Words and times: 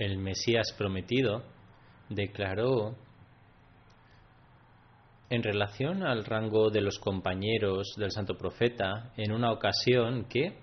El 0.00 0.16
Mesías 0.16 0.72
prometido 0.76 1.42
declaró 2.08 2.96
en 5.28 5.42
relación 5.42 6.02
al 6.02 6.24
rango 6.24 6.70
de 6.70 6.80
los 6.80 6.98
compañeros 6.98 7.94
del 7.96 8.10
santo 8.10 8.36
profeta 8.36 9.12
en 9.16 9.30
una 9.30 9.52
ocasión 9.52 10.24
que 10.24 10.58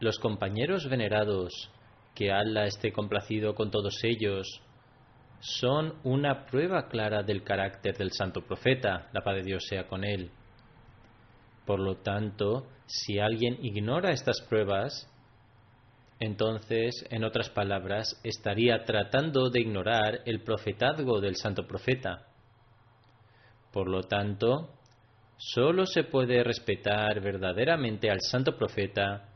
los 0.00 0.18
compañeros 0.18 0.88
venerados, 0.88 1.70
que 2.14 2.32
Allah 2.32 2.64
esté 2.64 2.92
complacido 2.92 3.54
con 3.54 3.70
todos 3.70 4.00
ellos, 4.02 4.62
son 5.40 5.94
una 6.04 6.46
prueba 6.46 6.88
clara 6.88 7.22
del 7.22 7.42
carácter 7.42 7.96
del 7.96 8.12
santo 8.12 8.42
profeta, 8.42 9.08
la 9.12 9.22
paz 9.22 9.36
de 9.36 9.42
Dios 9.42 9.64
sea 9.66 9.86
con 9.86 10.04
él. 10.04 10.30
Por 11.66 11.80
lo 11.80 11.96
tanto, 11.96 12.66
si 12.86 13.18
alguien 13.18 13.58
ignora 13.62 14.12
estas 14.12 14.40
pruebas, 14.42 15.08
entonces, 16.18 17.06
en 17.08 17.24
otras 17.24 17.48
palabras, 17.48 18.20
estaría 18.22 18.84
tratando 18.84 19.48
de 19.48 19.60
ignorar 19.60 20.20
el 20.26 20.42
profetazgo 20.42 21.18
del 21.18 21.36
santo 21.36 21.66
profeta. 21.66 22.26
Por 23.72 23.88
lo 23.88 24.02
tanto, 24.02 24.74
solo 25.38 25.86
se 25.86 26.04
puede 26.04 26.44
respetar 26.44 27.20
verdaderamente 27.22 28.10
al 28.10 28.20
santo 28.20 28.54
profeta 28.56 29.28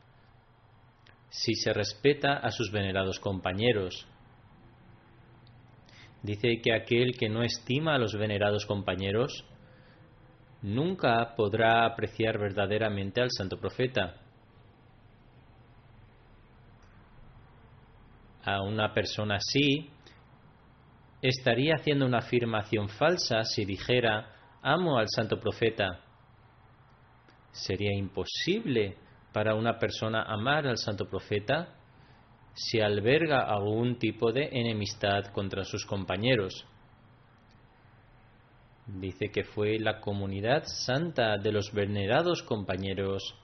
si 1.29 1.55
se 1.55 1.73
respeta 1.73 2.37
a 2.37 2.51
sus 2.51 2.71
venerados 2.71 3.19
compañeros. 3.19 4.07
Dice 6.25 6.59
que 6.59 6.73
aquel 6.73 7.15
que 7.17 7.29
no 7.29 7.43
estima 7.43 7.93
a 7.93 7.99
los 7.99 8.15
venerados 8.15 8.65
compañeros 8.65 9.45
nunca 10.63 11.35
podrá 11.35 11.85
apreciar 11.85 12.39
verdaderamente 12.39 13.21
al 13.21 13.29
santo 13.31 13.59
profeta. 13.59 14.15
a 18.45 18.61
una 18.61 18.93
persona 18.93 19.37
así, 19.37 19.89
estaría 21.21 21.73
haciendo 21.75 22.05
una 22.05 22.19
afirmación 22.19 22.89
falsa 22.89 23.43
si 23.43 23.65
dijera 23.65 24.59
amo 24.61 24.99
al 24.99 25.07
santo 25.09 25.39
profeta. 25.39 25.99
Sería 27.51 27.91
imposible 27.97 28.97
para 29.33 29.55
una 29.55 29.79
persona 29.79 30.23
amar 30.23 30.67
al 30.67 30.77
santo 30.77 31.05
profeta 31.09 31.73
si 32.55 32.79
alberga 32.79 33.41
algún 33.41 33.99
tipo 33.99 34.31
de 34.31 34.49
enemistad 34.51 35.25
contra 35.33 35.65
sus 35.65 35.85
compañeros. 35.85 36.65
Dice 38.87 39.29
que 39.31 39.43
fue 39.43 39.77
la 39.77 39.99
comunidad 39.99 40.63
santa 40.65 41.37
de 41.37 41.51
los 41.51 41.73
venerados 41.73 42.43
compañeros 42.43 43.35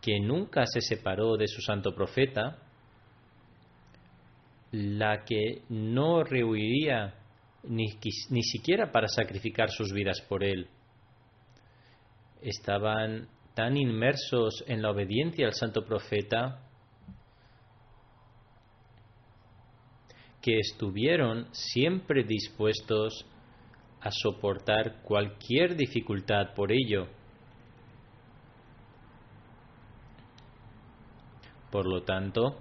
que 0.00 0.20
nunca 0.20 0.64
se 0.66 0.80
separó 0.80 1.36
de 1.36 1.48
su 1.48 1.60
santo 1.60 1.92
profeta, 1.92 2.58
la 4.70 5.24
que 5.24 5.62
no 5.68 6.22
rehuiría 6.22 7.14
ni, 7.64 7.86
ni, 8.30 8.42
siquiera 8.42 8.92
para 8.92 9.08
sacrificar 9.08 9.70
sus 9.70 9.92
vidas 9.92 10.20
por 10.28 10.44
él. 10.44 10.68
Estaban 12.42 13.28
tan 13.54 13.76
inmersos 13.76 14.62
en 14.68 14.82
la 14.82 14.90
obediencia 14.90 15.46
al 15.46 15.54
santo 15.54 15.84
profeta 15.84 16.65
que 20.46 20.60
estuvieron 20.60 21.48
siempre 21.50 22.22
dispuestos 22.22 23.26
a 24.00 24.12
soportar 24.12 25.02
cualquier 25.02 25.74
dificultad 25.74 26.54
por 26.54 26.70
ello. 26.70 27.08
Por 31.72 31.88
lo 31.92 32.04
tanto, 32.04 32.60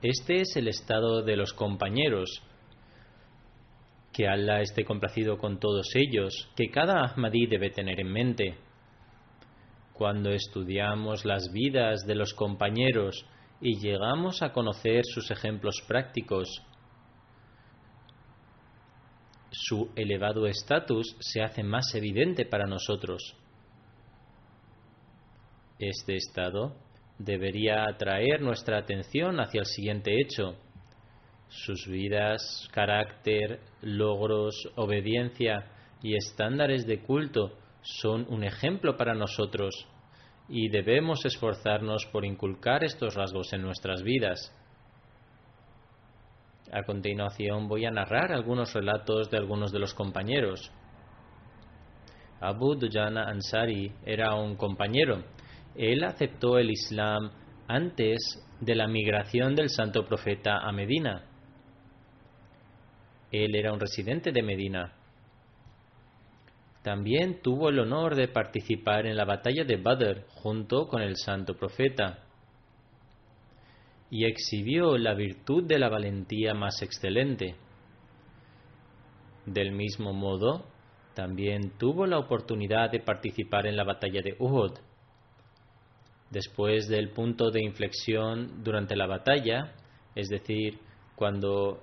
este 0.00 0.40
es 0.40 0.56
el 0.56 0.68
estado 0.68 1.20
de 1.20 1.36
los 1.36 1.52
compañeros. 1.52 2.30
Que 4.10 4.26
Allah 4.26 4.62
esté 4.62 4.86
complacido 4.86 5.36
con 5.36 5.60
todos 5.60 5.94
ellos, 5.94 6.48
que 6.56 6.70
cada 6.70 7.04
Ahmadí 7.04 7.44
debe 7.44 7.68
tener 7.68 8.00
en 8.00 8.10
mente. 8.10 8.54
Cuando 9.92 10.30
estudiamos 10.30 11.26
las 11.26 11.52
vidas 11.52 12.06
de 12.06 12.14
los 12.14 12.32
compañeros 12.32 13.26
y 13.60 13.78
llegamos 13.80 14.40
a 14.40 14.54
conocer 14.54 15.02
sus 15.04 15.30
ejemplos 15.30 15.76
prácticos, 15.86 16.48
su 19.52 19.90
elevado 19.94 20.46
estatus 20.46 21.16
se 21.20 21.42
hace 21.42 21.62
más 21.62 21.94
evidente 21.94 22.46
para 22.46 22.66
nosotros. 22.66 23.36
Este 25.78 26.16
estado 26.16 26.74
debería 27.18 27.84
atraer 27.86 28.40
nuestra 28.40 28.78
atención 28.78 29.40
hacia 29.40 29.60
el 29.60 29.66
siguiente 29.66 30.20
hecho. 30.20 30.56
Sus 31.48 31.86
vidas, 31.86 32.68
carácter, 32.72 33.60
logros, 33.82 34.54
obediencia 34.76 35.70
y 36.02 36.16
estándares 36.16 36.86
de 36.86 37.00
culto 37.00 37.58
son 37.82 38.26
un 38.28 38.44
ejemplo 38.44 38.96
para 38.96 39.14
nosotros 39.14 39.86
y 40.48 40.68
debemos 40.68 41.24
esforzarnos 41.24 42.06
por 42.06 42.24
inculcar 42.24 42.84
estos 42.84 43.14
rasgos 43.14 43.52
en 43.52 43.62
nuestras 43.62 44.02
vidas. 44.02 44.52
A 46.72 46.82
continuación 46.84 47.68
voy 47.68 47.84
a 47.84 47.90
narrar 47.90 48.32
algunos 48.32 48.72
relatos 48.72 49.30
de 49.30 49.36
algunos 49.36 49.70
de 49.70 49.78
los 49.78 49.94
compañeros. 49.94 50.72
Abu 52.40 52.74
Dujana 52.74 53.28
Ansari 53.28 53.92
era 54.04 54.34
un 54.34 54.56
compañero 54.56 55.22
él 55.74 56.04
aceptó 56.04 56.58
el 56.58 56.70
Islam 56.70 57.30
antes 57.66 58.46
de 58.60 58.74
la 58.74 58.86
migración 58.86 59.54
del 59.54 59.70
santo 59.70 60.04
profeta 60.04 60.58
a 60.58 60.72
Medina. 60.72 61.24
Él 63.30 63.54
era 63.54 63.72
un 63.72 63.80
residente 63.80 64.32
de 64.32 64.42
Medina. 64.42 64.92
También 66.82 67.40
tuvo 67.40 67.70
el 67.70 67.78
honor 67.78 68.16
de 68.16 68.28
participar 68.28 69.06
en 69.06 69.16
la 69.16 69.24
batalla 69.24 69.64
de 69.64 69.76
Badr 69.76 70.26
junto 70.28 70.88
con 70.88 71.00
el 71.00 71.16
santo 71.16 71.56
profeta 71.56 72.21
y 74.12 74.26
exhibió 74.26 74.98
la 74.98 75.14
virtud 75.14 75.64
de 75.64 75.78
la 75.78 75.88
valentía 75.88 76.52
más 76.52 76.82
excelente. 76.82 77.54
Del 79.46 79.72
mismo 79.72 80.12
modo, 80.12 80.66
también 81.14 81.78
tuvo 81.78 82.04
la 82.04 82.18
oportunidad 82.18 82.90
de 82.90 83.00
participar 83.00 83.66
en 83.66 83.74
la 83.74 83.84
batalla 83.84 84.20
de 84.20 84.36
Uhud. 84.38 84.72
Después 86.30 86.88
del 86.88 87.08
punto 87.08 87.50
de 87.50 87.64
inflexión 87.64 88.62
durante 88.62 88.96
la 88.96 89.06
batalla, 89.06 89.72
es 90.14 90.28
decir, 90.28 90.78
cuando 91.16 91.80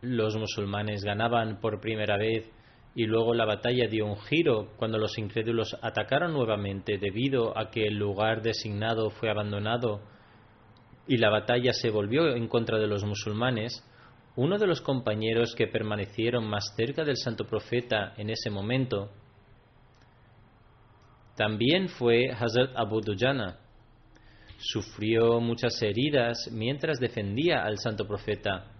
los 0.00 0.34
musulmanes 0.34 1.04
ganaban 1.04 1.60
por 1.60 1.82
primera 1.82 2.16
vez 2.16 2.50
y 2.94 3.04
luego 3.04 3.34
la 3.34 3.44
batalla 3.44 3.86
dio 3.86 4.06
un 4.06 4.16
giro 4.16 4.70
cuando 4.78 4.96
los 4.96 5.18
incrédulos 5.18 5.76
atacaron 5.82 6.32
nuevamente 6.32 6.96
debido 6.96 7.56
a 7.58 7.70
que 7.70 7.86
el 7.86 7.98
lugar 7.98 8.40
designado 8.40 9.10
fue 9.10 9.28
abandonado 9.28 10.00
y 11.06 11.16
la 11.18 11.30
batalla 11.30 11.72
se 11.72 11.90
volvió 11.90 12.34
en 12.34 12.48
contra 12.48 12.78
de 12.78 12.86
los 12.86 13.04
musulmanes, 13.04 13.84
uno 14.34 14.58
de 14.58 14.66
los 14.66 14.80
compañeros 14.80 15.54
que 15.54 15.66
permanecieron 15.66 16.46
más 16.46 16.74
cerca 16.76 17.04
del 17.04 17.16
santo 17.16 17.46
profeta 17.46 18.14
en 18.16 18.30
ese 18.30 18.50
momento 18.50 19.10
también 21.36 21.88
fue 21.88 22.30
Hazrat 22.30 22.70
Abu 22.74 23.02
Dujana. 23.02 23.58
Sufrió 24.58 25.38
muchas 25.38 25.80
heridas 25.82 26.48
mientras 26.50 26.98
defendía 26.98 27.62
al 27.62 27.76
santo 27.76 28.08
profeta 28.08 28.72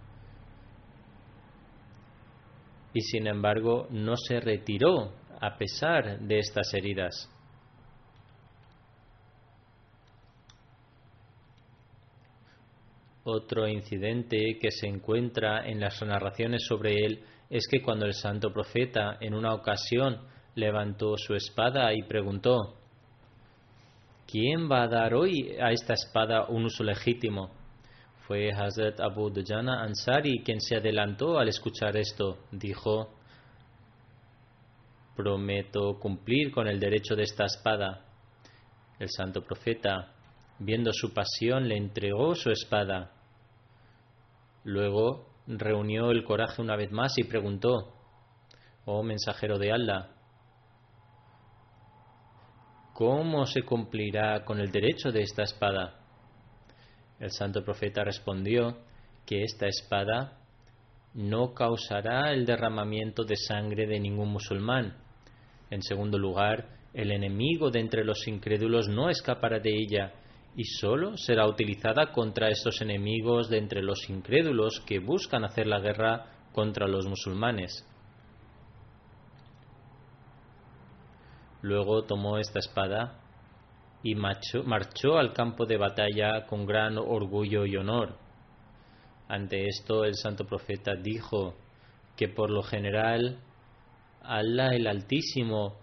y 2.93 3.01
sin 3.01 3.27
embargo 3.27 3.87
no 3.91 4.15
se 4.17 4.39
retiró 4.39 5.13
a 5.39 5.55
pesar 5.55 6.19
de 6.19 6.39
estas 6.39 6.73
heridas. 6.73 7.29
Otro 13.29 13.67
incidente 13.67 14.57
que 14.57 14.71
se 14.71 14.87
encuentra 14.87 15.67
en 15.67 15.81
las 15.81 16.01
narraciones 16.01 16.63
sobre 16.65 16.93
él 16.93 17.25
es 17.49 17.67
que 17.67 17.81
cuando 17.81 18.05
el 18.05 18.13
santo 18.13 18.53
profeta 18.53 19.17
en 19.19 19.33
una 19.33 19.53
ocasión 19.53 20.21
levantó 20.55 21.17
su 21.17 21.33
espada 21.33 21.93
y 21.93 22.03
preguntó, 22.03 22.77
¿quién 24.25 24.71
va 24.71 24.83
a 24.83 24.87
dar 24.87 25.13
hoy 25.13 25.57
a 25.61 25.73
esta 25.73 25.93
espada 25.93 26.45
un 26.47 26.63
uso 26.63 26.85
legítimo? 26.85 27.51
Fue 28.25 28.49
Hazrat 28.49 29.01
Abu 29.01 29.29
Dujana 29.29 29.83
Ansari 29.83 30.41
quien 30.41 30.61
se 30.61 30.77
adelantó 30.77 31.37
al 31.37 31.49
escuchar 31.49 31.97
esto. 31.97 32.45
Dijo, 32.53 33.13
prometo 35.17 35.99
cumplir 35.99 36.49
con 36.49 36.69
el 36.69 36.79
derecho 36.79 37.13
de 37.13 37.23
esta 37.23 37.43
espada. 37.43 38.05
El 38.97 39.09
santo 39.09 39.41
profeta, 39.43 40.13
viendo 40.59 40.93
su 40.93 41.13
pasión, 41.13 41.67
le 41.67 41.75
entregó 41.75 42.33
su 42.33 42.51
espada. 42.51 43.15
Luego 44.63 45.27
reunió 45.47 46.11
el 46.11 46.23
coraje 46.23 46.61
una 46.61 46.75
vez 46.75 46.91
más 46.91 47.17
y 47.17 47.23
preguntó, 47.23 47.93
Oh 48.85 49.03
mensajero 49.03 49.57
de 49.57 49.71
Allah, 49.71 50.09
¿cómo 52.93 53.45
se 53.45 53.63
cumplirá 53.63 54.43
con 54.45 54.59
el 54.59 54.71
derecho 54.71 55.11
de 55.11 55.21
esta 55.21 55.43
espada? 55.43 55.99
El 57.19 57.31
santo 57.31 57.63
profeta 57.63 58.03
respondió 58.03 58.77
que 59.25 59.43
esta 59.43 59.67
espada 59.67 60.39
no 61.13 61.53
causará 61.53 62.31
el 62.31 62.45
derramamiento 62.45 63.23
de 63.23 63.35
sangre 63.35 63.87
de 63.87 63.99
ningún 63.99 64.29
musulmán. 64.29 64.97
En 65.69 65.81
segundo 65.81 66.17
lugar, 66.17 66.77
el 66.93 67.11
enemigo 67.11 67.69
de 67.71 67.79
entre 67.79 68.05
los 68.05 68.27
incrédulos 68.27 68.87
no 68.87 69.09
escapará 69.09 69.59
de 69.59 69.71
ella 69.71 70.13
y 70.57 70.63
sólo 70.63 71.15
será 71.17 71.47
utilizada 71.47 72.11
contra 72.11 72.49
estos 72.49 72.81
enemigos 72.81 73.47
de 73.47 73.59
entre 73.59 73.83
los 73.83 74.09
incrédulos 74.09 74.81
que 74.87 74.97
buscan 74.97 75.45
hacer 75.45 75.67
la 75.67 75.79
guerra 75.79 76.25
contra 76.51 76.87
los 76.87 77.05
musulmanes. 77.05 77.85
Luego 81.61 82.05
tomó 82.05 82.39
esta 82.39 82.57
espada 82.57 83.19
y 84.01 84.15
marchó, 84.15 85.17
al 85.19 85.31
campo 85.33 85.67
de 85.67 85.77
batalla 85.77 86.47
con 86.47 86.65
gran 86.65 86.97
orgullo 86.97 87.67
y 87.67 87.75
honor. 87.75 88.17
Ante 89.27 89.67
esto 89.67 90.05
el 90.05 90.15
santo 90.15 90.47
profeta 90.47 90.95
dijo 90.95 91.55
que 92.15 92.29
por 92.29 92.49
lo 92.49 92.63
general 92.63 93.43
Allah 94.23 94.69
el 94.69 94.87
Altísimo, 94.87 95.75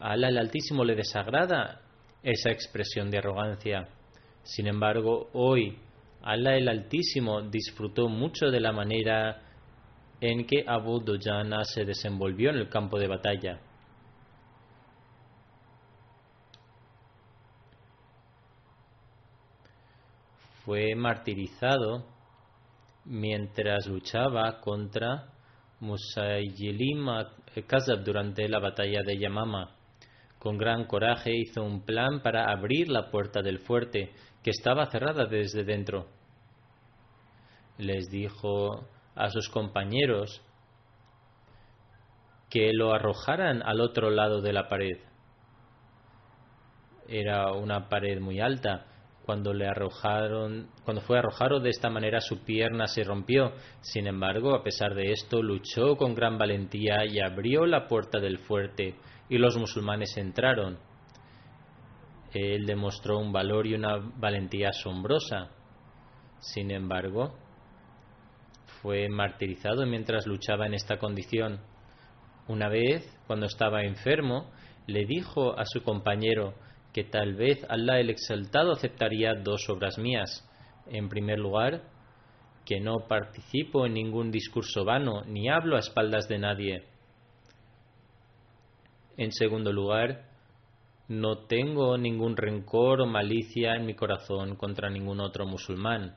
a 0.00 0.12
Allah 0.12 0.30
el 0.30 0.38
Altísimo 0.38 0.84
le 0.84 0.96
desagrada 0.96 1.82
esa 2.24 2.50
expresión 2.50 3.08
de 3.08 3.18
arrogancia. 3.18 3.88
Sin 4.46 4.66
embargo, 4.66 5.28
hoy 5.34 5.78
Allah 6.22 6.56
el 6.56 6.68
Altísimo 6.68 7.42
disfrutó 7.42 8.08
mucho 8.08 8.46
de 8.46 8.60
la 8.60 8.72
manera 8.72 9.42
en 10.20 10.46
que 10.46 10.64
Abu 10.66 11.00
Dujana 11.00 11.64
se 11.64 11.84
desenvolvió 11.84 12.50
en 12.50 12.56
el 12.56 12.68
campo 12.68 12.98
de 12.98 13.06
batalla. 13.06 13.60
fue 20.66 20.96
martirizado 20.96 22.04
mientras 23.04 23.86
luchaba 23.86 24.60
contra 24.60 25.28
Musaylim 25.78 27.06
Kazab 27.68 28.02
durante 28.02 28.48
la 28.48 28.58
batalla 28.58 29.02
de 29.06 29.16
Yamama. 29.16 29.76
Con 30.40 30.58
gran 30.58 30.86
coraje 30.86 31.30
hizo 31.36 31.62
un 31.62 31.84
plan 31.84 32.20
para 32.20 32.50
abrir 32.50 32.88
la 32.88 33.10
puerta 33.10 33.42
del 33.42 33.60
fuerte, 33.60 34.12
que 34.46 34.50
estaba 34.50 34.86
cerrada 34.86 35.26
desde 35.26 35.64
dentro. 35.64 36.06
Les 37.78 38.08
dijo 38.08 38.86
a 39.16 39.28
sus 39.28 39.48
compañeros 39.48 40.40
que 42.48 42.70
lo 42.72 42.94
arrojaran 42.94 43.60
al 43.64 43.80
otro 43.80 44.08
lado 44.08 44.40
de 44.40 44.52
la 44.52 44.68
pared. 44.68 44.98
Era 47.08 47.54
una 47.54 47.88
pared 47.88 48.20
muy 48.20 48.38
alta 48.38 48.86
cuando 49.24 49.52
le 49.52 49.66
arrojaron, 49.66 50.70
cuando 50.84 51.02
fue 51.02 51.18
arrojado 51.18 51.58
de 51.58 51.70
esta 51.70 51.90
manera 51.90 52.20
su 52.20 52.44
pierna 52.44 52.86
se 52.86 53.02
rompió. 53.02 53.52
Sin 53.80 54.06
embargo, 54.06 54.54
a 54.54 54.62
pesar 54.62 54.94
de 54.94 55.10
esto, 55.10 55.42
luchó 55.42 55.96
con 55.96 56.14
gran 56.14 56.38
valentía 56.38 57.04
y 57.04 57.18
abrió 57.18 57.66
la 57.66 57.88
puerta 57.88 58.20
del 58.20 58.38
fuerte 58.38 58.94
y 59.28 59.38
los 59.38 59.56
musulmanes 59.56 60.16
entraron. 60.16 60.78
Él 62.36 62.66
demostró 62.66 63.18
un 63.18 63.32
valor 63.32 63.66
y 63.66 63.74
una 63.74 63.96
valentía 63.96 64.68
asombrosa. 64.68 65.50
Sin 66.38 66.70
embargo, 66.70 67.34
fue 68.82 69.08
martirizado 69.08 69.86
mientras 69.86 70.26
luchaba 70.26 70.66
en 70.66 70.74
esta 70.74 70.98
condición. 70.98 71.60
Una 72.46 72.68
vez, 72.68 73.04
cuando 73.26 73.46
estaba 73.46 73.82
enfermo, 73.82 74.50
le 74.86 75.06
dijo 75.06 75.58
a 75.58 75.64
su 75.64 75.82
compañero 75.82 76.54
que 76.92 77.04
tal 77.04 77.34
vez 77.34 77.64
Allah 77.68 77.98
el 77.98 78.10
Exaltado 78.10 78.72
aceptaría 78.72 79.34
dos 79.34 79.68
obras 79.68 79.98
mías. 79.98 80.48
En 80.86 81.08
primer 81.08 81.38
lugar, 81.38 81.82
que 82.64 82.80
no 82.80 83.06
participo 83.08 83.86
en 83.86 83.94
ningún 83.94 84.30
discurso 84.30 84.84
vano 84.84 85.22
ni 85.24 85.48
hablo 85.48 85.76
a 85.76 85.80
espaldas 85.80 86.28
de 86.28 86.38
nadie. 86.38 86.84
En 89.16 89.32
segundo 89.32 89.72
lugar, 89.72 90.35
no 91.08 91.46
tengo 91.46 91.96
ningún 91.96 92.36
rencor 92.36 93.00
o 93.00 93.06
malicia 93.06 93.74
en 93.74 93.86
mi 93.86 93.94
corazón 93.94 94.56
contra 94.56 94.90
ningún 94.90 95.20
otro 95.20 95.46
musulmán. 95.46 96.16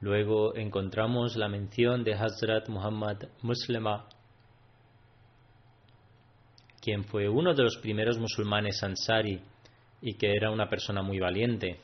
Luego 0.00 0.56
encontramos 0.56 1.36
la 1.36 1.48
mención 1.48 2.02
de 2.04 2.14
Hazrat 2.14 2.70
Muhammad 2.70 3.18
Muslima, 3.42 4.08
quien 6.80 7.04
fue 7.04 7.28
uno 7.28 7.52
de 7.52 7.64
los 7.64 7.76
primeros 7.76 8.18
musulmanes 8.18 8.82
ansari 8.82 9.42
y 10.00 10.14
que 10.14 10.34
era 10.34 10.50
una 10.50 10.70
persona 10.70 11.02
muy 11.02 11.18
valiente. 11.18 11.80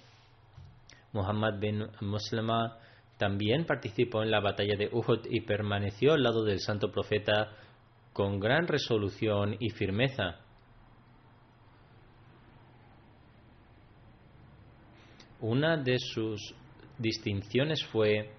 Muhammad 1.12 1.58
bin 1.60 1.86
Muslima 2.00 2.78
también 3.18 3.64
participó 3.64 4.22
en 4.22 4.30
la 4.30 4.40
batalla 4.40 4.76
de 4.76 4.88
Uhud 4.92 5.26
y 5.30 5.40
permaneció 5.40 6.12
al 6.12 6.22
lado 6.22 6.44
del 6.44 6.60
santo 6.60 6.90
profeta 6.92 7.52
con 8.12 8.38
gran 8.38 8.66
resolución 8.66 9.56
y 9.58 9.70
firmeza. 9.70 10.40
Una 15.40 15.76
de 15.76 15.98
sus 15.98 16.54
distinciones 16.98 17.84
fue 17.84 18.32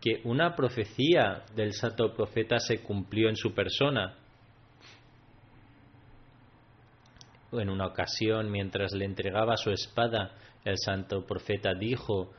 que 0.00 0.22
una 0.24 0.56
profecía 0.56 1.44
del 1.54 1.72
santo 1.72 2.14
profeta 2.14 2.58
se 2.58 2.82
cumplió 2.82 3.28
en 3.28 3.36
su 3.36 3.52
persona. 3.52 4.16
En 7.52 7.68
una 7.68 7.86
ocasión, 7.86 8.50
mientras 8.50 8.92
le 8.92 9.04
entregaba 9.04 9.56
su 9.56 9.70
espada, 9.70 10.34
el 10.64 10.76
santo 10.78 11.26
profeta 11.26 11.74
dijo 11.74 12.32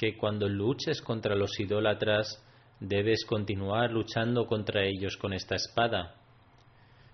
que 0.00 0.16
cuando 0.16 0.48
luches 0.48 1.02
contra 1.02 1.36
los 1.36 1.60
idólatras, 1.60 2.42
debes 2.80 3.26
continuar 3.26 3.90
luchando 3.90 4.46
contra 4.46 4.82
ellos 4.82 5.18
con 5.18 5.34
esta 5.34 5.56
espada. 5.56 6.14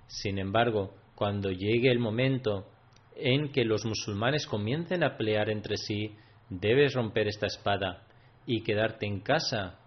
Sin 0.06 0.38
embargo, 0.38 0.94
cuando 1.16 1.50
llegue 1.50 1.90
el 1.90 1.98
momento 1.98 2.68
en 3.16 3.50
que 3.50 3.64
los 3.64 3.84
musulmanes 3.84 4.46
comiencen 4.46 5.02
a 5.02 5.16
pelear 5.16 5.50
entre 5.50 5.76
sí, 5.78 6.14
debes 6.48 6.94
romper 6.94 7.26
esta 7.26 7.46
espada 7.46 8.06
y 8.46 8.62
quedarte 8.62 9.04
en 9.04 9.18
casa 9.18 9.80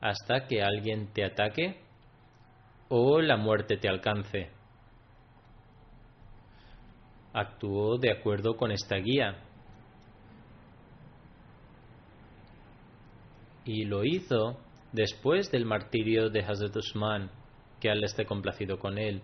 hasta 0.00 0.46
que 0.46 0.62
alguien 0.62 1.12
te 1.12 1.24
ataque 1.24 1.80
o 2.88 3.20
la 3.20 3.36
muerte 3.36 3.78
te 3.78 3.88
alcance. 3.88 4.52
Actuó 7.32 7.98
de 7.98 8.12
acuerdo 8.12 8.54
con 8.56 8.70
esta 8.70 8.94
guía 8.98 9.48
y 13.64 13.84
lo 13.84 14.04
hizo 14.04 14.58
después 14.92 15.50
del 15.50 15.64
martirio 15.64 16.30
de 16.30 16.40
Hazrat 16.40 16.76
Usman, 16.76 17.30
que 17.80 17.90
al 17.90 18.04
esté 18.04 18.24
complacido 18.24 18.78
con 18.78 18.98
él. 18.98 19.22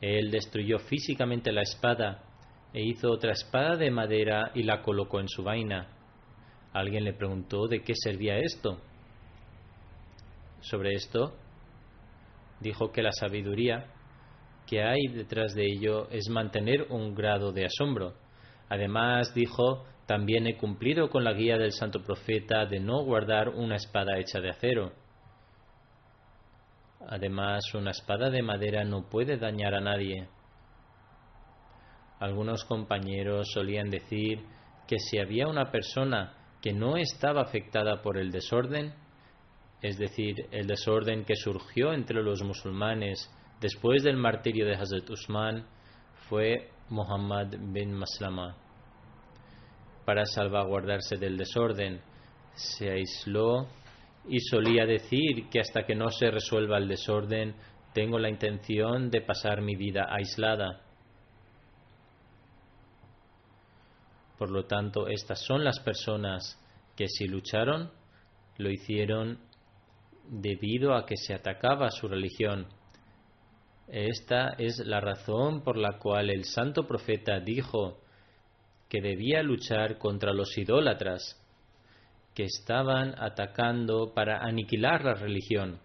Él 0.00 0.30
destruyó 0.30 0.78
físicamente 0.78 1.52
la 1.52 1.62
espada 1.62 2.22
e 2.72 2.82
hizo 2.82 3.10
otra 3.10 3.32
espada 3.32 3.76
de 3.76 3.90
madera 3.90 4.52
y 4.54 4.62
la 4.62 4.82
colocó 4.82 5.20
en 5.20 5.28
su 5.28 5.42
vaina. 5.42 5.88
Alguien 6.72 7.04
le 7.04 7.14
preguntó 7.14 7.66
de 7.66 7.82
qué 7.82 7.94
servía 7.96 8.38
esto. 8.38 8.78
Sobre 10.60 10.94
esto, 10.94 11.34
dijo 12.60 12.92
que 12.92 13.02
la 13.02 13.12
sabiduría 13.12 13.86
que 14.66 14.82
hay 14.82 15.06
detrás 15.08 15.54
de 15.54 15.64
ello 15.64 16.08
es 16.10 16.28
mantener 16.28 16.86
un 16.90 17.14
grado 17.14 17.52
de 17.52 17.64
asombro. 17.64 18.14
Además, 18.68 19.32
dijo, 19.34 19.86
también 20.08 20.46
he 20.46 20.56
cumplido 20.56 21.10
con 21.10 21.22
la 21.22 21.34
guía 21.34 21.58
del 21.58 21.72
santo 21.72 22.02
profeta 22.02 22.64
de 22.64 22.80
no 22.80 23.04
guardar 23.04 23.50
una 23.50 23.76
espada 23.76 24.18
hecha 24.18 24.40
de 24.40 24.48
acero. 24.48 24.94
Además, 27.06 27.62
una 27.74 27.90
espada 27.90 28.30
de 28.30 28.40
madera 28.40 28.84
no 28.84 29.10
puede 29.10 29.36
dañar 29.36 29.74
a 29.74 29.82
nadie. 29.82 30.26
Algunos 32.20 32.64
compañeros 32.64 33.50
solían 33.52 33.90
decir 33.90 34.46
que 34.86 34.98
si 34.98 35.18
había 35.18 35.46
una 35.46 35.70
persona 35.70 36.32
que 36.62 36.72
no 36.72 36.96
estaba 36.96 37.42
afectada 37.42 38.00
por 38.00 38.16
el 38.16 38.30
desorden, 38.30 38.94
es 39.82 39.98
decir, 39.98 40.36
el 40.52 40.66
desorden 40.66 41.26
que 41.26 41.36
surgió 41.36 41.92
entre 41.92 42.22
los 42.22 42.42
musulmanes 42.42 43.30
después 43.60 44.02
del 44.04 44.16
martirio 44.16 44.64
de 44.64 44.74
Hazrat 44.74 45.10
Usman, 45.10 45.66
fue 46.30 46.70
Muhammad 46.88 47.48
bin 47.58 47.92
Maslama. 47.92 48.67
Para 50.08 50.24
salvaguardarse 50.24 51.18
del 51.18 51.36
desorden, 51.36 52.00
se 52.54 52.90
aisló 52.90 53.68
y 54.26 54.40
solía 54.40 54.86
decir 54.86 55.50
que 55.50 55.60
hasta 55.60 55.84
que 55.84 55.94
no 55.94 56.08
se 56.08 56.30
resuelva 56.30 56.78
el 56.78 56.88
desorden, 56.88 57.54
tengo 57.92 58.18
la 58.18 58.30
intención 58.30 59.10
de 59.10 59.20
pasar 59.20 59.60
mi 59.60 59.76
vida 59.76 60.06
aislada. 60.08 60.80
Por 64.38 64.50
lo 64.50 64.64
tanto, 64.64 65.08
estas 65.08 65.44
son 65.44 65.62
las 65.62 65.78
personas 65.80 66.58
que 66.96 67.06
si 67.06 67.28
lucharon, 67.28 67.92
lo 68.56 68.70
hicieron 68.70 69.38
debido 70.26 70.94
a 70.94 71.04
que 71.04 71.18
se 71.18 71.34
atacaba 71.34 71.90
su 71.90 72.08
religión. 72.08 72.66
Esta 73.88 74.54
es 74.56 74.78
la 74.86 75.02
razón 75.02 75.62
por 75.62 75.76
la 75.76 75.98
cual 75.98 76.30
el 76.30 76.44
santo 76.44 76.86
profeta 76.86 77.40
dijo 77.40 77.98
que 78.88 79.00
debía 79.00 79.42
luchar 79.42 79.98
contra 79.98 80.32
los 80.32 80.56
idólatras 80.56 81.40
que 82.34 82.44
estaban 82.44 83.14
atacando 83.18 84.12
para 84.14 84.38
aniquilar 84.38 85.04
la 85.04 85.14
religión. 85.14 85.80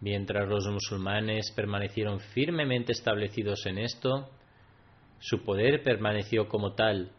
Mientras 0.00 0.48
los 0.48 0.66
musulmanes 0.66 1.52
permanecieron 1.52 2.20
firmemente 2.20 2.92
establecidos 2.92 3.64
en 3.66 3.78
esto, 3.78 4.30
su 5.18 5.44
poder 5.44 5.82
permaneció 5.82 6.48
como 6.48 6.72
tal 6.74 7.10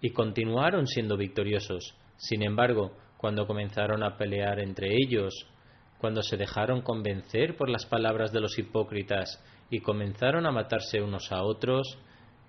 y 0.00 0.10
continuaron 0.10 0.86
siendo 0.86 1.16
victoriosos. 1.16 1.94
Sin 2.16 2.42
embargo, 2.42 2.96
cuando 3.16 3.46
comenzaron 3.46 4.02
a 4.02 4.16
pelear 4.16 4.60
entre 4.60 4.88
ellos, 4.94 5.32
cuando 5.98 6.22
se 6.22 6.36
dejaron 6.36 6.82
convencer 6.82 7.56
por 7.56 7.68
las 7.68 7.86
palabras 7.86 8.32
de 8.32 8.40
los 8.40 8.58
hipócritas 8.58 9.40
y 9.70 9.80
comenzaron 9.80 10.46
a 10.46 10.50
matarse 10.50 11.00
unos 11.00 11.30
a 11.30 11.44
otros, 11.44 11.98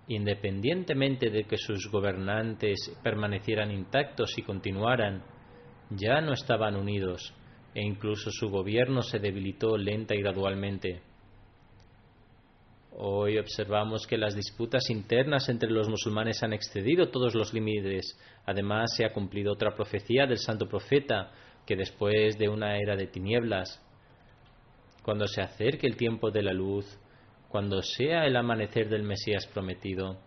independientemente 0.08 1.30
de 1.30 1.46
que 1.46 1.58
sus 1.58 1.90
gobernantes 1.90 2.92
permanecieran 3.04 3.72
intactos 3.72 4.38
y 4.38 4.42
continuaran, 4.42 5.24
ya 5.90 6.22
no 6.22 6.34
estaban 6.34 6.76
unidos 6.76 7.34
e 7.76 7.82
incluso 7.82 8.30
su 8.32 8.50
gobierno 8.50 9.02
se 9.02 9.20
debilitó 9.20 9.78
lenta 9.78 10.16
y 10.16 10.22
gradualmente. 10.22 11.02
Hoy 12.96 13.40
observamos 13.40 14.06
que 14.06 14.18
las 14.18 14.36
disputas 14.36 14.90
internas 14.92 15.50
entre 15.50 15.72
los 15.72 15.90
musulmanes 15.90 16.44
han 16.44 16.54
excedido 16.54 17.10
todos 17.10 17.34
los 17.34 17.52
límites. 17.52 18.20
Además, 18.46 18.96
se 18.96 19.04
ha 19.04 19.12
cumplido 19.12 19.54
otra 19.54 19.74
profecía 19.74 20.28
del 20.28 20.38
santo 20.38 20.68
profeta, 20.68 21.32
que 21.66 21.76
después 21.76 22.38
de 22.38 22.50
una 22.50 22.78
era 22.78 22.96
de 22.96 23.08
tinieblas, 23.08 23.82
cuando 25.02 25.28
se 25.28 25.42
acerque 25.42 25.88
el 25.88 25.98
tiempo 25.98 26.30
de 26.30 26.44
la 26.44 26.54
luz, 26.54 26.86
cuando 27.54 27.84
sea 27.84 28.26
el 28.26 28.36
amanecer 28.36 28.90
del 28.90 29.04
Mesías 29.04 29.46
prometido, 29.46 30.18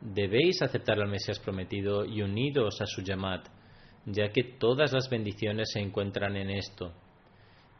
debéis 0.00 0.62
aceptar 0.62 1.00
al 1.00 1.08
Mesías 1.08 1.40
prometido 1.40 2.04
y 2.04 2.22
unidos 2.22 2.80
a 2.80 2.86
su 2.86 3.02
llamad, 3.02 3.40
ya 4.04 4.28
que 4.28 4.44
todas 4.44 4.92
las 4.92 5.10
bendiciones 5.10 5.72
se 5.72 5.80
encuentran 5.80 6.36
en 6.36 6.50
esto. 6.50 6.92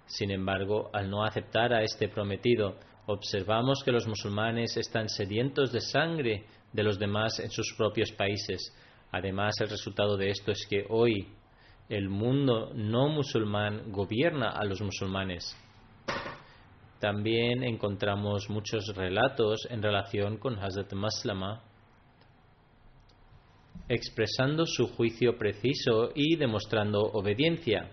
Sin 0.05 0.33
embargo, 0.33 0.91
al 0.93 1.09
no 1.09 1.25
aceptar 1.25 1.73
a 1.73 1.85
este 1.85 2.09
prometido, 2.09 2.77
observamos 3.07 3.85
que 3.85 3.93
los 3.93 4.09
musulmanes 4.09 4.77
están 4.77 5.09
sedientos 5.09 5.71
de 5.71 5.81
sangre 5.81 6.45
de 6.73 6.83
los 6.83 6.99
demás 6.99 7.39
en 7.39 7.53
sus 7.53 7.73
propios 7.79 8.11
países. 8.11 8.77
Además, 9.13 9.55
el 9.61 9.69
resultado 9.69 10.17
de 10.17 10.31
esto 10.31 10.51
es 10.51 10.67
que 10.69 10.87
hoy 10.89 11.29
el 11.89 12.09
mundo 12.09 12.73
no 12.75 13.09
musulmán 13.09 13.93
gobierna 13.93 14.51
a 14.51 14.65
los 14.65 14.81
musulmanes. 14.81 15.57
También 17.01 17.63
encontramos 17.63 18.49
muchos 18.49 18.87
relatos 18.95 19.67
en 19.71 19.83
relación 19.83 20.39
con 20.39 20.59
Hazrat 20.59 20.93
Maslama 20.95 21.63
expresando 23.89 24.67
su 24.67 24.89
juicio 24.89 25.39
preciso 25.39 26.11
y 26.15 26.37
demostrando 26.37 27.01
obediencia. 27.01 27.91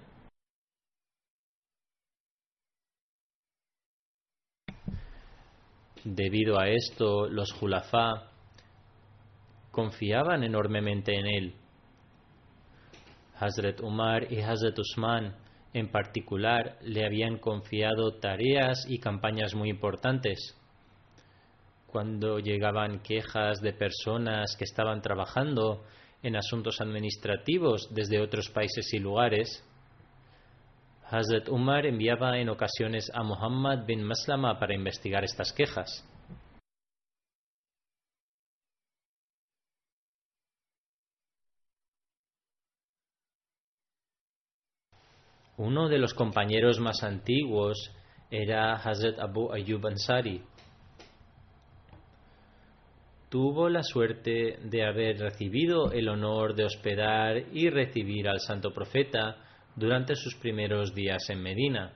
Debido 6.03 6.59
a 6.59 6.67
esto, 6.67 7.27
los 7.29 7.51
Julafá 7.53 8.29
confiaban 9.71 10.43
enormemente 10.43 11.15
en 11.15 11.25
él. 11.27 11.55
Hazrat 13.39 13.79
Umar 13.81 14.31
y 14.31 14.41
Hazrat 14.41 14.77
Usman 14.77 15.42
en 15.73 15.89
particular 15.89 16.77
le 16.81 17.05
habían 17.05 17.37
confiado 17.37 18.19
tareas 18.19 18.85
y 18.87 18.99
campañas 18.99 19.55
muy 19.55 19.69
importantes. 19.69 20.55
Cuando 21.87 22.39
llegaban 22.39 23.01
quejas 23.01 23.59
de 23.61 23.73
personas 23.73 24.55
que 24.57 24.63
estaban 24.63 25.01
trabajando 25.01 25.83
en 26.21 26.35
asuntos 26.35 26.79
administrativos 26.79 27.89
desde 27.93 28.21
otros 28.21 28.49
países 28.49 28.93
y 28.93 28.99
lugares, 28.99 29.63
Hazrat 31.09 31.49
Umar 31.49 31.85
enviaba 31.85 32.39
en 32.39 32.49
ocasiones 32.49 33.11
a 33.13 33.23
Muhammad 33.23 33.85
bin 33.85 34.03
Maslama 34.03 34.57
para 34.57 34.73
investigar 34.73 35.23
estas 35.23 35.53
quejas. 35.53 36.03
Uno 45.63 45.87
de 45.87 45.97
los 45.97 46.13
compañeros 46.13 46.81
más 46.81 47.03
antiguos 47.03 47.89
era 48.29 48.73
Hazrat 48.73 49.17
Abu 49.17 49.49
Ayyub 49.53 49.87
Ansari. 49.87 50.43
Tuvo 53.29 53.69
la 53.69 53.81
suerte 53.81 54.57
de 54.61 54.85
haber 54.85 55.19
recibido 55.19 55.93
el 55.93 56.09
honor 56.09 56.53
de 56.53 56.65
hospedar 56.65 57.37
y 57.53 57.69
recibir 57.69 58.27
al 58.27 58.41
santo 58.41 58.73
profeta 58.73 59.37
durante 59.73 60.17
sus 60.17 60.35
primeros 60.35 60.93
días 60.93 61.29
en 61.29 61.41
Medina. 61.41 61.93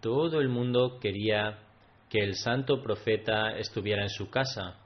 Todo 0.00 0.40
el 0.40 0.50
mundo 0.50 1.00
quería 1.00 1.58
que 2.08 2.20
el 2.20 2.36
santo 2.36 2.80
profeta 2.80 3.56
estuviera 3.58 4.02
en 4.02 4.10
su 4.10 4.30
casa 4.30 4.81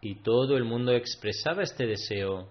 y 0.00 0.22
todo 0.22 0.56
el 0.56 0.64
mundo 0.64 0.92
expresaba 0.92 1.62
este 1.62 1.86
deseo 1.86 2.48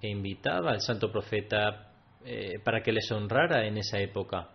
e 0.00 0.08
invitaba 0.08 0.72
al 0.72 0.80
santo 0.80 1.10
profeta 1.10 1.92
eh, 2.24 2.58
para 2.64 2.82
que 2.82 2.92
les 2.92 3.10
honrara 3.12 3.66
en 3.66 3.78
esa 3.78 3.98
época. 3.98 4.50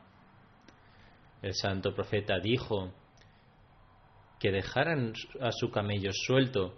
El 1.42 1.54
santo 1.54 1.94
profeta 1.94 2.40
dijo 2.40 2.94
que 4.40 4.52
dejaran 4.52 5.14
a 5.42 5.52
su 5.52 5.70
camello 5.72 6.12
suelto, 6.14 6.74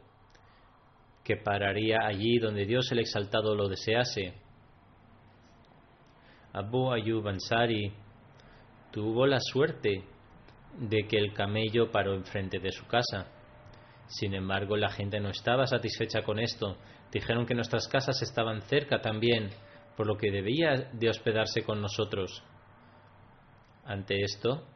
que 1.24 1.38
pararía 1.38 2.00
allí 2.06 2.38
donde 2.40 2.66
Dios 2.66 2.92
el 2.92 3.00
exaltado 3.00 3.56
lo 3.56 3.68
desease. 3.68 4.34
Abu 6.54 6.92
Ayyub 6.92 7.28
Ansari 7.28 7.94
tuvo 8.92 9.26
la 9.26 9.40
suerte 9.40 10.04
de 10.80 11.08
que 11.08 11.18
el 11.18 11.34
camello 11.34 11.92
paró 11.92 12.14
enfrente 12.14 12.60
de 12.60 12.72
su 12.72 12.86
casa. 12.88 13.28
Sin 14.12 14.34
embargo, 14.34 14.76
la 14.76 14.90
gente 14.90 15.22
no 15.22 15.30
estaba 15.30 15.66
satisfecha 15.66 16.22
con 16.22 16.38
esto. 16.38 16.78
Dijeron 17.14 17.46
que 17.46 17.56
nuestras 17.56 17.88
casas 17.88 18.22
estaban 18.22 18.62
cerca 18.64 19.00
también, 19.00 19.50
por 19.96 20.06
lo 20.06 20.18
que 20.18 20.32
debía 20.32 20.90
de 20.92 21.10
hospedarse 21.10 21.64
con 21.64 21.82
nosotros. 21.82 22.44
Ante 23.86 24.22
esto, 24.22 24.68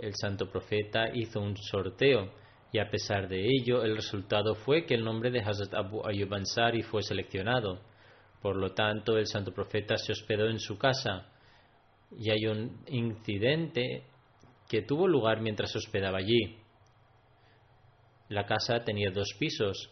el 0.00 0.14
santo 0.14 0.48
profeta 0.48 1.10
hizo 1.12 1.40
un 1.40 1.54
sorteo 1.56 2.32
y 2.72 2.78
a 2.78 2.88
pesar 2.88 3.28
de 3.28 3.46
ello, 3.46 3.84
el 3.84 3.94
resultado 3.96 4.54
fue 4.54 4.86
que 4.86 4.94
el 4.94 5.04
nombre 5.04 5.30
de 5.30 5.40
Hazrat 5.40 5.74
Abu 5.74 6.06
Ayyub 6.06 6.32
Ansari 6.32 6.82
fue 6.82 7.02
seleccionado. 7.02 7.80
Por 8.40 8.56
lo 8.56 8.72
tanto, 8.72 9.18
el 9.18 9.26
santo 9.26 9.52
profeta 9.52 9.98
se 9.98 10.12
hospedó 10.12 10.48
en 10.48 10.58
su 10.58 10.78
casa 10.78 11.30
y 12.18 12.30
hay 12.30 12.46
un 12.46 12.80
incidente 12.88 14.04
que 14.66 14.82
tuvo 14.82 15.06
lugar 15.06 15.42
mientras 15.42 15.72
se 15.72 15.78
hospedaba 15.78 16.18
allí. 16.18 16.58
La 18.28 18.44
casa 18.44 18.82
tenía 18.84 19.10
dos 19.10 19.34
pisos. 19.38 19.90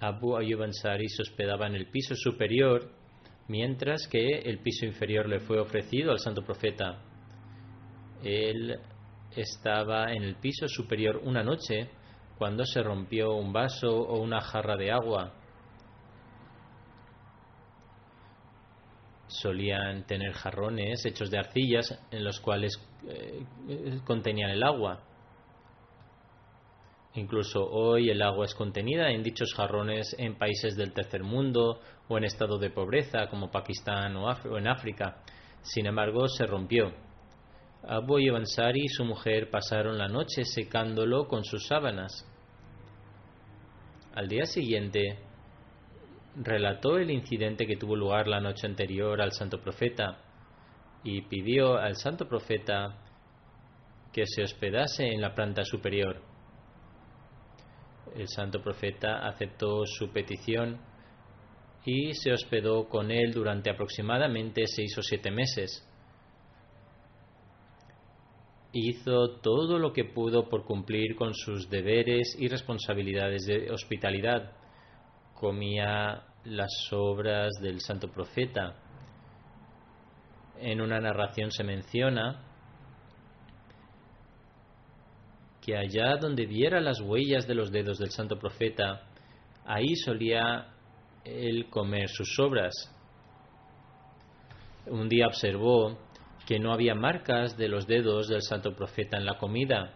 Abu 0.00 0.36
Ayyub 0.36 0.62
Ansari 0.62 1.08
se 1.08 1.22
hospedaba 1.22 1.66
en 1.66 1.74
el 1.74 1.90
piso 1.90 2.14
superior, 2.14 2.90
mientras 3.48 4.06
que 4.08 4.38
el 4.40 4.60
piso 4.60 4.86
inferior 4.86 5.28
le 5.28 5.40
fue 5.40 5.58
ofrecido 5.58 6.12
al 6.12 6.20
santo 6.20 6.42
profeta. 6.42 7.02
Él 8.22 8.78
estaba 9.36 10.12
en 10.12 10.22
el 10.22 10.36
piso 10.36 10.66
superior 10.68 11.20
una 11.22 11.42
noche 11.42 11.90
cuando 12.38 12.64
se 12.64 12.82
rompió 12.82 13.34
un 13.34 13.52
vaso 13.52 13.90
o 13.90 14.20
una 14.22 14.40
jarra 14.40 14.76
de 14.76 14.90
agua. 14.90 15.34
Solían 19.26 20.06
tener 20.06 20.32
jarrones 20.32 21.04
hechos 21.04 21.30
de 21.30 21.38
arcillas 21.38 22.00
en 22.10 22.24
los 22.24 22.40
cuales 22.40 22.72
eh, 23.06 24.00
contenían 24.04 24.50
el 24.50 24.62
agua. 24.62 25.02
Incluso 27.18 27.68
hoy 27.68 28.10
el 28.10 28.22
agua 28.22 28.44
es 28.44 28.54
contenida 28.54 29.10
en 29.10 29.24
dichos 29.24 29.52
jarrones 29.52 30.14
en 30.18 30.38
países 30.38 30.76
del 30.76 30.92
tercer 30.92 31.24
mundo 31.24 31.80
o 32.06 32.16
en 32.16 32.22
estado 32.22 32.58
de 32.58 32.70
pobreza 32.70 33.26
como 33.28 33.50
Pakistán 33.50 34.14
o, 34.16 34.30
en 34.56 34.68
África. 34.68 35.16
Sin 35.62 35.86
embargo, 35.86 36.28
se 36.28 36.46
rompió. 36.46 36.94
Abu 37.82 38.18
Ansari 38.36 38.84
y 38.84 38.88
su 38.88 39.04
mujer 39.04 39.50
pasaron 39.50 39.98
la 39.98 40.06
noche 40.06 40.44
secándolo 40.44 41.26
con 41.26 41.44
sus 41.44 41.66
sábanas. 41.66 42.24
Al 44.14 44.28
día 44.28 44.44
siguiente, 44.44 45.18
relató 46.36 46.98
el 46.98 47.10
incidente 47.10 47.66
que 47.66 47.76
tuvo 47.76 47.96
lugar 47.96 48.28
la 48.28 48.40
noche 48.40 48.68
anterior 48.68 49.20
al 49.20 49.32
santo 49.32 49.60
profeta 49.60 50.18
y 51.02 51.22
pidió 51.22 51.78
al 51.78 51.96
santo 51.96 52.28
profeta 52.28 52.96
que 54.12 54.24
se 54.24 54.42
hospedase 54.42 55.08
en 55.08 55.20
la 55.20 55.34
planta 55.34 55.64
superior. 55.64 56.27
El 58.16 58.28
santo 58.28 58.62
profeta 58.62 59.26
aceptó 59.26 59.84
su 59.86 60.10
petición 60.12 60.78
y 61.84 62.14
se 62.14 62.32
hospedó 62.32 62.88
con 62.88 63.10
él 63.10 63.32
durante 63.32 63.70
aproximadamente 63.70 64.66
seis 64.66 64.96
o 64.98 65.02
siete 65.02 65.30
meses 65.30 65.88
hizo 68.72 69.40
todo 69.40 69.78
lo 69.78 69.92
que 69.92 70.04
pudo 70.04 70.48
por 70.48 70.64
cumplir 70.64 71.16
con 71.16 71.34
sus 71.34 71.68
deberes 71.70 72.36
y 72.38 72.48
responsabilidades 72.48 73.46
de 73.46 73.70
hospitalidad. 73.70 74.52
Comía 75.34 76.24
las 76.44 76.72
obras 76.92 77.50
del 77.60 77.80
santo 77.80 78.08
profeta. 78.08 78.76
En 80.60 80.80
una 80.80 81.00
narración 81.00 81.50
se 81.50 81.64
menciona 81.64 82.44
que 85.68 85.76
allá 85.76 86.16
donde 86.16 86.46
viera 86.46 86.80
las 86.80 86.98
huellas 86.98 87.46
de 87.46 87.54
los 87.54 87.70
dedos 87.70 87.98
del 87.98 88.10
santo 88.10 88.38
profeta, 88.38 89.02
ahí 89.66 89.96
solía 89.96 90.68
él 91.26 91.68
comer 91.68 92.08
sus 92.08 92.38
obras. 92.38 92.72
Un 94.86 95.10
día 95.10 95.26
observó 95.26 95.98
que 96.46 96.58
no 96.58 96.72
había 96.72 96.94
marcas 96.94 97.58
de 97.58 97.68
los 97.68 97.86
dedos 97.86 98.28
del 98.28 98.40
santo 98.40 98.74
profeta 98.74 99.18
en 99.18 99.26
la 99.26 99.36
comida 99.36 99.92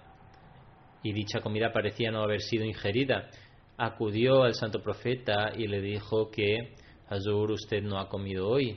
y 1.02 1.14
dicha 1.14 1.40
comida 1.40 1.72
parecía 1.72 2.10
no 2.10 2.22
haber 2.22 2.42
sido 2.42 2.66
ingerida. 2.66 3.30
Acudió 3.78 4.42
al 4.42 4.52
santo 4.52 4.82
profeta 4.82 5.52
y 5.56 5.68
le 5.68 5.80
dijo 5.80 6.30
que 6.30 6.74
Azur 7.08 7.50
usted 7.50 7.82
no 7.82 7.98
ha 7.98 8.10
comido 8.10 8.46
hoy. 8.46 8.76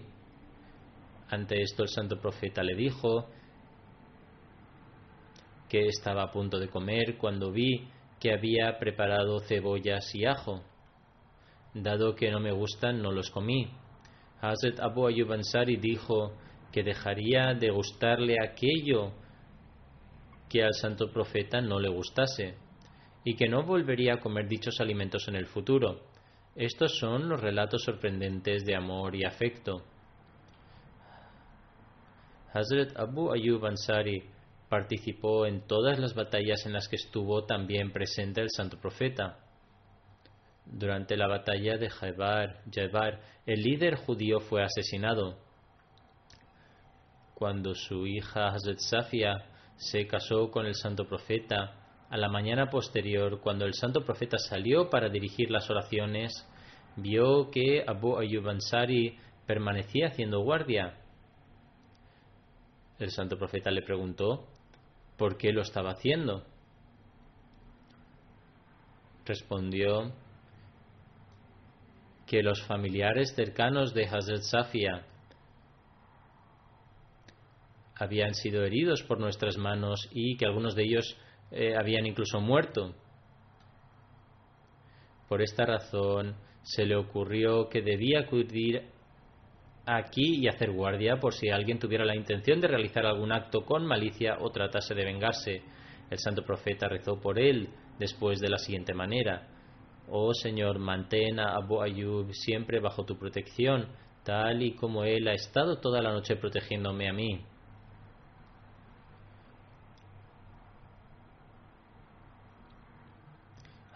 Ante 1.30 1.62
esto 1.62 1.84
el 1.84 1.90
santo 1.90 2.22
profeta 2.22 2.64
le 2.64 2.74
dijo 2.74 3.28
estaba 5.80 6.24
a 6.24 6.32
punto 6.32 6.60
de 6.60 6.70
comer 6.70 7.18
cuando 7.18 7.52
vi 7.52 7.88
que 8.20 8.34
había 8.34 8.78
preparado 8.80 9.40
cebollas 9.42 10.14
y 10.16 10.26
ajo. 10.26 10.64
Dado 11.74 12.16
que 12.16 12.32
no 12.32 12.40
me 12.40 12.52
gustan, 12.52 13.02
no 13.02 13.12
los 13.12 13.30
comí. 13.30 13.70
Hazrat 14.42 14.80
Abu 14.80 15.08
Ayyub 15.08 15.32
Ansari 15.34 15.78
dijo 15.78 16.34
que 16.72 16.84
dejaría 16.84 17.54
de 17.54 17.70
gustarle 17.70 18.36
aquello 18.42 19.14
que 20.50 20.64
al 20.64 20.74
santo 20.74 21.12
profeta 21.12 21.62
no 21.62 21.80
le 21.80 21.90
gustase 21.90 22.56
y 23.24 23.36
que 23.36 23.48
no 23.48 23.64
volvería 23.64 24.16
a 24.16 24.20
comer 24.20 24.48
dichos 24.48 24.80
alimentos 24.80 25.28
en 25.28 25.36
el 25.36 25.48
futuro. 25.48 26.02
Estos 26.56 26.98
son 26.98 27.28
los 27.28 27.42
relatos 27.42 27.84
sorprendentes 27.84 28.66
de 28.66 28.76
amor 28.76 29.16
y 29.16 29.26
afecto. 29.26 29.84
Hazrat 32.54 32.98
Abu 32.98 33.34
Ayyub 33.34 33.66
Ansari 33.66 34.35
participó 34.70 35.46
en 35.46 35.68
todas 35.68 36.00
las 36.00 36.14
batallas 36.14 36.66
en 36.66 36.74
las 36.74 36.88
que 36.88 36.96
estuvo 36.96 37.46
también 37.46 37.92
presente 37.92 38.42
el 38.42 38.50
santo 38.50 38.78
profeta. 38.80 39.40
Durante 40.66 41.16
la 41.16 41.28
batalla 41.28 41.78
de 41.78 41.90
Jaibar, 41.90 42.62
el 43.46 43.62
líder 43.62 43.96
judío 43.96 44.40
fue 44.40 44.64
asesinado 44.64 45.38
cuando 47.36 47.76
su 47.76 48.08
hija 48.08 48.48
Hazrat 48.48 48.80
Safia 48.80 49.46
se 49.76 50.08
casó 50.08 50.50
con 50.50 50.66
el 50.66 50.74
santo 50.74 51.06
profeta, 51.06 51.82
a 52.10 52.18
la 52.18 52.30
mañana 52.30 52.70
posterior, 52.70 53.42
cuando 53.42 53.66
el 53.66 53.74
santo 53.74 54.06
profeta 54.06 54.38
salió 54.38 54.90
para 54.90 55.10
dirigir 55.10 55.52
las 55.52 55.70
oraciones, 55.70 56.48
vio 56.96 57.52
que 57.52 57.84
Abu 57.86 58.18
Ayyub 58.18 58.48
Ansari 58.48 59.18
permanecía 59.46 60.08
haciendo 60.08 60.40
guardia. 60.42 60.94
El 63.00 63.12
santo 63.12 63.38
profeta 63.38 63.70
le 63.70 63.82
preguntó 63.82 64.48
por 65.18 65.38
qué 65.38 65.52
lo 65.52 65.62
estaba 65.62 65.92
haciendo. 65.92 66.44
Respondió 69.26 70.14
que 72.26 72.44
los 72.44 72.62
familiares 72.64 73.34
cercanos 73.36 73.94
de 73.94 74.06
Hazrat 74.06 74.42
Safia 74.42 75.06
habían 77.96 78.34
sido 78.34 78.64
heridos 78.64 79.04
por 79.04 79.20
nuestras 79.20 79.58
manos 79.58 80.10
y 80.12 80.36
que 80.38 80.46
algunos 80.46 80.76
de 80.76 80.84
ellos 80.84 81.18
eh, 81.52 81.76
habían 81.80 82.06
incluso 82.06 82.40
muerto. 82.42 82.94
Por 85.30 85.42
esta 85.42 85.66
razón 85.66 86.36
se 86.64 86.86
le 86.86 86.96
ocurrió 86.96 87.70
que 87.70 87.82
debía 87.82 88.22
acudir 88.22 88.95
aquí 89.86 90.40
y 90.42 90.48
hacer 90.48 90.72
guardia 90.72 91.18
por 91.20 91.34
si 91.34 91.50
alguien 91.50 91.80
tuviera 91.80 92.06
la 92.06 92.16
intención 92.16 92.60
de 92.60 92.68
realizar 92.68 93.06
algún 93.06 93.32
acto 93.32 93.66
con 93.66 93.86
malicia 93.86 94.38
o 94.40 94.50
tratase 94.50 94.96
de 94.96 95.06
vengarse. 95.06 95.62
El 96.10 96.20
santo 96.20 96.44
profeta 96.44 96.88
rezó 96.88 97.20
por 97.20 97.40
él 97.40 97.70
después 98.00 98.40
de 98.40 98.50
la 98.50 98.58
siguiente 98.58 98.94
manera. 98.94 99.48
Oh 100.10 100.34
Señor, 100.34 100.80
mantén 100.80 101.40
a 101.40 101.56
Abu 101.56 101.82
Ayub 101.82 102.32
siempre 102.32 102.80
bajo 102.80 103.06
tu 103.06 103.18
protección, 103.18 103.88
tal 104.24 104.62
y 104.62 104.76
como 104.76 105.04
él 105.04 105.28
ha 105.28 105.34
estado 105.34 105.80
toda 105.80 106.02
la 106.02 106.12
noche 106.12 106.36
protegiéndome 106.36 107.10
a 107.10 107.14
mí. 107.14 107.46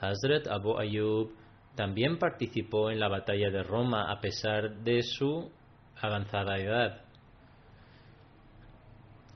Hazrat 0.01 0.47
Abu 0.47 0.77
Ayyub 0.77 1.31
también 1.75 2.17
participó 2.17 2.89
en 2.89 2.99
la 2.99 3.09
batalla 3.09 3.49
de 3.49 3.63
Roma 3.63 4.11
a 4.11 4.19
pesar 4.21 4.77
de 4.83 5.01
su 5.03 5.51
avanzada 6.01 6.57
edad. 6.57 7.01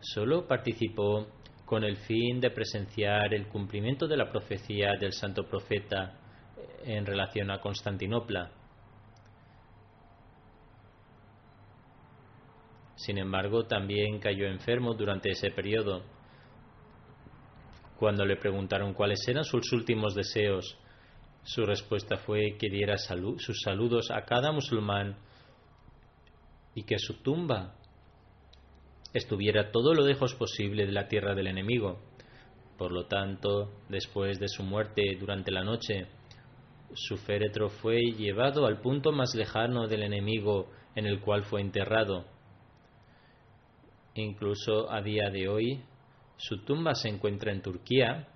Solo 0.02 0.48
participó 0.48 1.28
con 1.66 1.84
el 1.84 1.98
fin 1.98 2.40
de 2.40 2.52
presenciar 2.52 3.34
el 3.34 3.48
cumplimiento 3.48 4.08
de 4.08 4.18
la 4.18 4.30
profecía 4.30 4.92
del 5.00 5.14
santo 5.14 5.46
profeta 5.46 6.20
en 6.84 7.06
relación 7.06 7.50
a 7.52 7.60
Constantinopla. 7.60 8.52
Sin 12.96 13.18
embargo, 13.18 13.66
también 13.66 14.20
cayó 14.20 14.46
enfermo 14.46 14.94
durante 14.94 15.32
ese 15.32 15.52
periodo. 15.52 16.04
Cuando 17.98 18.26
le 18.26 18.38
preguntaron 18.38 18.94
cuáles 18.94 19.28
eran 19.28 19.44
sus 19.44 19.72
últimos 19.74 20.16
deseos, 20.16 20.78
su 21.44 21.66
respuesta 21.66 22.18
fue 22.18 22.58
que 22.58 22.70
diera 22.70 22.96
sus 22.98 23.62
saludos 23.64 24.10
a 24.12 24.24
cada 24.24 24.52
musulmán 24.52 25.18
y 26.76 26.84
que 26.84 26.98
su 26.98 27.22
tumba 27.22 27.76
estuviera 29.14 29.72
todo 29.72 29.94
lo 29.94 30.06
lejos 30.06 30.34
posible 30.36 30.86
de 30.86 30.92
la 30.92 31.08
tierra 31.08 31.36
del 31.36 31.48
enemigo. 31.48 32.00
Por 32.78 32.92
lo 32.92 33.06
tanto, 33.06 33.72
después 33.90 34.40
de 34.40 34.48
su 34.48 34.64
muerte 34.64 35.04
durante 35.20 35.52
la 35.52 35.64
noche, 35.64 36.08
su 36.94 37.18
féretro 37.18 37.70
fue 37.70 38.00
llevado 38.18 38.66
al 38.66 38.82
punto 38.82 39.12
más 39.12 39.36
lejano 39.36 39.88
del 39.88 40.04
enemigo 40.04 40.70
en 40.96 41.06
el 41.06 41.22
cual 41.22 41.44
fue 41.44 41.62
enterrado. 41.62 42.26
Incluso 44.16 44.92
a 44.92 45.02
día 45.02 45.30
de 45.32 45.48
hoy, 45.48 45.84
su 46.38 46.64
tumba 46.64 46.94
se 46.96 47.10
encuentra 47.10 47.52
en 47.52 47.62
Turquía 47.62 48.28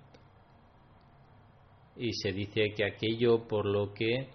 y 1.96 2.12
se 2.12 2.32
dice 2.32 2.72
que 2.76 2.84
aquello 2.84 3.46
por 3.46 3.66
lo 3.66 3.92
que 3.92 4.30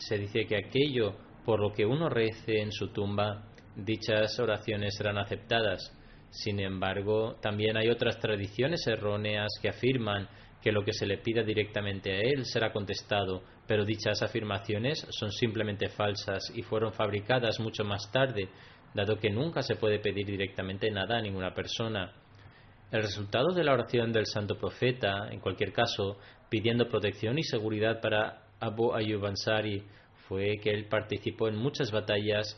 se 0.00 0.18
dice 0.18 0.46
que 0.46 0.56
aquello 0.56 1.14
por 1.44 1.60
lo 1.60 1.72
que 1.72 1.86
uno 1.86 2.08
rece 2.08 2.60
en 2.60 2.72
su 2.72 2.88
tumba, 2.88 3.44
dichas 3.76 4.38
oraciones 4.38 4.94
serán 4.96 5.18
aceptadas. 5.18 5.96
Sin 6.30 6.60
embargo, 6.60 7.36
también 7.40 7.76
hay 7.76 7.88
otras 7.88 8.18
tradiciones 8.18 8.86
erróneas 8.86 9.48
que 9.60 9.68
afirman 9.68 10.28
que 10.62 10.72
lo 10.72 10.84
que 10.84 10.92
se 10.92 11.06
le 11.06 11.18
pida 11.18 11.42
directamente 11.42 12.12
a 12.12 12.20
él 12.20 12.44
será 12.44 12.72
contestado, 12.72 13.42
pero 13.66 13.84
dichas 13.84 14.22
afirmaciones 14.22 15.06
son 15.10 15.32
simplemente 15.32 15.88
falsas 15.88 16.52
y 16.54 16.62
fueron 16.62 16.92
fabricadas 16.92 17.58
mucho 17.60 17.82
más 17.84 18.10
tarde, 18.12 18.48
dado 18.94 19.18
que 19.18 19.30
nunca 19.30 19.62
se 19.62 19.76
puede 19.76 19.98
pedir 19.98 20.26
directamente 20.26 20.90
nada 20.90 21.18
a 21.18 21.22
ninguna 21.22 21.54
persona. 21.54 22.12
El 22.92 23.02
resultado 23.02 23.54
de 23.54 23.64
la 23.64 23.72
oración 23.72 24.12
del 24.12 24.26
santo 24.26 24.58
profeta, 24.58 25.28
en 25.30 25.40
cualquier 25.40 25.72
caso, 25.72 26.18
pidiendo 26.48 26.88
protección 26.88 27.38
y 27.38 27.44
seguridad 27.44 28.00
para 28.00 28.49
Abu 28.60 28.94
Ayyub 28.94 29.24
Ansari, 29.24 29.82
fue 30.28 30.58
que 30.62 30.70
él 30.70 30.86
participó 30.86 31.48
en 31.48 31.56
muchas 31.56 31.90
batallas 31.90 32.56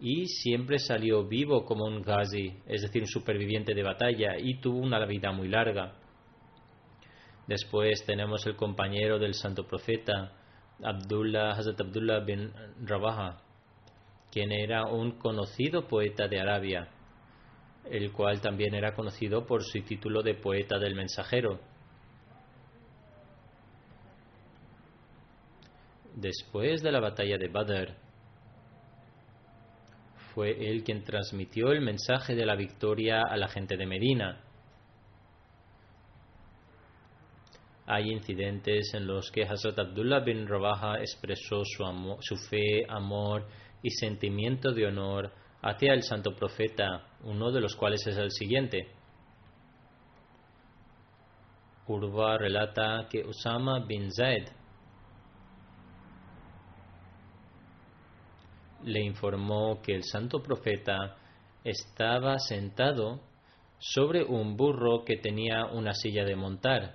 y 0.00 0.26
siempre 0.26 0.78
salió 0.78 1.24
vivo 1.26 1.64
como 1.64 1.86
un 1.86 2.02
ghazi, 2.02 2.52
es 2.66 2.82
decir, 2.82 3.02
un 3.02 3.08
superviviente 3.08 3.74
de 3.74 3.82
batalla, 3.82 4.36
y 4.38 4.60
tuvo 4.60 4.80
una 4.80 5.04
vida 5.06 5.32
muy 5.32 5.48
larga. 5.48 5.94
Después 7.46 8.04
tenemos 8.04 8.46
el 8.46 8.56
compañero 8.56 9.18
del 9.18 9.34
santo 9.34 9.66
profeta, 9.66 10.32
Abdullah, 10.82 11.52
Hazrat 11.52 11.80
Abdullah 11.80 12.20
bin 12.20 12.52
Rabaha, 12.84 13.38
quien 14.30 14.52
era 14.52 14.84
un 14.84 15.12
conocido 15.12 15.86
poeta 15.86 16.28
de 16.28 16.40
Arabia, 16.40 16.88
el 17.90 18.12
cual 18.12 18.40
también 18.40 18.74
era 18.74 18.94
conocido 18.94 19.46
por 19.46 19.62
su 19.62 19.80
título 19.82 20.22
de 20.22 20.34
poeta 20.34 20.78
del 20.78 20.94
mensajero. 20.94 21.60
Después 26.16 26.82
de 26.82 26.90
la 26.90 27.00
batalla 27.00 27.36
de 27.36 27.48
Badr, 27.48 27.94
fue 30.34 30.70
él 30.70 30.82
quien 30.82 31.04
transmitió 31.04 31.72
el 31.72 31.82
mensaje 31.82 32.34
de 32.34 32.46
la 32.46 32.56
victoria 32.56 33.20
a 33.20 33.36
la 33.36 33.48
gente 33.48 33.76
de 33.76 33.84
Medina. 33.84 34.40
Hay 37.84 38.10
incidentes 38.10 38.94
en 38.94 39.06
los 39.06 39.30
que 39.30 39.44
Hazrat 39.44 39.78
Abdullah 39.78 40.20
bin 40.20 40.48
Rabaha 40.48 41.00
expresó 41.00 41.62
su, 41.64 41.84
su 42.20 42.36
fe, 42.48 42.86
amor 42.88 43.46
y 43.82 43.90
sentimiento 43.90 44.72
de 44.72 44.86
honor 44.86 45.30
hacia 45.60 45.92
el 45.92 46.02
santo 46.02 46.34
profeta, 46.34 47.08
uno 47.24 47.52
de 47.52 47.60
los 47.60 47.76
cuales 47.76 48.06
es 48.06 48.16
el 48.16 48.30
siguiente. 48.30 48.88
Urva 51.86 52.38
relata 52.38 53.06
que 53.10 53.22
Usama 53.22 53.80
bin 53.80 54.10
Zaid 54.10 54.55
le 58.86 59.02
informó 59.02 59.82
que 59.82 59.94
el 59.94 60.04
santo 60.04 60.42
profeta 60.42 61.16
estaba 61.64 62.38
sentado 62.38 63.20
sobre 63.78 64.22
un 64.22 64.56
burro 64.56 65.04
que 65.04 65.16
tenía 65.16 65.66
una 65.66 65.92
silla 65.92 66.24
de 66.24 66.36
montar, 66.36 66.94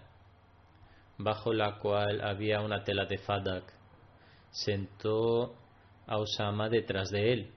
bajo 1.18 1.54
la 1.54 1.78
cual 1.80 2.22
había 2.22 2.62
una 2.62 2.84
tela 2.86 3.06
de 3.06 3.18
fadak. 3.18 3.74
Sentó 4.52 5.54
a 6.08 6.18
Osama 6.18 6.70
detrás 6.70 7.10
de 7.10 7.34
él. 7.34 7.54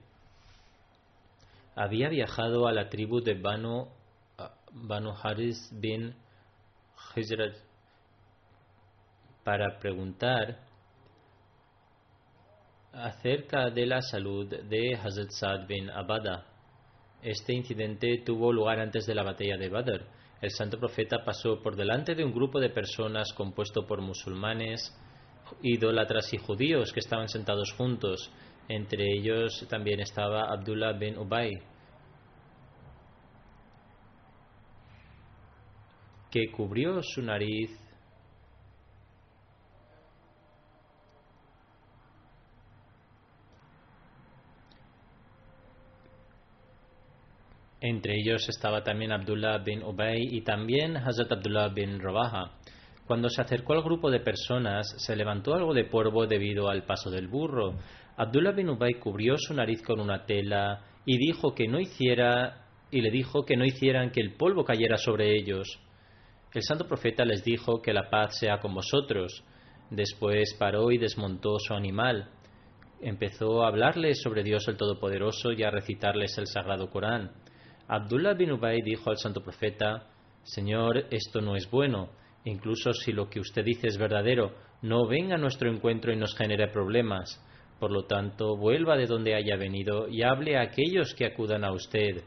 Había 1.75 2.09
viajado 2.09 2.67
a 2.67 2.73
la 2.73 2.89
tribu 2.89 3.21
de 3.21 3.35
Banu, 3.35 3.87
Banu 4.73 5.13
Haris 5.23 5.69
bin 5.71 6.13
Hijrat 7.15 7.55
para 9.45 9.79
preguntar 9.79 10.64
acerca 12.95 13.69
de 13.69 13.85
la 13.85 14.01
salud 14.01 14.47
de 14.47 14.95
Hazrat 14.95 15.29
Saad 15.29 15.67
bin 15.67 15.89
Abada. 15.89 16.45
Este 17.21 17.53
incidente 17.53 18.21
tuvo 18.25 18.53
lugar 18.53 18.79
antes 18.79 19.05
de 19.05 19.15
la 19.15 19.23
batalla 19.23 19.57
de 19.57 19.69
Badr. 19.69 20.07
El 20.41 20.51
santo 20.51 20.79
profeta 20.79 21.23
pasó 21.25 21.61
por 21.61 21.75
delante 21.75 22.15
de 22.15 22.23
un 22.23 22.33
grupo 22.33 22.59
de 22.59 22.69
personas 22.69 23.33
compuesto 23.33 23.85
por 23.85 24.01
musulmanes, 24.01 24.95
idólatras 25.61 26.33
y 26.33 26.37
judíos 26.37 26.93
que 26.93 26.99
estaban 27.01 27.27
sentados 27.27 27.73
juntos. 27.73 28.31
Entre 28.69 29.03
ellos 29.17 29.65
también 29.69 29.99
estaba 29.99 30.51
Abdullah 30.51 30.93
bin 30.93 31.17
Ubay, 31.17 31.51
que 36.31 36.51
cubrió 36.51 37.01
su 37.03 37.21
nariz 37.21 37.71
Entre 47.87 48.15
ellos 48.15 48.49
estaba 48.49 48.83
también 48.83 49.11
Abdullah 49.11 49.59
bin 49.59 49.83
Ubay 49.83 50.19
y 50.31 50.41
también 50.41 50.97
Hazrat 50.97 51.31
Abdullah 51.31 51.67
bin 51.67 51.99
Rabaha. 51.99 52.57
Cuando 53.05 53.29
se 53.29 53.43
acercó 53.43 53.73
al 53.73 53.83
grupo 53.83 54.09
de 54.09 54.21
personas, 54.21 54.87
se 54.97 55.15
levantó 55.15 55.53
algo 55.53 55.71
de 55.71 55.83
polvo 55.85 56.25
debido 56.25 56.67
al 56.67 56.83
paso 56.83 57.11
del 57.11 57.27
burro. 57.27 57.75
Abdullah 58.17 58.53
bin 58.53 58.69
Ubay 58.69 58.95
cubrió 58.95 59.37
su 59.37 59.53
nariz 59.53 59.83
con 59.83 59.99
una 59.99 60.25
tela 60.25 60.81
y 61.05 61.19
dijo 61.19 61.53
que 61.53 61.67
no 61.67 61.79
hiciera 61.79 62.65
y 62.89 63.01
le 63.01 63.11
dijo 63.11 63.45
que 63.45 63.55
no 63.55 63.63
hicieran 63.63 64.09
que 64.09 64.21
el 64.21 64.33
polvo 64.33 64.63
cayera 64.63 64.97
sobre 64.97 65.35
ellos. 65.35 65.79
El 66.55 66.63
santo 66.63 66.87
profeta 66.87 67.23
les 67.23 67.43
dijo 67.43 67.83
que 67.83 67.93
la 67.93 68.09
paz 68.09 68.39
sea 68.39 68.57
con 68.61 68.73
vosotros. 68.73 69.43
Después 69.91 70.55
paró 70.57 70.89
y 70.89 70.97
desmontó 70.97 71.59
su 71.59 71.75
animal. 71.75 72.31
Empezó 72.99 73.63
a 73.63 73.67
hablarles 73.67 74.23
sobre 74.23 74.41
Dios 74.41 74.67
el 74.69 74.75
Todopoderoso 74.75 75.51
y 75.51 75.61
a 75.61 75.69
recitarles 75.69 76.35
el 76.39 76.47
Sagrado 76.47 76.89
Corán. 76.89 77.44
Abdullah 77.87 78.33
bin 78.33 78.51
Ubay 78.51 78.81
dijo 78.81 79.11
al 79.11 79.17
santo 79.17 79.41
profeta, 79.41 80.07
Señor, 80.43 81.05
esto 81.11 81.39
no 81.39 81.55
es 81.55 81.69
bueno, 81.69 82.09
incluso 82.43 82.93
si 82.93 83.11
lo 83.11 83.29
que 83.29 83.39
usted 83.39 83.63
dice 83.63 83.87
es 83.87 83.97
verdadero, 83.97 84.53
no 84.81 85.07
venga 85.07 85.35
a 85.35 85.39
nuestro 85.39 85.71
encuentro 85.71 86.11
y 86.11 86.15
nos 86.15 86.35
genere 86.35 86.67
problemas. 86.69 87.41
Por 87.79 87.91
lo 87.91 88.05
tanto, 88.05 88.55
vuelva 88.55 88.95
de 88.95 89.05
donde 89.05 89.35
haya 89.35 89.55
venido 89.55 90.07
y 90.07 90.23
hable 90.23 90.57
a 90.57 90.63
aquellos 90.63 91.13
que 91.13 91.25
acudan 91.25 91.63
a 91.63 91.73
usted. 91.73 92.23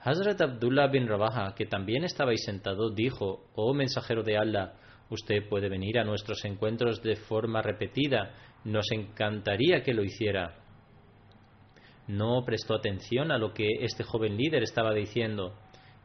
Hazrat 0.00 0.40
Abdullah 0.40 0.88
bin 0.88 1.08
Rabaha, 1.08 1.54
que 1.54 1.66
también 1.66 2.04
estaba 2.04 2.30
ahí 2.30 2.38
sentado, 2.38 2.90
dijo, 2.90 3.46
Oh 3.54 3.74
mensajero 3.74 4.22
de 4.22 4.36
Allah, 4.36 4.74
usted 5.10 5.48
puede 5.48 5.68
venir 5.68 5.98
a 5.98 6.04
nuestros 6.04 6.44
encuentros 6.44 7.02
de 7.02 7.16
forma 7.16 7.62
repetida, 7.62 8.34
nos 8.64 8.90
encantaría 8.92 9.82
que 9.82 9.94
lo 9.94 10.04
hiciera 10.04 10.63
no 12.06 12.44
prestó 12.44 12.74
atención 12.74 13.30
a 13.30 13.38
lo 13.38 13.52
que 13.52 13.66
este 13.80 14.04
joven 14.04 14.36
líder 14.36 14.62
estaba 14.62 14.92
diciendo. 14.92 15.54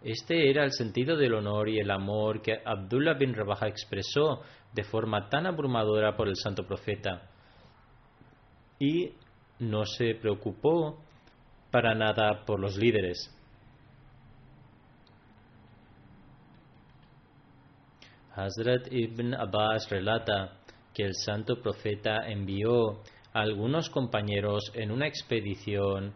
Este 0.01 0.49
era 0.49 0.63
el 0.63 0.71
sentido 0.71 1.17
del 1.17 1.33
honor 1.33 1.67
y 1.67 1.79
el 1.79 1.91
amor 1.91 2.41
que 2.41 2.62
Abdullah 2.65 3.15
bin 3.15 3.33
Rabaha 3.33 3.67
expresó 3.67 4.41
de 4.73 4.83
forma 4.83 5.27
tan 5.29 5.45
abrumadora 5.45 6.15
por 6.15 6.27
el 6.27 6.35
santo 6.35 6.65
profeta. 6.65 7.29
Y 8.79 9.12
no 9.59 9.85
se 9.85 10.15
preocupó 10.15 11.03
para 11.69 11.93
nada 11.95 12.45
por 12.45 12.59
los 12.59 12.77
líderes. 12.77 13.35
Hazrat 18.35 18.88
ibn 18.91 19.33
Abbas 19.33 19.89
relata 19.89 20.59
que 20.93 21.03
el 21.03 21.13
santo 21.13 21.62
profeta 21.62 22.25
envió 22.25 23.01
algunos 23.33 23.89
compañeros 23.89 24.71
en 24.73 24.91
una 24.91 25.07
expedición 25.07 26.13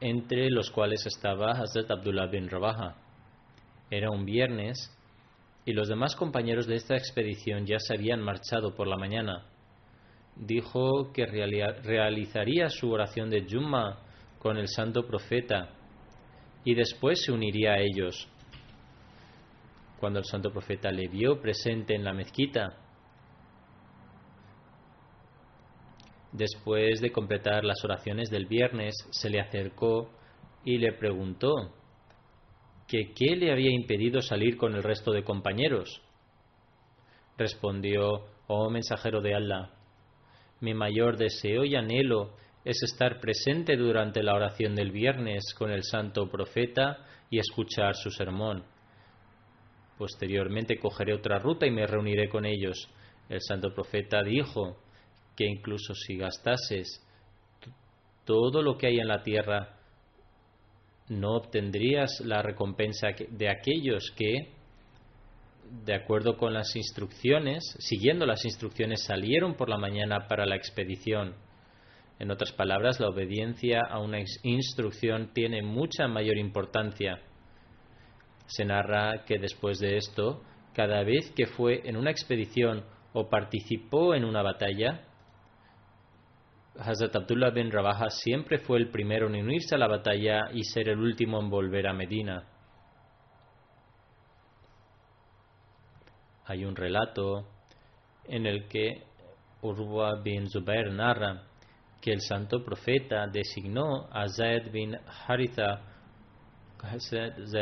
entre 0.00 0.48
los 0.50 0.70
cuales 0.70 1.04
estaba 1.06 1.52
Hazrat 1.52 1.90
Abdullah 1.90 2.26
bin 2.26 2.48
Rabaha. 2.48 2.96
Era 3.90 4.10
un 4.10 4.24
viernes 4.24 4.96
y 5.64 5.72
los 5.72 5.88
demás 5.88 6.16
compañeros 6.16 6.66
de 6.66 6.76
esta 6.76 6.96
expedición 6.96 7.66
ya 7.66 7.78
se 7.78 7.94
habían 7.94 8.20
marchado 8.20 8.74
por 8.74 8.86
la 8.86 8.96
mañana. 8.96 9.46
dijo 10.36 11.12
que 11.12 11.26
realizaría 11.26 12.70
su 12.70 12.90
oración 12.90 13.28
de 13.28 13.44
Jumma 13.50 13.98
con 14.38 14.56
el 14.56 14.68
santo 14.68 15.06
profeta 15.06 15.68
y 16.64 16.74
después 16.74 17.22
se 17.22 17.32
uniría 17.32 17.72
a 17.72 17.80
ellos. 17.80 18.28
Cuando 19.98 20.20
el 20.20 20.24
santo 20.24 20.50
profeta 20.50 20.90
le 20.90 21.08
vio 21.08 21.40
presente 21.42 21.94
en 21.94 22.04
la 22.04 22.14
mezquita, 22.14 22.74
después 26.32 27.00
de 27.00 27.12
completar 27.12 27.64
las 27.64 27.84
oraciones 27.84 28.30
del 28.30 28.46
viernes, 28.46 28.94
se 29.10 29.30
le 29.30 29.40
acercó 29.40 30.10
y 30.64 30.78
le 30.78 30.92
preguntó 30.92 31.74
que 32.86 33.12
qué 33.14 33.36
le 33.36 33.52
había 33.52 33.70
impedido 33.70 34.20
salir 34.20 34.56
con 34.56 34.74
el 34.74 34.82
resto 34.82 35.12
de 35.12 35.24
compañeros. 35.24 36.02
Respondió, 37.38 38.26
oh 38.48 38.68
mensajero 38.68 39.20
de 39.20 39.34
Allah, 39.34 39.70
mi 40.60 40.74
mayor 40.74 41.16
deseo 41.16 41.64
y 41.64 41.74
anhelo 41.74 42.34
es 42.64 42.82
estar 42.82 43.20
presente 43.20 43.76
durante 43.76 44.22
la 44.22 44.34
oración 44.34 44.74
del 44.74 44.90
viernes 44.90 45.54
con 45.56 45.70
el 45.70 45.82
santo 45.82 46.28
profeta 46.28 47.06
y 47.30 47.38
escuchar 47.38 47.94
su 47.94 48.10
sermón. 48.10 48.64
Posteriormente 49.96 50.78
cogeré 50.78 51.14
otra 51.14 51.38
ruta 51.38 51.66
y 51.66 51.70
me 51.70 51.86
reuniré 51.86 52.28
con 52.28 52.44
ellos. 52.44 52.88
El 53.28 53.40
santo 53.40 53.72
profeta 53.72 54.22
dijo 54.22 54.78
que 55.40 55.46
incluso 55.46 55.94
si 55.94 56.18
gastases 56.18 57.02
todo 58.26 58.60
lo 58.60 58.76
que 58.76 58.88
hay 58.88 58.98
en 58.98 59.08
la 59.08 59.22
tierra, 59.22 59.78
no 61.08 61.30
obtendrías 61.30 62.20
la 62.20 62.42
recompensa 62.42 63.08
de 63.30 63.48
aquellos 63.48 64.12
que, 64.14 64.52
de 65.86 65.94
acuerdo 65.94 66.36
con 66.36 66.52
las 66.52 66.76
instrucciones, 66.76 67.74
siguiendo 67.78 68.26
las 68.26 68.44
instrucciones, 68.44 69.02
salieron 69.04 69.54
por 69.54 69.70
la 69.70 69.78
mañana 69.78 70.28
para 70.28 70.44
la 70.44 70.56
expedición 70.56 71.36
en 72.18 72.30
otras 72.30 72.52
palabras, 72.52 73.00
la 73.00 73.08
obediencia 73.08 73.80
a 73.80 73.98
una 73.98 74.18
instrucción 74.42 75.30
tiene 75.32 75.62
mucha 75.62 76.06
mayor 76.06 76.36
importancia. 76.36 77.18
Se 78.44 78.66
narra 78.66 79.24
que 79.24 79.38
después 79.38 79.78
de 79.78 79.96
esto, 79.96 80.42
cada 80.74 81.02
vez 81.02 81.32
que 81.34 81.46
fue 81.46 81.80
en 81.88 81.96
una 81.96 82.10
expedición 82.10 82.84
o 83.14 83.30
participó 83.30 84.14
en 84.14 84.26
una 84.26 84.42
batalla, 84.42 85.06
Hazrat 86.80 87.14
Abdullah 87.14 87.50
bin 87.50 87.70
Rabaha 87.70 88.08
siempre 88.08 88.58
fue 88.58 88.78
el 88.78 88.90
primero 88.90 89.26
en 89.26 89.36
unirse 89.36 89.74
a 89.74 89.78
la 89.78 89.86
batalla 89.86 90.50
y 90.52 90.64
ser 90.64 90.88
el 90.88 90.98
último 90.98 91.38
en 91.38 91.50
volver 91.50 91.86
a 91.86 91.92
Medina. 91.92 92.44
Hay 96.46 96.64
un 96.64 96.74
relato 96.74 97.46
en 98.24 98.46
el 98.46 98.66
que 98.66 99.04
Urwa 99.62 100.20
bin 100.22 100.48
Zubair 100.48 100.90
narra 100.90 101.42
que 102.00 102.12
el 102.12 102.20
santo 102.22 102.64
profeta 102.64 103.26
designó 103.26 104.08
a 104.10 104.26
Zaid 104.26 104.72
bin 104.72 104.96
Haritha, 105.26 105.82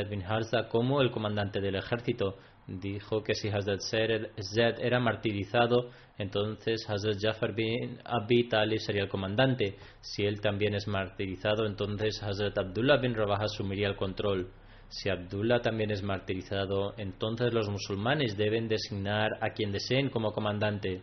bin 0.08 0.22
Haritha 0.22 0.68
como 0.68 1.00
el 1.00 1.10
comandante 1.10 1.60
del 1.60 1.74
ejército. 1.74 2.36
Dijo 2.68 3.22
que 3.22 3.34
si 3.34 3.48
Hazrat 3.48 3.80
Zaid 3.80 4.78
era 4.78 5.00
martirizado, 5.00 5.88
entonces 6.18 6.84
Hazrat 6.86 7.16
Jafar 7.18 7.54
bin 7.54 7.98
Abi 8.04 8.46
Talib 8.46 8.78
sería 8.78 9.04
el 9.04 9.08
comandante. 9.08 9.78
Si 10.02 10.26
él 10.26 10.42
también 10.42 10.74
es 10.74 10.86
martirizado, 10.86 11.64
entonces 11.64 12.22
Hazrat 12.22 12.58
Abdullah 12.58 12.98
bin 12.98 13.14
Rabah 13.14 13.44
asumiría 13.44 13.88
el 13.88 13.96
control. 13.96 14.50
Si 14.90 15.08
Abdullah 15.08 15.62
también 15.62 15.90
es 15.90 16.02
martirizado, 16.02 16.92
entonces 16.98 17.54
los 17.54 17.70
musulmanes 17.70 18.36
deben 18.36 18.68
designar 18.68 19.38
a 19.40 19.54
quien 19.54 19.72
deseen 19.72 20.10
como 20.10 20.32
comandante. 20.32 21.00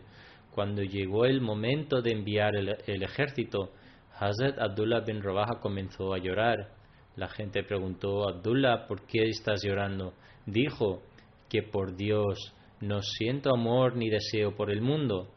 Cuando 0.52 0.84
llegó 0.84 1.24
el 1.24 1.40
momento 1.40 2.00
de 2.00 2.12
enviar 2.12 2.54
el, 2.54 3.02
ejército, 3.02 3.72
Hazrat 4.20 4.60
Abdullah 4.60 5.00
bin 5.00 5.20
Rabaha 5.20 5.58
comenzó 5.60 6.14
a 6.14 6.18
llorar. 6.18 6.70
La 7.16 7.26
gente 7.26 7.64
preguntó, 7.64 8.28
Abdullah, 8.28 8.86
¿por 8.86 9.04
qué 9.04 9.28
estás 9.28 9.64
llorando? 9.64 10.14
Dijo 10.46 11.02
que 11.48 11.62
por 11.62 11.96
Dios 11.96 12.54
no 12.80 13.02
siento 13.02 13.54
amor 13.54 13.96
ni 13.96 14.10
deseo 14.10 14.54
por 14.54 14.70
el 14.70 14.80
mundo. 14.80 15.28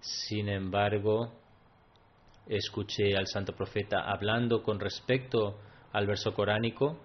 Sin 0.00 0.48
embargo, 0.48 1.32
escuché 2.46 3.16
al 3.16 3.26
santo 3.26 3.54
profeta 3.54 4.00
hablando 4.00 4.62
con 4.62 4.80
respecto 4.80 5.58
al 5.92 6.06
verso 6.06 6.34
coránico. 6.34 6.98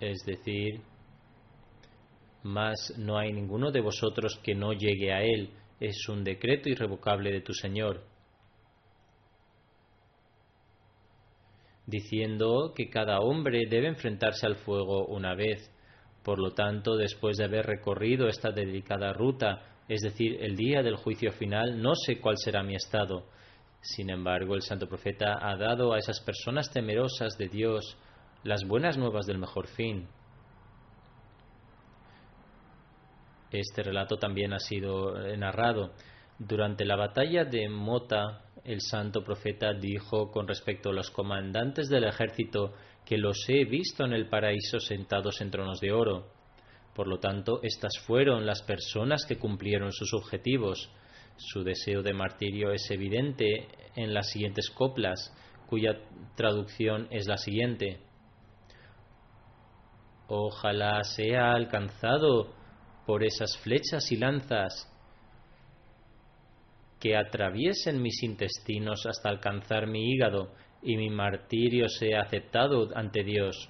Es 0.00 0.24
decir, 0.26 0.82
más 2.42 2.92
no 2.98 3.18
hay 3.18 3.32
ninguno 3.32 3.70
de 3.70 3.80
vosotros 3.80 4.38
que 4.42 4.54
no 4.54 4.72
llegue 4.72 5.12
a 5.12 5.22
él, 5.22 5.50
es 5.80 6.08
un 6.08 6.24
decreto 6.24 6.68
irrevocable 6.68 7.32
de 7.32 7.40
tu 7.40 7.54
Señor, 7.54 8.04
diciendo 11.86 12.72
que 12.74 12.88
cada 12.88 13.20
hombre 13.20 13.62
debe 13.68 13.88
enfrentarse 13.88 14.46
al 14.46 14.56
fuego 14.56 15.06
una 15.06 15.34
vez. 15.34 15.70
Por 16.22 16.38
lo 16.38 16.52
tanto, 16.52 16.96
después 16.96 17.36
de 17.36 17.44
haber 17.44 17.66
recorrido 17.66 18.28
esta 18.28 18.50
dedicada 18.50 19.12
ruta, 19.12 19.62
es 19.88 20.00
decir, 20.00 20.38
el 20.40 20.56
día 20.56 20.82
del 20.82 20.96
juicio 20.96 21.32
final, 21.32 21.80
no 21.82 21.94
sé 21.94 22.20
cuál 22.20 22.38
será 22.38 22.62
mi 22.62 22.74
estado. 22.74 23.26
Sin 23.82 24.08
embargo, 24.08 24.54
el 24.54 24.62
santo 24.62 24.88
profeta 24.88 25.38
ha 25.40 25.56
dado 25.56 25.92
a 25.92 25.98
esas 25.98 26.20
personas 26.20 26.70
temerosas 26.72 27.36
de 27.36 27.48
Dios 27.48 27.98
las 28.42 28.64
buenas 28.66 28.96
nuevas 28.96 29.26
del 29.26 29.38
mejor 29.38 29.66
fin. 29.66 30.08
Este 33.50 33.82
relato 33.82 34.16
también 34.16 34.52
ha 34.54 34.58
sido 34.58 35.26
eh, 35.26 35.36
narrado. 35.36 35.92
Durante 36.38 36.84
la 36.84 36.96
batalla 36.96 37.44
de 37.44 37.68
Mota, 37.68 38.42
el 38.64 38.80
santo 38.80 39.22
profeta 39.22 39.74
dijo 39.74 40.30
con 40.30 40.48
respecto 40.48 40.88
a 40.88 40.92
los 40.92 41.10
comandantes 41.10 41.88
del 41.88 42.04
ejército 42.04 42.72
que 43.04 43.18
los 43.18 43.44
he 43.48 43.64
visto 43.64 44.04
en 44.04 44.14
el 44.14 44.28
paraíso 44.28 44.80
sentados 44.80 45.40
en 45.40 45.50
tronos 45.50 45.80
de 45.80 45.92
oro. 45.92 46.32
Por 46.94 47.06
lo 47.06 47.18
tanto, 47.18 47.60
estas 47.62 47.98
fueron 48.06 48.46
las 48.46 48.62
personas 48.62 49.26
que 49.26 49.36
cumplieron 49.36 49.92
sus 49.92 50.14
objetivos. 50.14 50.90
Su 51.36 51.62
deseo 51.62 52.02
de 52.02 52.14
martirio 52.14 52.72
es 52.72 52.90
evidente 52.90 53.68
en 53.96 54.14
las 54.14 54.30
siguientes 54.30 54.70
coplas, 54.70 55.34
cuya 55.66 55.98
traducción 56.36 57.08
es 57.10 57.26
la 57.26 57.36
siguiente. 57.36 58.00
Ojalá 60.28 61.02
sea 61.04 61.52
alcanzado 61.52 62.54
por 63.06 63.24
esas 63.24 63.58
flechas 63.58 64.10
y 64.10 64.16
lanzas 64.16 64.90
que 67.04 67.18
atraviesen 67.18 68.00
mis 68.00 68.22
intestinos 68.22 69.04
hasta 69.04 69.28
alcanzar 69.28 69.86
mi 69.86 70.10
hígado 70.10 70.54
y 70.82 70.96
mi 70.96 71.10
martirio 71.10 71.86
sea 71.86 72.22
aceptado 72.22 72.88
ante 72.94 73.22
Dios. 73.22 73.68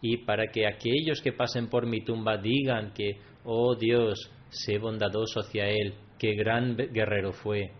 Y 0.00 0.18
para 0.18 0.52
que 0.52 0.68
aquellos 0.68 1.20
que 1.20 1.32
pasen 1.32 1.68
por 1.68 1.84
mi 1.86 2.04
tumba 2.04 2.36
digan 2.36 2.92
que, 2.92 3.18
oh 3.42 3.74
Dios, 3.74 4.30
sé 4.50 4.78
bondadoso 4.78 5.40
hacia 5.40 5.64
Él, 5.64 5.94
qué 6.16 6.34
gran 6.36 6.76
guerrero 6.76 7.32
fue. 7.32 7.72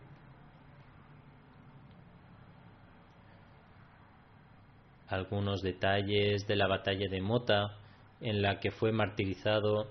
Algunos 5.07 5.63
detalles 5.63 6.49
de 6.49 6.57
la 6.57 6.67
batalla 6.67 7.09
de 7.09 7.21
Mota 7.21 7.79
en 8.21 8.43
la 8.43 8.59
que 8.59 8.73
fue 8.73 8.91
martirizado 8.91 9.87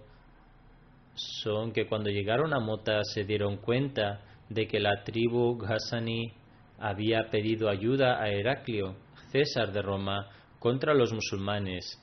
son 1.15 1.71
que 1.71 1.87
cuando 1.87 2.09
llegaron 2.09 2.53
a 2.53 2.59
Mota 2.59 3.01
se 3.05 3.23
dieron 3.23 3.55
cuenta 3.55 4.25
de 4.49 4.67
que 4.67 4.79
la 4.79 5.03
tribu 5.03 5.57
Ghassani 5.57 6.33
había 6.79 7.29
pedido 7.29 7.69
ayuda 7.69 8.21
a 8.21 8.29
Heraclio, 8.29 8.95
César 9.31 9.71
de 9.71 9.81
Roma, 9.81 10.29
contra 10.59 10.93
los 10.93 11.13
musulmanes 11.13 12.01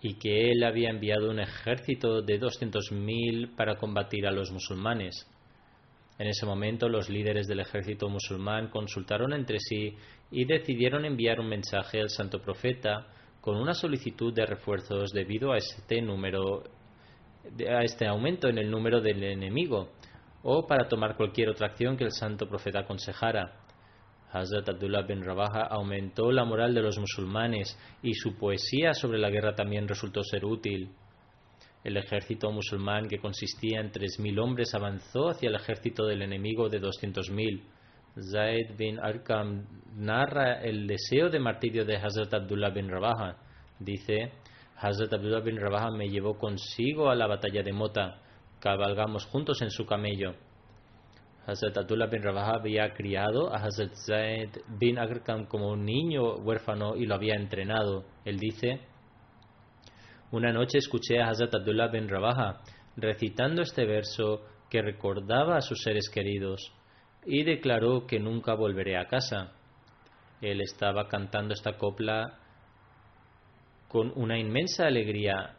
y 0.00 0.14
que 0.14 0.50
él 0.50 0.64
había 0.64 0.90
enviado 0.90 1.30
un 1.30 1.40
ejército 1.40 2.22
de 2.22 2.40
200.000 2.40 3.54
para 3.54 3.76
combatir 3.76 4.26
a 4.26 4.32
los 4.32 4.50
musulmanes. 4.50 5.28
En 6.18 6.26
ese 6.26 6.46
momento 6.46 6.88
los 6.88 7.08
líderes 7.08 7.46
del 7.46 7.60
ejército 7.60 8.08
musulmán 8.08 8.68
consultaron 8.68 9.32
entre 9.32 9.58
sí 9.58 9.96
y 10.30 10.44
decidieron 10.44 11.04
enviar 11.04 11.40
un 11.40 11.48
mensaje 11.48 12.00
al 12.00 12.10
santo 12.10 12.40
profeta 12.40 13.06
con 13.40 13.56
una 13.56 13.74
solicitud 13.74 14.32
de 14.32 14.46
refuerzos 14.46 15.10
debido 15.12 15.52
a 15.52 15.58
este 15.58 16.00
número 16.00 16.62
a 17.68 17.82
este 17.82 18.06
aumento 18.06 18.48
en 18.48 18.58
el 18.58 18.70
número 18.70 19.00
del 19.00 19.22
enemigo 19.24 19.90
o 20.42 20.66
para 20.66 20.88
tomar 20.88 21.16
cualquier 21.16 21.50
otra 21.50 21.68
acción 21.68 21.96
que 21.96 22.04
el 22.04 22.12
santo 22.12 22.48
profeta 22.48 22.80
aconsejara. 22.80 23.60
Hazrat 24.32 24.68
Abdullah 24.68 25.02
bin 25.02 25.22
Rabaha 25.22 25.66
aumentó 25.70 26.32
la 26.32 26.44
moral 26.44 26.74
de 26.74 26.82
los 26.82 26.98
musulmanes 26.98 27.78
y 28.02 28.14
su 28.14 28.36
poesía 28.36 28.94
sobre 28.94 29.18
la 29.18 29.28
guerra 29.28 29.54
también 29.54 29.86
resultó 29.86 30.22
ser 30.22 30.44
útil. 30.44 30.90
El 31.84 31.96
ejército 31.96 32.50
musulmán, 32.50 33.08
que 33.08 33.18
consistía 33.18 33.80
en 33.80 33.90
tres 33.90 34.18
mil 34.20 34.38
hombres, 34.38 34.74
avanzó 34.74 35.30
hacia 35.30 35.48
el 35.48 35.56
ejército 35.56 36.06
del 36.06 36.22
enemigo 36.22 36.68
de 36.68 36.78
doscientos 36.78 37.28
mil. 37.28 37.64
Zaid 38.30 38.76
bin 38.78 39.00
Arqam 39.00 39.66
narra 39.96 40.62
el 40.62 40.86
deseo 40.86 41.28
de 41.28 41.40
martirio 41.40 41.84
de 41.84 41.96
Hazrat 41.96 42.32
Abdullah 42.32 42.70
bin 42.70 42.88
Rabaha. 42.88 43.36
Dice, 43.78 44.32
Hazrat 44.76 45.12
Abdullah 45.12 45.40
bin 45.40 45.56
Rabaha 45.56 45.90
me 45.90 46.08
llevó 46.08 46.38
consigo 46.38 47.10
a 47.10 47.14
la 47.14 47.26
batalla 47.26 47.62
de 47.62 47.72
Mota. 47.72 48.20
Cabalgamos 48.62 49.26
juntos 49.26 49.60
en 49.60 49.72
su 49.72 49.84
camello. 49.84 50.36
Hazrat 51.44 51.78
Abdullah 51.78 52.06
bin 52.06 52.22
Rabaha 52.22 52.58
había 52.60 52.94
criado 52.94 53.52
a 53.52 53.56
Hazrat 53.56 53.92
Zaid 54.06 54.50
bin 54.78 55.00
Agrkam 55.00 55.46
como 55.46 55.72
un 55.72 55.84
niño 55.84 56.36
huérfano 56.36 56.94
y 56.94 57.06
lo 57.06 57.16
había 57.16 57.34
entrenado. 57.34 58.04
Él 58.24 58.38
dice, 58.38 58.78
una 60.30 60.52
noche 60.52 60.78
escuché 60.78 61.20
a 61.20 61.30
Hazrat 61.30 61.52
Abdullah 61.52 61.88
bin 61.88 62.08
Rabaha 62.08 62.60
recitando 62.96 63.62
este 63.62 63.84
verso 63.84 64.42
que 64.70 64.80
recordaba 64.80 65.56
a 65.56 65.60
sus 65.60 65.82
seres 65.82 66.08
queridos 66.08 66.72
y 67.26 67.42
declaró 67.42 68.06
que 68.06 68.20
nunca 68.20 68.54
volveré 68.54 68.96
a 68.96 69.08
casa. 69.08 69.54
Él 70.40 70.60
estaba 70.60 71.08
cantando 71.08 71.52
esta 71.52 71.76
copla 71.76 72.38
con 73.88 74.12
una 74.14 74.38
inmensa 74.38 74.86
alegría 74.86 75.56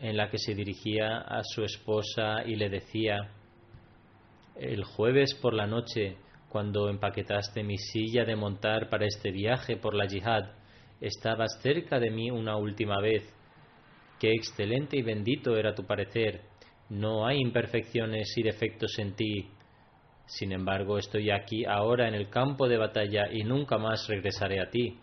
en 0.00 0.16
la 0.16 0.30
que 0.30 0.38
se 0.38 0.54
dirigía 0.54 1.18
a 1.18 1.42
su 1.44 1.62
esposa 1.62 2.42
y 2.46 2.56
le 2.56 2.68
decía, 2.68 3.30
el 4.56 4.84
jueves 4.84 5.34
por 5.34 5.54
la 5.54 5.66
noche, 5.66 6.16
cuando 6.48 6.88
empaquetaste 6.88 7.62
mi 7.62 7.78
silla 7.78 8.24
de 8.24 8.36
montar 8.36 8.88
para 8.88 9.06
este 9.06 9.30
viaje 9.30 9.76
por 9.76 9.94
la 9.94 10.06
yihad, 10.06 10.50
estabas 11.00 11.60
cerca 11.62 11.98
de 11.98 12.10
mí 12.10 12.30
una 12.30 12.56
última 12.56 13.00
vez. 13.00 13.22
Qué 14.18 14.32
excelente 14.32 14.98
y 14.98 15.02
bendito 15.02 15.56
era 15.56 15.74
tu 15.74 15.84
parecer. 15.84 16.42
No 16.90 17.26
hay 17.26 17.38
imperfecciones 17.38 18.36
y 18.36 18.42
defectos 18.42 18.98
en 18.98 19.14
ti. 19.14 19.48
Sin 20.26 20.52
embargo, 20.52 20.98
estoy 20.98 21.30
aquí 21.30 21.64
ahora 21.64 22.08
en 22.08 22.14
el 22.14 22.28
campo 22.28 22.68
de 22.68 22.76
batalla 22.76 23.28
y 23.32 23.44
nunca 23.44 23.78
más 23.78 24.06
regresaré 24.08 24.60
a 24.60 24.70
ti. 24.70 24.98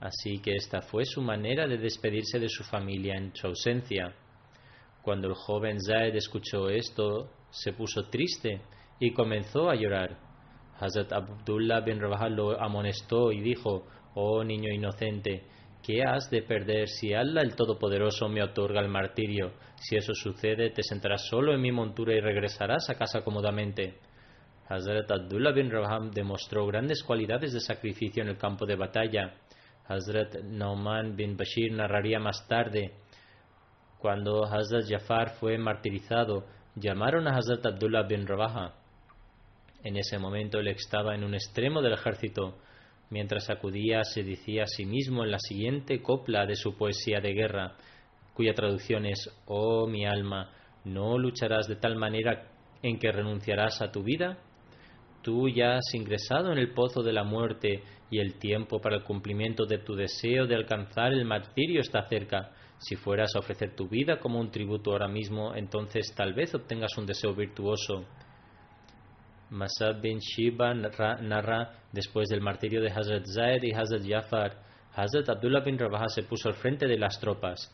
Así 0.00 0.38
que 0.38 0.56
esta 0.56 0.80
fue 0.80 1.04
su 1.04 1.20
manera 1.20 1.66
de 1.66 1.76
despedirse 1.76 2.38
de 2.38 2.48
su 2.48 2.64
familia 2.64 3.16
en 3.16 3.34
su 3.34 3.46
ausencia. 3.46 4.14
Cuando 5.02 5.28
el 5.28 5.34
joven 5.34 5.78
Zaid 5.80 6.16
escuchó 6.16 6.70
esto, 6.70 7.30
se 7.50 7.74
puso 7.74 8.08
triste 8.08 8.62
y 8.98 9.12
comenzó 9.12 9.68
a 9.68 9.74
llorar. 9.74 10.16
Hazrat 10.78 11.12
Abdullah 11.12 11.80
bin 11.80 12.00
Rabah 12.00 12.30
lo 12.30 12.58
amonestó 12.58 13.30
y 13.30 13.40
dijo, 13.40 13.86
Oh 14.14 14.42
niño 14.42 14.72
inocente, 14.72 15.44
¿qué 15.82 16.02
has 16.02 16.30
de 16.30 16.42
perder 16.42 16.88
si 16.88 17.12
Allah 17.12 17.42
el 17.42 17.54
Todopoderoso 17.54 18.28
me 18.28 18.42
otorga 18.42 18.80
el 18.80 18.88
martirio? 18.88 19.52
Si 19.76 19.96
eso 19.96 20.14
sucede, 20.14 20.70
te 20.70 20.82
sentarás 20.82 21.26
solo 21.28 21.52
en 21.52 21.60
mi 21.60 21.72
montura 21.72 22.14
y 22.14 22.20
regresarás 22.20 22.88
a 22.88 22.94
casa 22.94 23.22
cómodamente. 23.22 23.98
Hazrat 24.68 25.10
Abdullah 25.10 25.52
bin 25.52 25.70
Raham 25.70 26.10
demostró 26.10 26.66
grandes 26.66 27.02
cualidades 27.02 27.52
de 27.52 27.60
sacrificio 27.60 28.22
en 28.22 28.30
el 28.30 28.38
campo 28.38 28.64
de 28.64 28.76
batalla. 28.76 29.34
Hazrat 29.90 30.44
Nauman 30.44 31.16
bin 31.16 31.36
Bashir 31.36 31.72
narraría 31.72 32.20
más 32.20 32.46
tarde, 32.46 32.92
cuando 33.98 34.44
Hazrat 34.44 34.88
Jafar 34.88 35.30
fue 35.40 35.58
martirizado, 35.58 36.46
llamaron 36.76 37.26
a 37.26 37.36
Hazrat 37.36 37.66
Abdullah 37.66 38.04
bin 38.04 38.24
Rabaha. 38.24 38.74
En 39.82 39.96
ese 39.96 40.18
momento 40.18 40.60
él 40.60 40.68
estaba 40.68 41.14
en 41.16 41.24
un 41.24 41.34
extremo 41.34 41.82
del 41.82 41.94
ejército. 41.94 42.56
Mientras 43.10 43.50
acudía, 43.50 44.04
se 44.04 44.22
decía 44.22 44.62
a 44.62 44.66
sí 44.68 44.86
mismo 44.86 45.24
en 45.24 45.32
la 45.32 45.40
siguiente 45.40 46.00
copla 46.00 46.46
de 46.46 46.54
su 46.54 46.76
poesía 46.76 47.20
de 47.20 47.32
guerra, 47.32 47.76
cuya 48.34 48.54
traducción 48.54 49.06
es, 49.06 49.28
Oh 49.46 49.88
mi 49.88 50.06
alma, 50.06 50.52
¿no 50.84 51.18
lucharás 51.18 51.66
de 51.66 51.76
tal 51.76 51.96
manera 51.96 52.46
en 52.82 52.98
que 52.98 53.10
renunciarás 53.10 53.82
a 53.82 53.90
tu 53.90 54.04
vida? 54.04 54.38
Tú 55.22 55.48
ya 55.48 55.74
has 55.74 55.94
ingresado 55.94 56.52
en 56.52 56.58
el 56.58 56.72
pozo 56.72 57.02
de 57.02 57.12
la 57.12 57.24
muerte 57.24 57.82
y 58.10 58.18
el 58.18 58.34
tiempo 58.38 58.80
para 58.80 58.96
el 58.96 59.04
cumplimiento 59.04 59.64
de 59.66 59.78
tu 59.78 59.94
deseo 59.94 60.46
de 60.46 60.56
alcanzar 60.56 61.12
el 61.12 61.24
martirio 61.24 61.80
está 61.80 62.06
cerca. 62.08 62.50
Si 62.78 62.96
fueras 62.96 63.34
a 63.34 63.40
ofrecer 63.40 63.76
tu 63.76 63.88
vida 63.88 64.18
como 64.18 64.40
un 64.40 64.50
tributo 64.50 64.92
ahora 64.92 65.08
mismo, 65.08 65.54
entonces 65.54 66.12
tal 66.16 66.34
vez 66.34 66.54
obtengas 66.54 66.96
un 66.98 67.06
deseo 67.06 67.34
virtuoso. 67.34 68.06
Masad 69.50 70.00
bin 70.00 70.18
Shiba 70.18 70.74
narra 70.74 71.72
después 71.92 72.28
del 72.28 72.40
martirio 72.40 72.80
de 72.80 72.90
Hazrat 72.90 73.24
Zaid 73.26 73.62
y 73.62 73.72
Hazrat 73.72 74.02
Jafar, 74.06 74.70
Hazrat 74.94 75.28
Abdullah 75.28 75.60
bin 75.60 75.78
Rabaha 75.78 76.08
se 76.08 76.24
puso 76.24 76.48
al 76.48 76.54
frente 76.54 76.86
de 76.86 76.98
las 76.98 77.20
tropas. 77.20 77.72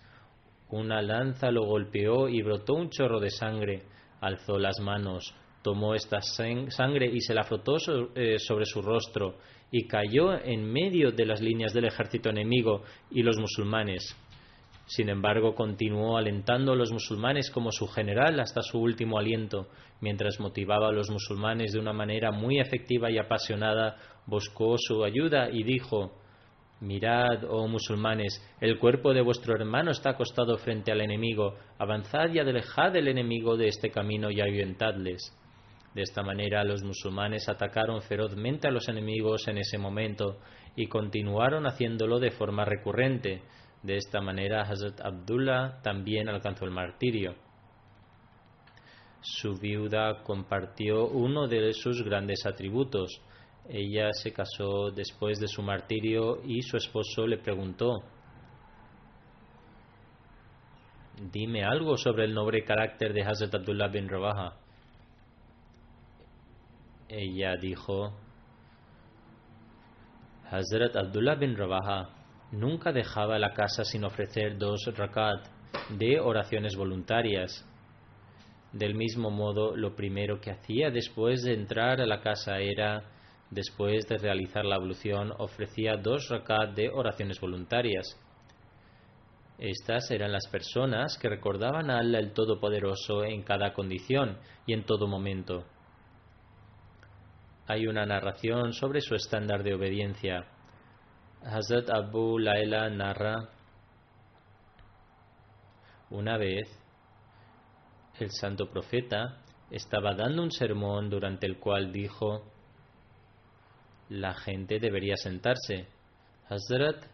Una 0.70 1.00
lanza 1.00 1.50
lo 1.50 1.64
golpeó 1.64 2.28
y 2.28 2.42
brotó 2.42 2.74
un 2.74 2.90
chorro 2.90 3.20
de 3.20 3.30
sangre. 3.30 3.84
Alzó 4.20 4.58
las 4.58 4.80
manos, 4.80 5.34
tomó 5.66 5.96
esta 5.96 6.20
sangre 6.22 7.10
y 7.12 7.20
se 7.20 7.34
la 7.34 7.42
frotó 7.42 7.78
eh, 8.14 8.38
sobre 8.38 8.66
su 8.66 8.80
rostro 8.80 9.34
y 9.72 9.88
cayó 9.88 10.32
en 10.32 10.64
medio 10.64 11.10
de 11.10 11.26
las 11.26 11.40
líneas 11.40 11.72
del 11.72 11.86
ejército 11.86 12.30
enemigo 12.30 12.84
y 13.10 13.24
los 13.24 13.36
musulmanes. 13.36 14.16
Sin 14.86 15.08
embargo, 15.08 15.56
continuó 15.56 16.18
alentando 16.18 16.70
a 16.70 16.76
los 16.76 16.92
musulmanes 16.92 17.50
como 17.50 17.72
su 17.72 17.88
general 17.88 18.38
hasta 18.38 18.62
su 18.62 18.78
último 18.78 19.18
aliento, 19.18 19.66
mientras 20.00 20.38
motivaba 20.38 20.90
a 20.90 20.92
los 20.92 21.10
musulmanes 21.10 21.72
de 21.72 21.80
una 21.80 21.92
manera 21.92 22.30
muy 22.30 22.60
efectiva 22.60 23.10
y 23.10 23.18
apasionada, 23.18 23.96
buscó 24.24 24.76
su 24.78 25.02
ayuda 25.02 25.50
y 25.50 25.64
dijo 25.64 26.12
Mirad, 26.78 27.42
oh 27.48 27.66
musulmanes, 27.66 28.40
el 28.60 28.78
cuerpo 28.78 29.12
de 29.12 29.22
vuestro 29.22 29.56
hermano 29.56 29.90
está 29.90 30.10
acostado 30.10 30.58
frente 30.58 30.92
al 30.92 31.00
enemigo, 31.00 31.56
avanzad 31.76 32.32
y 32.32 32.38
alejad 32.38 32.94
el 32.94 33.08
enemigo 33.08 33.56
de 33.56 33.66
este 33.66 33.90
camino 33.90 34.30
y 34.30 34.40
ayuntadles. 34.40 35.32
De 35.96 36.02
esta 36.02 36.22
manera 36.22 36.62
los 36.62 36.82
musulmanes 36.82 37.48
atacaron 37.48 38.02
ferozmente 38.02 38.68
a 38.68 38.70
los 38.70 38.86
enemigos 38.86 39.48
en 39.48 39.56
ese 39.56 39.78
momento 39.78 40.40
y 40.76 40.88
continuaron 40.88 41.66
haciéndolo 41.66 42.18
de 42.18 42.32
forma 42.32 42.66
recurrente. 42.66 43.40
De 43.82 43.96
esta 43.96 44.20
manera 44.20 44.60
Hazrat 44.60 45.00
Abdullah 45.00 45.80
también 45.80 46.28
alcanzó 46.28 46.66
el 46.66 46.70
martirio. 46.70 47.34
Su 49.22 49.54
viuda 49.54 50.22
compartió 50.22 51.06
uno 51.06 51.48
de 51.48 51.72
sus 51.72 52.02
grandes 52.02 52.44
atributos. 52.44 53.22
Ella 53.66 54.10
se 54.12 54.34
casó 54.34 54.90
después 54.90 55.40
de 55.40 55.48
su 55.48 55.62
martirio 55.62 56.42
y 56.44 56.60
su 56.60 56.76
esposo 56.76 57.26
le 57.26 57.38
preguntó, 57.38 58.02
Dime 61.32 61.64
algo 61.64 61.96
sobre 61.96 62.24
el 62.24 62.34
noble 62.34 62.64
carácter 62.64 63.14
de 63.14 63.22
Hazrat 63.22 63.54
Abdullah 63.54 63.88
bin 63.88 64.10
Rabaha. 64.10 64.65
Ella 67.08 67.56
dijo, 67.56 68.12
Hazrat 70.50 70.96
Abdullah 70.96 71.36
bin 71.36 71.56
Rabaha 71.56 72.10
nunca 72.50 72.92
dejaba 72.92 73.38
la 73.38 73.52
casa 73.52 73.84
sin 73.84 74.04
ofrecer 74.04 74.58
dos 74.58 74.84
rakat 74.96 75.46
de 75.90 76.18
oraciones 76.18 76.74
voluntarias. 76.74 77.64
Del 78.72 78.94
mismo 78.94 79.30
modo, 79.30 79.76
lo 79.76 79.94
primero 79.94 80.40
que 80.40 80.50
hacía 80.50 80.90
después 80.90 81.42
de 81.44 81.54
entrar 81.54 82.00
a 82.00 82.06
la 82.06 82.20
casa 82.20 82.58
era, 82.58 83.04
después 83.50 84.06
de 84.08 84.18
realizar 84.18 84.64
la 84.64 84.76
ablución, 84.76 85.32
ofrecía 85.38 85.96
dos 85.96 86.28
rakat 86.28 86.74
de 86.74 86.90
oraciones 86.90 87.40
voluntarias. 87.40 88.20
Estas 89.58 90.10
eran 90.10 90.32
las 90.32 90.48
personas 90.48 91.16
que 91.18 91.28
recordaban 91.28 91.88
a 91.88 92.00
Allah 92.00 92.18
el 92.18 92.32
Todopoderoso 92.32 93.24
en 93.24 93.42
cada 93.42 93.72
condición 93.72 94.38
y 94.66 94.72
en 94.72 94.84
todo 94.84 95.06
momento. 95.06 95.64
Hay 97.68 97.86
una 97.86 98.06
narración 98.06 98.72
sobre 98.72 99.00
su 99.00 99.14
estándar 99.14 99.62
de 99.64 99.74
obediencia. 99.74 100.46
Hazrat 101.42 101.90
Abu 101.90 102.38
Laila 102.38 102.88
narra 102.90 103.48
una 106.10 106.38
vez 106.38 106.68
el 108.20 108.30
santo 108.30 108.70
profeta 108.70 109.42
estaba 109.70 110.14
dando 110.14 110.42
un 110.42 110.52
sermón 110.52 111.10
durante 111.10 111.46
el 111.46 111.58
cual 111.58 111.92
dijo 111.92 112.44
la 114.08 114.34
gente 114.34 114.78
debería 114.78 115.16
sentarse. 115.16 115.88
Hazrat 116.48 117.04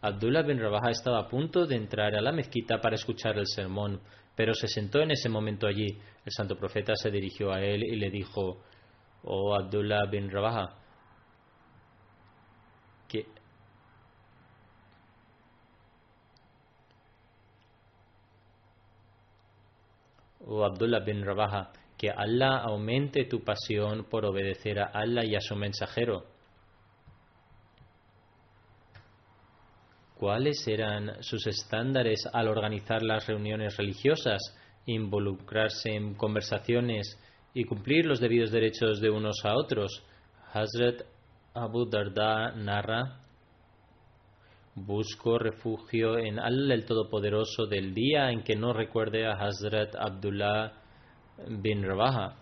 Abdullah 0.00 0.42
bin 0.42 0.60
Rabaha 0.60 0.90
estaba 0.90 1.18
a 1.18 1.28
punto 1.28 1.66
de 1.66 1.74
entrar 1.74 2.14
a 2.14 2.20
la 2.20 2.30
mezquita 2.30 2.80
para 2.80 2.94
escuchar 2.94 3.36
el 3.38 3.46
sermón, 3.48 4.00
pero 4.36 4.54
se 4.54 4.68
sentó 4.68 5.00
en 5.00 5.10
ese 5.10 5.28
momento 5.28 5.66
allí. 5.66 5.98
El 6.24 6.32
santo 6.32 6.56
profeta 6.56 6.94
se 6.94 7.10
dirigió 7.10 7.52
a 7.52 7.60
él 7.60 7.82
y 7.82 7.96
le 7.96 8.10
dijo 8.10 8.62
o 9.26 9.54
Abdullah 9.54 10.06
bin 10.06 10.30
Rabaha, 10.30 10.74
que 13.08 13.26
o 20.46 20.64
Abdullah 20.64 21.00
bin 21.00 21.24
Rabaha, 21.24 21.72
que 21.98 22.10
Allah 22.10 22.62
aumente 22.62 23.24
tu 23.24 23.42
pasión 23.42 24.04
por 24.04 24.24
obedecer 24.24 24.78
a 24.78 24.90
Allah 24.94 25.24
y 25.24 25.34
a 25.34 25.40
su 25.40 25.56
mensajero. 25.56 26.24
¿Cuáles 30.14 30.66
eran 30.66 31.22
sus 31.22 31.46
estándares 31.46 32.26
al 32.32 32.48
organizar 32.48 33.02
las 33.02 33.26
reuniones 33.26 33.76
religiosas, 33.76 34.40
involucrarse 34.86 35.90
en 35.90 36.14
conversaciones 36.14 37.18
y 37.56 37.64
cumplir 37.64 38.04
los 38.04 38.20
debidos 38.20 38.50
derechos 38.50 39.00
de 39.00 39.08
unos 39.08 39.42
a 39.42 39.56
otros. 39.56 40.04
Hazrat 40.52 41.00
Abu 41.54 41.88
Darda 41.88 42.52
narra, 42.52 43.22
Busco 44.74 45.38
refugio 45.38 46.18
en 46.18 46.38
Allah 46.38 46.74
el 46.74 46.84
Todopoderoso 46.84 47.64
del 47.64 47.94
día 47.94 48.30
en 48.30 48.42
que 48.42 48.54
no 48.56 48.74
recuerde 48.74 49.26
a 49.26 49.32
Hazrat 49.32 49.94
Abdullah 49.96 50.70
bin 51.48 51.82
Rabaha. 51.82 52.36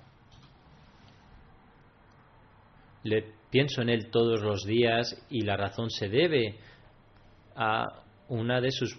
Le 3.04 3.34
pienso 3.52 3.82
en 3.82 3.90
él 3.90 4.10
todos 4.10 4.42
los 4.42 4.64
días 4.64 5.14
y 5.30 5.42
la 5.42 5.56
razón 5.56 5.90
se 5.90 6.08
debe 6.08 6.58
a 7.54 8.02
una 8.30 8.60
de 8.60 8.72
sus 8.72 8.98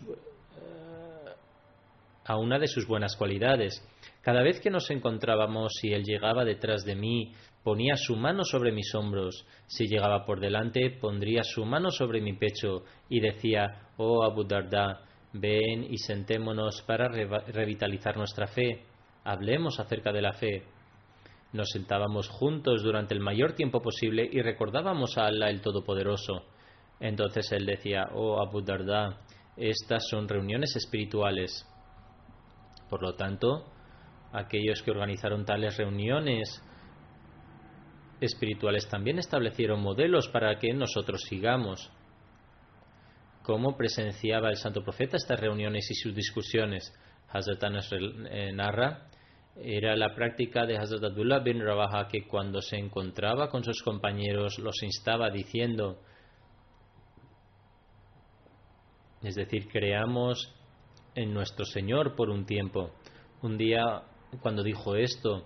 a 2.23 2.37
una 2.37 2.57
de 2.57 2.67
sus 2.67 2.87
buenas 2.87 3.17
cualidades. 3.17 3.85
Cada 4.25 4.41
vez 4.41 4.59
que 4.59 4.71
nos 4.71 4.89
encontrábamos 4.89 5.71
y 5.83 5.93
él 5.93 6.03
llegaba 6.03 6.43
detrás 6.43 6.83
de 6.83 6.95
mí, 6.95 7.31
ponía 7.63 7.95
su 7.95 8.15
mano 8.15 8.43
sobre 8.43 8.71
mis 8.71 8.95
hombros. 8.95 9.45
Si 9.67 9.85
llegaba 9.85 10.25
por 10.25 10.39
delante, 10.39 10.89
pondría 10.99 11.43
su 11.43 11.63
mano 11.63 11.91
sobre 11.91 12.21
mi 12.21 12.33
pecho 12.33 12.85
y 13.07 13.19
decía, 13.19 13.91
oh 13.97 14.23
Abu 14.23 14.43
Darda, 14.43 15.03
ven 15.31 15.83
y 15.83 15.99
sentémonos 15.99 16.81
para 16.87 17.07
revitalizar 17.07 18.17
nuestra 18.17 18.47
fe. 18.47 18.81
Hablemos 19.25 19.79
acerca 19.79 20.11
de 20.11 20.23
la 20.23 20.33
fe. 20.33 20.63
Nos 21.53 21.69
sentábamos 21.69 22.27
juntos 22.27 22.81
durante 22.81 23.13
el 23.13 23.19
mayor 23.19 23.53
tiempo 23.53 23.79
posible 23.79 24.27
y 24.31 24.41
recordábamos 24.41 25.19
a 25.19 25.27
Allah 25.27 25.51
el 25.51 25.61
Todopoderoso. 25.61 26.45
Entonces 26.99 27.51
él 27.51 27.67
decía, 27.67 28.09
oh 28.15 28.41
Abu 28.41 28.63
Darda, 28.63 29.21
estas 29.55 30.07
son 30.09 30.27
reuniones 30.27 30.75
espirituales. 30.75 31.63
Por 32.89 33.03
lo 33.03 33.13
tanto, 33.13 33.74
aquellos 34.37 34.81
que 34.81 34.91
organizaron 34.91 35.45
tales 35.45 35.77
reuniones 35.77 36.61
espirituales 38.21 38.87
también 38.89 39.19
establecieron 39.19 39.81
modelos 39.81 40.29
para 40.29 40.57
que 40.57 40.73
nosotros 40.73 41.21
sigamos. 41.27 41.91
¿Cómo 43.43 43.77
presenciaba 43.77 44.49
el 44.49 44.57
santo 44.57 44.83
profeta 44.83 45.17
estas 45.17 45.39
reuniones 45.39 45.89
y 45.91 45.95
sus 45.95 46.15
discusiones? 46.15 46.93
Hazrat 47.29 47.63
Anas 47.63 47.89
eh, 47.91 48.51
narra, 48.53 49.07
era 49.55 49.95
la 49.95 50.13
práctica 50.13 50.65
de 50.65 50.77
Hazrat 50.77 51.03
Abdullah 51.03 51.39
bin 51.39 51.61
Rabaha 51.61 52.07
que 52.07 52.27
cuando 52.27 52.61
se 52.61 52.77
encontraba 52.77 53.49
con 53.49 53.63
sus 53.63 53.81
compañeros 53.83 54.59
los 54.59 54.83
instaba 54.83 55.29
diciendo, 55.29 56.01
es 59.21 59.35
decir, 59.35 59.67
creamos 59.67 60.53
en 61.15 61.33
nuestro 61.33 61.65
Señor 61.65 62.15
por 62.15 62.29
un 62.29 62.45
tiempo. 62.45 62.91
Un 63.41 63.57
día, 63.57 64.03
cuando 64.41 64.63
dijo 64.63 64.95
esto, 64.95 65.45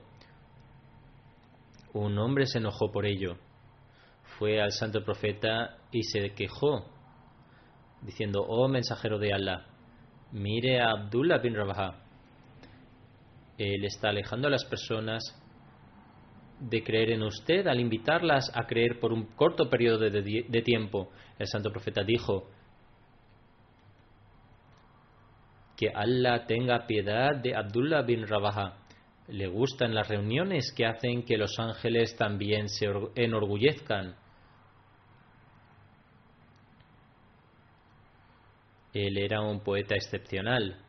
un 1.94 2.18
hombre 2.18 2.46
se 2.46 2.60
enojó 2.60 2.92
por 2.92 3.06
ello. 3.06 3.38
Fue 4.38 4.62
al 4.62 4.72
santo 4.72 5.04
profeta 5.04 5.78
y 5.92 6.04
se 6.04 6.34
quejó, 6.34 6.86
diciendo, 8.02 8.42
oh 8.48 8.68
mensajero 8.68 9.18
de 9.20 9.34
Allah, 9.34 9.66
mire 10.32 10.82
a 10.82 10.92
Abdullah 10.92 11.40
bin 11.40 11.56
Rabaha. 11.56 12.04
Él 13.58 13.84
está 13.84 14.10
alejando 14.10 14.48
a 14.48 14.52
las 14.52 14.64
personas 14.66 15.24
de 16.60 16.84
creer 16.84 17.12
en 17.12 17.24
usted 17.24 17.68
al 17.68 17.80
invitarlas 17.80 18.52
a 18.56 18.66
creer 18.66 19.00
por 19.00 19.12
un 19.12 19.26
corto 19.36 19.70
periodo 19.70 20.10
de, 20.10 20.46
de 20.48 20.62
tiempo. 20.62 21.10
El 21.38 21.48
santo 21.48 21.72
profeta 21.72 22.04
dijo, 22.04 22.50
que 25.80 25.90
Allah 25.96 26.46
tenga 26.46 26.86
piedad 26.86 27.38
de 27.42 27.56
Abdullah 27.56 28.02
bin 28.02 28.28
Rabaha. 28.28 28.80
Le 29.30 29.48
gustan 29.48 29.96
las 29.96 30.10
reuniones 30.10 30.74
que 30.76 30.86
hacen 30.86 31.24
que 31.24 31.38
los 31.38 31.58
ángeles 31.58 32.18
también 32.18 32.68
se 32.68 32.88
enorgullezcan. 33.16 34.14
Él 38.94 39.18
era 39.18 39.40
un 39.40 39.62
poeta 39.62 39.96
excepcional. 39.96 40.84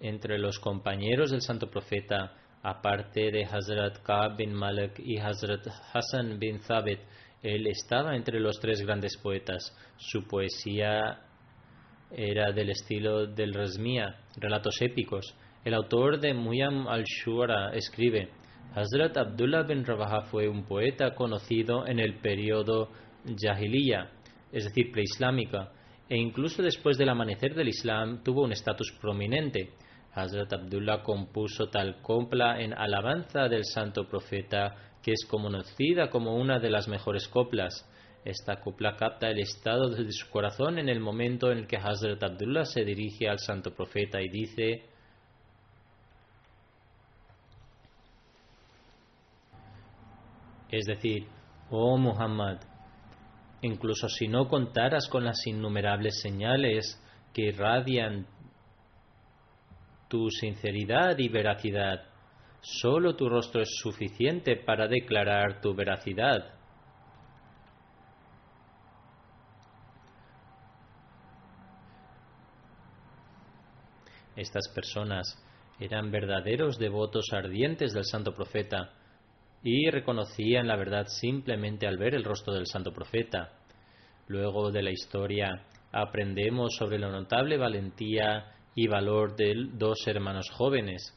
Entre 0.00 0.38
los 0.38 0.60
compañeros 0.60 1.32
del 1.32 1.40
santo 1.40 1.68
profeta, 1.68 2.36
aparte 2.62 3.32
de 3.32 3.44
Hazrat 3.44 4.00
Ka'b 4.04 4.36
bin 4.36 4.54
Malik 4.54 5.00
y 5.00 5.18
Hazrat 5.18 5.66
Hassan 5.92 6.38
bin 6.38 6.60
Thabit, 6.60 7.00
él 7.42 7.66
estaba 7.66 8.14
entre 8.14 8.38
los 8.38 8.60
tres 8.60 8.80
grandes 8.82 9.16
poetas. 9.16 9.76
Su 9.96 10.24
poesía 10.28 11.18
era 12.16 12.52
del 12.52 12.70
estilo 12.70 13.26
del 13.26 13.52
Razmía, 13.52 14.16
relatos 14.36 14.80
épicos. 14.80 15.34
El 15.64 15.74
autor 15.74 16.20
de 16.20 16.34
Muyam 16.34 16.86
al-Shura 16.88 17.74
escribe: 17.74 18.28
Hazrat 18.74 19.16
Abdullah 19.16 19.62
bin 19.62 19.84
Rabaha 19.84 20.22
fue 20.22 20.48
un 20.48 20.64
poeta 20.64 21.14
conocido 21.14 21.86
en 21.86 21.98
el 21.98 22.18
periodo 22.18 22.90
Jahiliya, 23.24 24.10
es 24.52 24.64
decir, 24.64 24.92
preislámica, 24.92 25.72
e 26.08 26.16
incluso 26.16 26.62
después 26.62 26.98
del 26.98 27.08
amanecer 27.08 27.54
del 27.54 27.68
Islam 27.68 28.22
tuvo 28.22 28.42
un 28.42 28.52
estatus 28.52 28.92
prominente. 29.00 29.70
Hazrat 30.12 30.52
Abdullah 30.52 31.02
compuso 31.02 31.68
tal 31.70 32.00
copla 32.00 32.60
en 32.60 32.72
alabanza 32.72 33.48
del 33.48 33.64
santo 33.64 34.06
profeta 34.06 34.74
que 35.02 35.12
es 35.12 35.26
conocida 35.28 36.08
como 36.08 36.36
una 36.36 36.58
de 36.58 36.70
las 36.70 36.88
mejores 36.88 37.28
coplas. 37.28 37.88
Esta 38.24 38.56
copla 38.56 38.96
capta 38.96 39.28
el 39.28 39.38
estado 39.38 39.90
de 39.90 40.10
su 40.10 40.30
corazón 40.30 40.78
en 40.78 40.88
el 40.88 40.98
momento 40.98 41.52
en 41.52 41.58
el 41.58 41.66
que 41.66 41.76
Hazrat 41.76 42.22
Abdullah 42.22 42.64
se 42.64 42.82
dirige 42.82 43.28
al 43.28 43.38
santo 43.38 43.74
profeta 43.74 44.22
y 44.22 44.30
dice, 44.30 44.82
es 50.70 50.86
decir, 50.86 51.26
oh 51.70 51.98
Muhammad, 51.98 52.60
incluso 53.60 54.08
si 54.08 54.26
no 54.26 54.48
contaras 54.48 55.06
con 55.08 55.24
las 55.24 55.46
innumerables 55.46 56.20
señales 56.22 56.98
que 57.34 57.48
irradian 57.48 58.26
tu 60.08 60.30
sinceridad 60.30 61.18
y 61.18 61.28
veracidad, 61.28 62.04
solo 62.62 63.16
tu 63.16 63.28
rostro 63.28 63.60
es 63.60 63.68
suficiente 63.82 64.56
para 64.56 64.88
declarar 64.88 65.60
tu 65.60 65.74
veracidad. 65.74 66.54
Estas 74.36 74.68
personas 74.74 75.38
eran 75.78 76.10
verdaderos 76.10 76.78
devotos 76.78 77.26
ardientes 77.32 77.92
del 77.92 78.04
santo 78.04 78.32
profeta 78.32 78.92
y 79.62 79.90
reconocían 79.90 80.68
la 80.68 80.76
verdad 80.76 81.06
simplemente 81.06 81.86
al 81.86 81.96
ver 81.96 82.14
el 82.14 82.24
rostro 82.24 82.52
del 82.52 82.66
santo 82.66 82.92
profeta. 82.92 83.52
Luego 84.28 84.70
de 84.70 84.82
la 84.82 84.90
historia 84.90 85.64
aprendemos 85.92 86.74
sobre 86.76 86.98
la 86.98 87.10
notable 87.10 87.56
valentía 87.56 88.52
y 88.74 88.88
valor 88.88 89.36
de 89.36 89.54
dos 89.72 89.98
hermanos 90.06 90.50
jóvenes, 90.50 91.14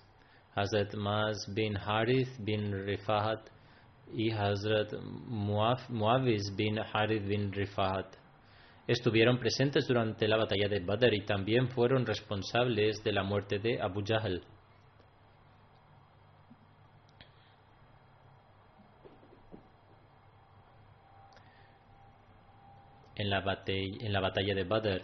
Hazrat 0.55 0.93
Maz 0.95 1.37
bin 1.53 1.77
Harith 1.77 2.29
bin 2.39 2.71
Rifahat 2.85 3.47
y 4.13 4.31
Hazrat 4.31 4.93
Muaviz 5.27 6.55
bin 6.55 6.79
Harith 6.79 7.27
bin 7.27 7.51
Rifahat 7.51 8.15
estuvieron 8.87 9.37
presentes 9.37 9.85
durante 9.85 10.27
la 10.27 10.37
batalla 10.37 10.69
de 10.69 10.79
Badr 10.79 11.13
y 11.13 11.25
también 11.25 11.69
fueron 11.69 12.05
responsables 12.05 13.03
de 13.03 13.11
la 13.11 13.23
muerte 13.23 13.59
de 13.59 13.81
Abu 13.81 14.01
Jahl. 14.05 14.41
En 23.15 23.29
la, 23.29 23.63
en 23.65 24.13
la 24.13 24.19
batalla 24.21 24.55
de 24.55 24.63
Badr, 24.63 25.01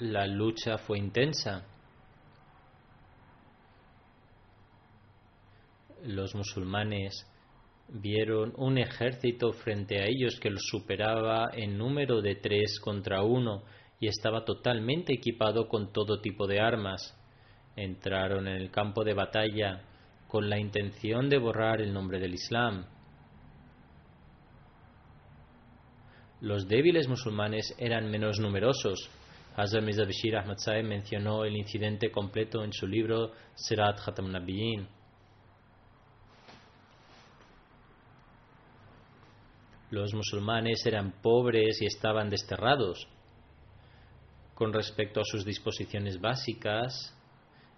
la 0.00 0.26
lucha 0.26 0.76
fue 0.76 0.98
intensa. 0.98 1.64
Los 6.02 6.34
musulmanes 6.34 7.31
vieron 7.92 8.54
un 8.56 8.78
ejército 8.78 9.52
frente 9.52 10.00
a 10.00 10.06
ellos 10.06 10.40
que 10.40 10.50
los 10.50 10.62
superaba 10.64 11.50
en 11.52 11.76
número 11.76 12.22
de 12.22 12.36
tres 12.36 12.80
contra 12.80 13.22
uno 13.22 13.62
y 14.00 14.08
estaba 14.08 14.44
totalmente 14.44 15.12
equipado 15.12 15.68
con 15.68 15.92
todo 15.92 16.20
tipo 16.20 16.46
de 16.46 16.60
armas. 16.60 17.16
Entraron 17.76 18.48
en 18.48 18.56
el 18.56 18.70
campo 18.70 19.04
de 19.04 19.14
batalla 19.14 19.82
con 20.26 20.48
la 20.48 20.58
intención 20.58 21.28
de 21.28 21.38
borrar 21.38 21.80
el 21.82 21.92
nombre 21.92 22.18
del 22.18 22.34
Islam. 22.34 22.86
Los 26.40 26.66
débiles 26.66 27.06
musulmanes 27.08 27.74
eran 27.78 28.10
menos 28.10 28.40
numerosos. 28.40 29.10
Hazrat 29.54 29.84
Mirza 29.84 30.04
Bashir 30.04 30.36
Ahmad 30.36 30.56
mencionó 30.82 31.44
el 31.44 31.56
incidente 31.56 32.10
completo 32.10 32.64
en 32.64 32.72
su 32.72 32.86
libro 32.86 33.32
Sirat 33.54 34.00
Khatam 34.02 34.32
Nabiyin. 34.32 34.88
Los 39.92 40.14
musulmanes 40.14 40.86
eran 40.86 41.20
pobres 41.20 41.82
y 41.82 41.84
estaban 41.84 42.30
desterrados. 42.30 43.06
Con 44.54 44.72
respecto 44.72 45.20
a 45.20 45.24
sus 45.24 45.44
disposiciones 45.44 46.18
básicas 46.18 47.14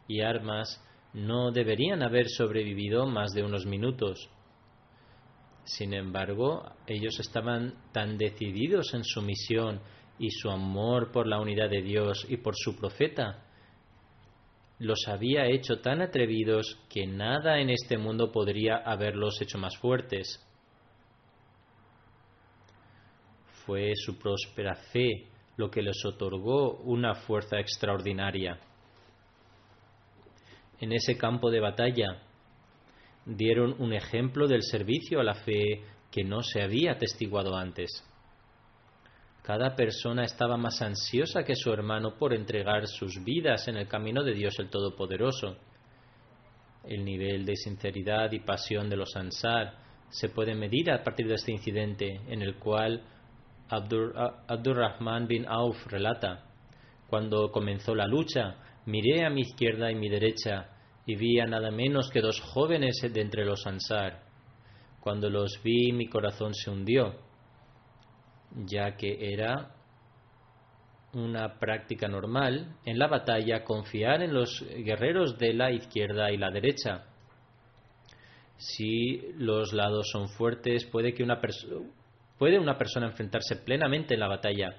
y 0.07 0.21
armas, 0.21 0.81
no 1.13 1.51
deberían 1.51 2.05
haber 2.05 2.29
sobrevivido 2.29 3.05
más 3.07 3.33
de 3.33 3.43
unos 3.43 3.67
minutos. 3.67 4.31
Sin 5.65 5.93
embargo, 5.93 6.63
ellos 6.87 7.19
estaban 7.19 7.75
tan 7.91 8.17
decididos 8.17 8.95
en 8.95 9.03
su 9.03 9.21
misión 9.21 9.81
y 10.17 10.31
su 10.31 10.51
amor 10.51 11.11
por 11.11 11.27
la 11.27 11.41
unidad 11.41 11.69
de 11.69 11.83
Dios 11.83 12.25
y 12.29 12.37
por 12.37 12.55
su 12.57 12.77
profeta 12.77 13.43
los 14.79 15.09
había 15.09 15.47
hecho 15.47 15.81
tan 15.81 16.01
atrevidos 16.01 16.79
que 16.89 17.09
nada 17.09 17.59
en 17.59 17.71
este 17.71 17.99
mundo 17.99 18.31
podría 18.31 18.77
haberlos 18.77 19.43
hecho 19.43 19.59
más 19.59 19.77
fuertes. 19.79 20.41
Fue 23.67 23.93
su 23.97 24.19
próspera 24.19 24.75
fe 24.75 25.29
lo 25.57 25.71
que 25.71 25.83
les 25.83 26.05
otorgó 26.05 26.79
una 26.79 27.15
fuerza 27.15 27.59
extraordinaria. 27.59 28.59
En 30.81 30.93
ese 30.93 31.17
campo 31.17 31.51
de 31.51 31.61
batalla 31.61 32.23
dieron 33.25 33.75
un 33.79 33.93
ejemplo 33.93 34.47
del 34.47 34.63
servicio 34.63 35.21
a 35.21 35.25
la 35.25 35.35
fe 35.35 35.83
que 36.11 36.25
no 36.25 36.43
se 36.43 36.63
había 36.63 36.93
atestiguado 36.93 37.57
antes. 37.57 38.05
Cada 39.43 39.77
persona 39.77 40.25
estaba 40.25 40.57
más 40.57 40.81
ansiosa 40.81 41.45
que 41.45 41.55
su 41.55 41.71
hermano 41.71 42.17
por 42.17 42.33
entregar 42.33 42.87
sus 42.87 43.23
vidas 43.23 43.69
en 43.69 43.77
el 43.77 43.87
camino 43.87 44.23
de 44.23 44.33
Dios 44.33 44.59
el 44.59 44.71
Todopoderoso. 44.71 45.57
El 46.85 47.05
nivel 47.05 47.45
de 47.45 47.57
sinceridad 47.57 48.33
y 48.33 48.41
pasión 48.41 48.89
de 48.89 48.97
los 48.97 49.15
Ansar 49.17 49.75
se 50.09 50.29
puede 50.29 50.55
medir 50.55 50.91
a 50.91 51.03
partir 51.03 51.27
de 51.27 51.35
este 51.35 51.53
incidente 51.53 52.21
en 52.29 52.43
el 52.43 52.57
cual 52.57 53.03
Abdurrahman 53.75 55.27
bin 55.27 55.47
Auf 55.47 55.87
relata, 55.87 56.45
cuando 57.09 57.51
comenzó 57.51 57.95
la 57.95 58.07
lucha, 58.07 58.57
miré 58.87 59.25
a 59.25 59.31
mi 59.31 59.43
izquierda 59.43 59.91
y 59.91 59.95
mi 59.95 60.09
derecha 60.09 60.71
y 61.07 61.17
vi 61.17 61.39
a 61.39 61.47
nada 61.47 61.71
menos 61.71 62.11
que 62.11 62.21
dos 62.21 62.41
jóvenes 62.41 63.01
de 63.03 63.21
entre 63.21 63.45
los 63.45 63.67
Ansar. 63.67 64.23
Cuando 65.01 65.29
los 65.29 65.61
vi 65.63 65.93
mi 65.93 66.09
corazón 66.09 66.55
se 66.55 66.71
hundió, 66.71 67.15
ya 68.67 68.97
que 68.97 69.33
era 69.33 69.75
una 71.13 71.59
práctica 71.59 72.09
normal 72.09 72.77
en 72.85 72.99
la 72.99 73.07
batalla 73.07 73.65
confiar 73.65 74.23
en 74.23 74.35
los 74.35 74.65
guerreros 74.77 75.39
de 75.39 75.53
la 75.53 75.71
izquierda 75.71 76.33
y 76.33 76.37
la 76.37 76.51
derecha. 76.51 77.05
Si 78.57 79.33
los 79.37 79.73
lados 79.73 80.09
son 80.11 80.29
fuertes, 80.29 80.87
puede 80.87 81.13
que 81.13 81.23
una 81.23 81.41
¿Puede 82.39 82.59
una 82.59 82.77
persona 82.77 83.07
enfrentarse 83.07 83.57
plenamente 83.57 84.15
en 84.15 84.21
la 84.21 84.29
batalla? 84.29 84.77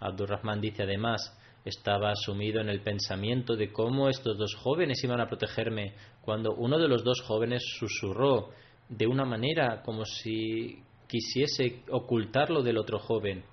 Abdurrahman 0.00 0.60
dice 0.60 0.82
además, 0.82 1.36
estaba 1.64 2.14
sumido 2.14 2.60
en 2.60 2.68
el 2.68 2.80
pensamiento 2.80 3.56
de 3.56 3.72
cómo 3.72 4.08
estos 4.08 4.36
dos 4.36 4.54
jóvenes 4.54 5.02
iban 5.02 5.20
a 5.20 5.26
protegerme, 5.28 5.94
cuando 6.20 6.54
uno 6.54 6.78
de 6.78 6.88
los 6.88 7.04
dos 7.04 7.20
jóvenes 7.22 7.62
susurró 7.78 8.50
de 8.88 9.06
una 9.06 9.24
manera 9.24 9.82
como 9.82 10.04
si 10.04 10.82
quisiese 11.08 11.82
ocultarlo 11.90 12.62
del 12.62 12.78
otro 12.78 12.98
joven, 12.98 13.44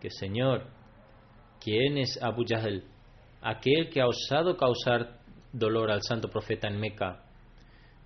que 0.00 0.10
Señor, 0.10 0.66
¿quién 1.60 1.98
es 1.98 2.20
Abu 2.22 2.44
Jahl? 2.46 2.84
Aquel 3.40 3.88
que 3.90 4.00
ha 4.00 4.06
osado 4.06 4.56
causar 4.56 5.20
dolor 5.52 5.90
al 5.90 6.02
santo 6.02 6.28
profeta 6.28 6.68
en 6.68 6.80
Meca. 6.80 7.24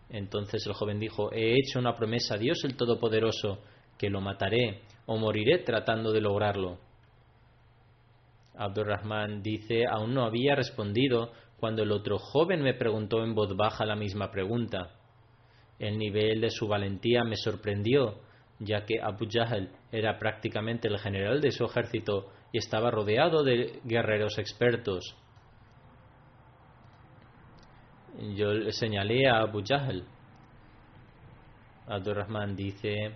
Entonces 0.08 0.66
el 0.66 0.74
joven 0.74 1.00
dijo, 1.00 1.32
he 1.32 1.52
hecho 1.52 1.78
una 1.78 1.96
promesa 1.96 2.34
a 2.34 2.38
Dios 2.38 2.64
el 2.64 2.76
Todopoderoso, 2.76 3.62
que 3.98 4.10
lo 4.10 4.20
mataré 4.20 4.82
o 5.06 5.16
moriré 5.16 5.58
tratando 5.58 6.12
de 6.12 6.20
lograrlo. 6.20 6.78
Abdurrahman 8.56 9.42
dice, 9.42 9.84
aún 9.90 10.14
no 10.14 10.24
había 10.24 10.54
respondido 10.54 11.32
cuando 11.58 11.82
el 11.82 11.92
otro 11.92 12.18
joven 12.18 12.62
me 12.62 12.74
preguntó 12.74 13.22
en 13.22 13.34
voz 13.34 13.56
baja 13.56 13.84
la 13.84 13.96
misma 13.96 14.30
pregunta. 14.30 14.94
El 15.78 15.98
nivel 15.98 16.40
de 16.40 16.50
su 16.50 16.66
valentía 16.66 17.22
me 17.24 17.36
sorprendió, 17.36 18.20
ya 18.58 18.84
que 18.86 19.00
Abu 19.02 19.26
Jahl 19.30 19.70
era 19.92 20.18
prácticamente 20.18 20.88
el 20.88 20.98
general 20.98 21.40
de 21.40 21.52
su 21.52 21.64
ejército 21.64 22.30
y 22.52 22.58
estaba 22.58 22.90
rodeado 22.90 23.42
de 23.42 23.80
guerreros 23.84 24.38
expertos. 24.38 25.14
Yo 28.34 28.70
señalé 28.70 29.28
a 29.28 29.40
Abu 29.40 29.62
Jahl. 29.66 30.04
Abdurrahman 31.86 32.56
dice, 32.56 33.14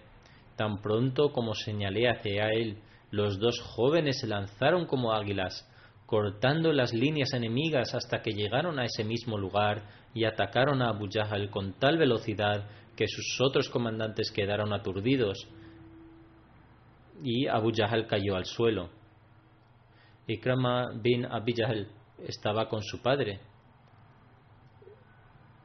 Tan 0.61 0.83
pronto 0.83 1.33
como 1.33 1.55
señalé 1.55 2.11
hacia 2.11 2.49
él, 2.49 2.77
los 3.11 3.39
dos 3.39 3.59
jóvenes 3.61 4.21
se 4.21 4.27
lanzaron 4.27 4.85
como 4.85 5.15
águilas, 5.15 5.67
cortando 6.05 6.71
las 6.75 6.93
líneas 6.93 7.33
enemigas 7.33 7.95
hasta 7.95 8.21
que 8.21 8.33
llegaron 8.33 8.79
a 8.79 8.85
ese 8.85 9.03
mismo 9.03 9.39
lugar 9.39 9.85
y 10.13 10.25
atacaron 10.25 10.83
a 10.83 10.91
Abu 10.91 11.09
Jahl 11.11 11.49
con 11.49 11.73
tal 11.79 11.97
velocidad 11.97 12.69
que 12.95 13.09
sus 13.09 13.41
otros 13.41 13.71
comandantes 13.71 14.31
quedaron 14.31 14.75
aturdidos 14.75 15.49
y 17.25 17.47
Abu 17.47 17.73
Jahl 17.75 18.07
cayó 18.07 18.37
al 18.37 18.45
suelo. 18.45 18.91
Ikrama 20.27 20.91
bin 20.93 21.25
Abi 21.25 21.55
Jahl 21.55 21.89
estaba 22.19 22.69
con 22.69 22.83
su 22.83 23.01
padre. 23.01 23.41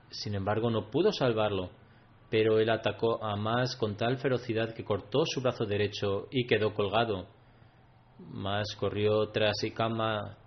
Sin 0.09 0.35
embargo, 0.35 0.69
no 0.69 0.89
pudo 0.89 1.11
salvarlo 1.11 1.83
pero 2.29 2.59
él 2.59 2.69
atacó 2.69 3.23
a 3.23 3.35
Mas 3.35 3.75
con 3.75 3.95
tal 3.95 4.17
ferocidad 4.17 4.73
que 4.73 4.83
cortó 4.83 5.23
su 5.25 5.41
brazo 5.41 5.65
derecho 5.65 6.27
y 6.31 6.47
quedó 6.47 6.73
colgado. 6.73 7.27
Mas 8.19 8.75
corrió 8.79 9.29
tras 9.29 9.63
Ikama, 9.63 10.37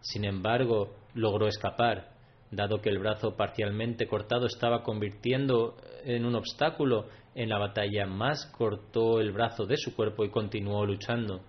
sin 0.00 0.24
embargo, 0.24 0.94
logró 1.14 1.48
escapar, 1.48 2.12
dado 2.50 2.80
que 2.80 2.88
el 2.88 2.98
brazo 2.98 3.36
parcialmente 3.36 4.06
cortado 4.06 4.46
estaba 4.46 4.82
convirtiendo 4.82 5.76
en 6.04 6.24
un 6.24 6.36
obstáculo 6.36 7.08
en 7.34 7.48
la 7.48 7.58
batalla. 7.58 8.06
Mas 8.06 8.46
cortó 8.56 9.20
el 9.20 9.32
brazo 9.32 9.66
de 9.66 9.76
su 9.76 9.94
cuerpo 9.94 10.24
y 10.24 10.30
continuó 10.30 10.86
luchando. 10.86 11.40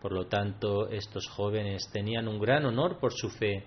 Por 0.00 0.12
lo 0.12 0.26
tanto, 0.26 0.88
estos 0.88 1.28
jóvenes 1.28 1.90
tenían 1.92 2.28
un 2.28 2.38
gran 2.38 2.64
honor 2.66 2.98
por 2.98 3.12
su 3.12 3.30
fe. 3.30 3.64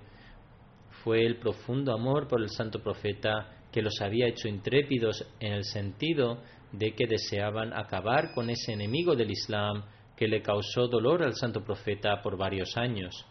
Fue 1.03 1.25
el 1.25 1.37
profundo 1.39 1.93
amor 1.93 2.27
por 2.27 2.41
el 2.41 2.49
santo 2.49 2.79
profeta 2.81 3.56
que 3.71 3.81
los 3.81 4.01
había 4.01 4.27
hecho 4.27 4.47
intrépidos 4.47 5.25
en 5.39 5.53
el 5.53 5.63
sentido 5.63 6.41
de 6.71 6.93
que 6.93 7.07
deseaban 7.07 7.73
acabar 7.73 8.33
con 8.33 8.49
ese 8.49 8.73
enemigo 8.73 9.15
del 9.15 9.31
Islam 9.31 9.83
que 10.15 10.27
le 10.27 10.41
causó 10.41 10.87
dolor 10.87 11.23
al 11.23 11.35
santo 11.35 11.63
profeta 11.63 12.21
por 12.21 12.37
varios 12.37 12.75
años, 12.75 13.25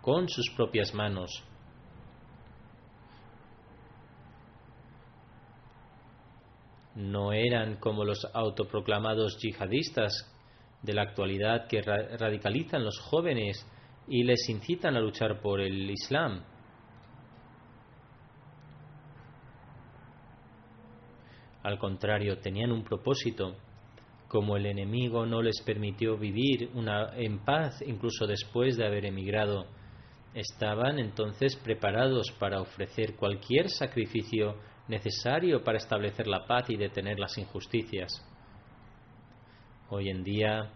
con 0.00 0.28
sus 0.28 0.50
propias 0.56 0.92
manos. 0.92 1.44
No 6.94 7.32
eran 7.32 7.76
como 7.76 8.04
los 8.04 8.26
autoproclamados 8.34 9.38
yihadistas 9.38 10.28
de 10.82 10.92
la 10.92 11.02
actualidad 11.02 11.68
que 11.68 11.80
radicalizan 11.80 12.84
los 12.84 12.98
jóvenes 12.98 13.64
y 14.08 14.24
les 14.24 14.48
incitan 14.48 14.96
a 14.96 15.00
luchar 15.00 15.40
por 15.40 15.60
el 15.60 15.90
Islam. 15.90 16.44
Al 21.62 21.78
contrario, 21.78 22.38
tenían 22.38 22.72
un 22.72 22.82
propósito. 22.82 23.56
Como 24.28 24.56
el 24.56 24.66
enemigo 24.66 25.26
no 25.26 25.42
les 25.42 25.60
permitió 25.62 26.16
vivir 26.16 26.70
una, 26.74 27.14
en 27.16 27.44
paz 27.44 27.82
incluso 27.86 28.26
después 28.26 28.76
de 28.76 28.86
haber 28.86 29.04
emigrado, 29.04 29.66
estaban 30.34 30.98
entonces 30.98 31.56
preparados 31.56 32.32
para 32.38 32.60
ofrecer 32.60 33.14
cualquier 33.16 33.68
sacrificio 33.68 34.56
necesario 34.88 35.62
para 35.62 35.78
establecer 35.78 36.26
la 36.26 36.46
paz 36.46 36.70
y 36.70 36.76
detener 36.76 37.18
las 37.18 37.36
injusticias. 37.38 38.12
Hoy 39.90 40.08
en 40.08 40.24
día, 40.24 40.72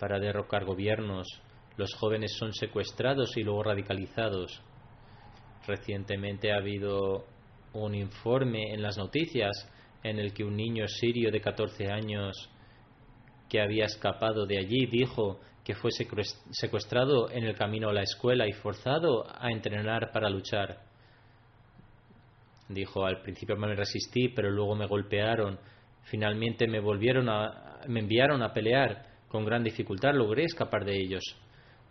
para 0.00 0.18
derrocar 0.18 0.64
gobiernos, 0.64 1.26
los 1.76 1.94
jóvenes 1.94 2.34
son 2.38 2.52
secuestrados 2.54 3.36
y 3.36 3.42
luego 3.42 3.62
radicalizados. 3.62 4.62
Recientemente 5.66 6.52
ha 6.52 6.56
habido 6.56 7.26
un 7.74 7.94
informe 7.94 8.72
en 8.72 8.82
las 8.82 8.96
noticias 8.96 9.70
en 10.02 10.18
el 10.18 10.32
que 10.32 10.44
un 10.44 10.56
niño 10.56 10.86
sirio 10.88 11.30
de 11.30 11.40
14 11.40 11.90
años 11.90 12.50
que 13.48 13.60
había 13.60 13.84
escapado 13.84 14.46
de 14.46 14.58
allí 14.58 14.86
dijo 14.86 15.40
que 15.64 15.74
fue 15.74 15.90
secuestrado 15.90 17.28
en 17.30 17.44
el 17.44 17.56
camino 17.56 17.88
a 17.88 17.92
la 17.92 18.02
escuela 18.02 18.46
y 18.46 18.52
forzado 18.52 19.26
a 19.28 19.50
entrenar 19.50 20.12
para 20.12 20.30
luchar. 20.30 20.78
Dijo, 22.68 23.04
al 23.04 23.20
principio 23.20 23.56
me 23.56 23.74
resistí, 23.74 24.28
pero 24.28 24.50
luego 24.50 24.76
me 24.76 24.86
golpearon. 24.86 25.58
Finalmente 26.04 26.68
me 26.68 26.78
volvieron 26.78 27.28
a, 27.28 27.80
me 27.88 28.00
enviaron 28.00 28.42
a 28.42 28.52
pelear. 28.52 29.06
Con 29.28 29.44
gran 29.44 29.64
dificultad 29.64 30.14
logré 30.14 30.44
escapar 30.44 30.84
de 30.84 30.96
ellos. 30.96 31.22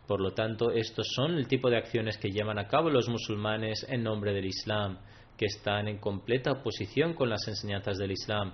Por 0.08 0.22
lo 0.22 0.32
tanto, 0.32 0.72
estos 0.72 1.08
son 1.14 1.36
el 1.36 1.48
tipo 1.48 1.70
de 1.70 1.78
acciones 1.78 2.18
que 2.18 2.30
llevan 2.30 2.60
a 2.60 2.68
cabo 2.68 2.90
los 2.90 3.10
musulmanes 3.10 3.86
en 3.90 4.04
nombre 4.04 4.34
del 4.34 4.46
Islam 4.46 5.00
que 5.38 5.46
están 5.46 5.88
en 5.88 5.98
completa 5.98 6.52
oposición 6.52 7.14
con 7.14 7.30
las 7.30 7.48
enseñanzas 7.48 7.98
del 7.98 8.12
Islam. 8.12 8.54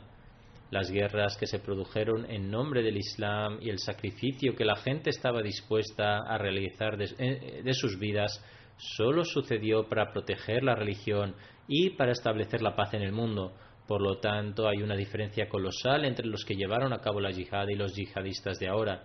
Las 0.72 0.90
guerras 0.90 1.38
que 1.38 1.48
se 1.48 1.60
produjeron 1.60 2.30
en 2.30 2.50
nombre 2.50 2.82
del 2.82 2.98
Islam 2.98 3.60
y 3.62 3.70
el 3.70 3.80
sacrificio 3.80 4.56
que 4.56 4.66
la 4.66 4.78
gente 4.78 5.10
estaba 5.10 5.42
dispuesta 5.42 6.20
a 6.20 6.38
realizar 6.38 6.98
de, 6.98 7.10
eh, 7.20 7.74
sus 7.74 8.00
vidas 8.00 8.44
solo 8.78 9.26
sucedió 9.26 9.88
para 9.90 10.12
proteger 10.12 10.64
la 10.64 10.76
religión 10.76 11.36
y 11.68 11.92
para 11.92 12.14
establecer 12.14 12.62
la 12.62 12.76
paz 12.76 12.94
en 12.94 13.02
el 13.02 13.12
mundo. 13.12 13.54
Por 13.86 14.02
lo 14.02 14.20
tanto, 14.20 14.68
hay 14.68 14.82
una 14.82 14.96
diferencia 14.96 15.50
colosal 15.50 16.06
entre 16.06 16.26
los 16.26 16.46
que 16.46 16.56
llevaron 16.56 16.94
a 16.94 17.02
cabo 17.02 17.20
la 17.20 17.32
yihad 17.32 17.68
y 17.68 17.76
los 17.76 17.94
yihadistas 17.94 18.58
de 18.58 18.70
ahora. 18.70 19.04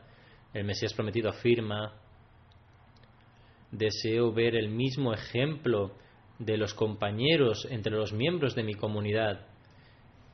El 0.54 0.64
Mesías 0.64 0.94
prometido 0.94 1.30
afirma, 1.30 1.92
deseo 3.72 4.32
ver 4.32 4.54
el 4.54 4.68
mismo 4.68 5.12
ejemplo 5.12 5.92
de 6.38 6.56
los 6.56 6.74
compañeros 6.74 7.66
entre 7.70 7.92
los 7.92 8.12
miembros 8.12 8.54
de 8.54 8.62
mi 8.62 8.74
comunidad 8.74 9.46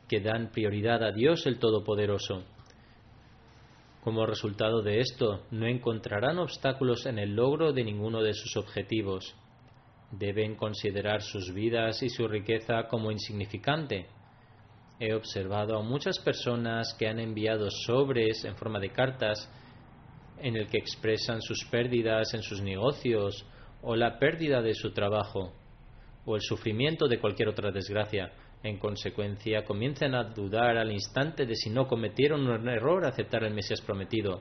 que 0.09 0.21
dan 0.21 0.51
prioridad 0.51 1.03
a 1.03 1.13
Dios 1.13 1.47
el 1.47 1.59
Todopoderoso. 1.59 2.45
Como 4.03 4.27
resultado 4.27 4.83
de 4.83 4.99
esto, 4.99 5.45
no 5.53 5.67
encontrarán 5.67 6.39
obstáculos 6.39 7.07
en 7.07 7.19
el 7.19 7.37
logro 7.37 7.73
de 7.73 7.85
ninguno 7.85 8.21
de 8.21 8.35
sus 8.35 8.57
objetivos. 8.57 9.35
Deben 10.11 10.57
considerar 10.57 11.23
sus 11.23 11.55
vidas 11.55 12.03
y 12.03 12.09
su 12.09 12.27
riqueza 12.27 12.89
como 12.89 13.13
insignificante. 13.13 14.07
He 14.99 15.15
observado 15.15 15.79
a 15.79 15.83
muchas 15.83 16.19
personas 16.19 16.95
que 16.99 17.09
han 17.09 17.21
enviado 17.21 17.71
sobres 17.71 18.45
en 18.45 18.57
forma 18.57 18.81
de 18.81 18.91
cartas 18.91 19.51
en 20.39 20.57
el 20.57 20.67
que 20.67 20.79
expresan 20.79 21.41
sus 21.41 21.65
pérdidas 21.71 22.35
en 22.35 22.43
sus 22.43 22.61
negocios 22.61 23.47
o 23.83 23.95
la 23.95 24.19
pérdida 24.19 24.61
de 24.61 24.75
su 24.75 24.93
trabajo 24.93 25.53
o 26.25 26.37
el 26.37 26.43
sufrimiento 26.43 27.09
de 27.09 27.19
cualquier 27.19 27.49
otra 27.49 27.71
desgracia. 27.71 28.33
En 28.63 28.79
consecuencia, 28.79 29.65
comienzan 29.65 30.15
a 30.15 30.25
dudar 30.25 30.77
al 30.77 30.93
instante 30.93 31.47
de 31.47 31.57
si 31.57 31.71
no 31.71 31.87
cometieron 31.89 32.47
un 32.47 32.69
error 32.69 33.05
aceptar 33.05 33.43
el 33.45 33.55
Mesías 33.55 33.81
prometido. 33.81 34.41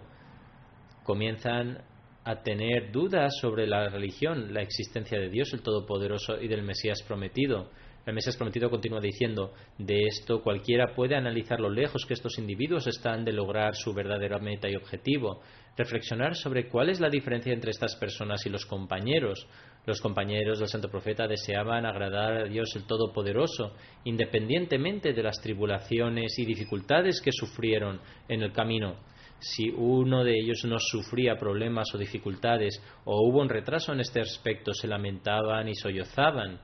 Comienzan 1.03 1.83
a 2.23 2.43
tener 2.43 2.91
dudas 2.91 3.33
sobre 3.41 3.65
la 3.65 3.89
religión, 3.89 4.53
la 4.53 4.61
existencia 4.61 5.19
de 5.19 5.29
Dios 5.29 5.53
el 5.53 5.63
Todopoderoso 5.63 6.39
y 6.39 6.47
del 6.47 6.61
Mesías 6.61 7.01
prometido. 7.01 7.71
El 8.05 8.13
Mesías 8.13 8.37
prometido 8.37 8.69
continúa 8.69 8.99
diciendo, 8.99 9.53
de 9.77 10.03
esto 10.05 10.41
cualquiera 10.41 10.93
puede 10.93 11.15
analizar 11.15 11.59
lo 11.59 11.69
lejos 11.69 12.05
que 12.05 12.13
estos 12.13 12.37
individuos 12.37 12.87
están 12.87 13.23
de 13.25 13.33
lograr 13.33 13.75
su 13.75 13.93
verdadera 13.93 14.39
meta 14.39 14.69
y 14.69 14.75
objetivo, 14.75 15.41
reflexionar 15.77 16.35
sobre 16.35 16.67
cuál 16.67 16.89
es 16.89 16.99
la 16.99 17.09
diferencia 17.09 17.53
entre 17.53 17.71
estas 17.71 17.95
personas 17.95 18.45
y 18.45 18.49
los 18.49 18.65
compañeros. 18.65 19.47
Los 19.85 20.01
compañeros 20.01 20.59
del 20.59 20.67
Santo 20.67 20.89
Profeta 20.89 21.27
deseaban 21.27 21.85
agradar 21.85 22.33
a 22.33 22.43
Dios 22.43 22.75
el 22.75 22.85
Todopoderoso, 22.85 23.75
independientemente 24.03 25.13
de 25.13 25.23
las 25.23 25.41
tribulaciones 25.41 26.37
y 26.37 26.45
dificultades 26.45 27.21
que 27.21 27.31
sufrieron 27.31 27.99
en 28.27 28.43
el 28.43 28.51
camino. 28.51 28.97
Si 29.39 29.69
uno 29.69 30.23
de 30.23 30.35
ellos 30.35 30.63
no 30.65 30.77
sufría 30.77 31.35
problemas 31.35 31.87
o 31.95 31.97
dificultades 31.97 32.79
o 33.05 33.27
hubo 33.27 33.41
un 33.41 33.49
retraso 33.49 33.91
en 33.91 34.01
este 34.01 34.21
aspecto, 34.21 34.71
se 34.71 34.87
lamentaban 34.87 35.67
y 35.67 35.73
sollozaban. 35.73 36.61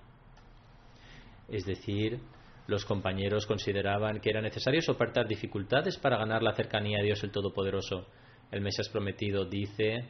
Es 1.50 1.66
decir, 1.66 2.20
los 2.68 2.86
compañeros 2.86 3.48
consideraban 3.48 4.20
que 4.20 4.30
era 4.30 4.42
necesario 4.42 4.82
soportar 4.82 5.28
dificultades 5.28 5.98
para 5.98 6.18
ganar 6.18 6.44
la 6.44 6.54
cercanía 6.54 7.00
a 7.00 7.04
Dios 7.04 7.24
el 7.24 7.32
Todopoderoso. 7.32 8.06
El 8.52 8.62
Mesías 8.62 8.90
prometido 8.90 9.46
dice, 9.46 10.06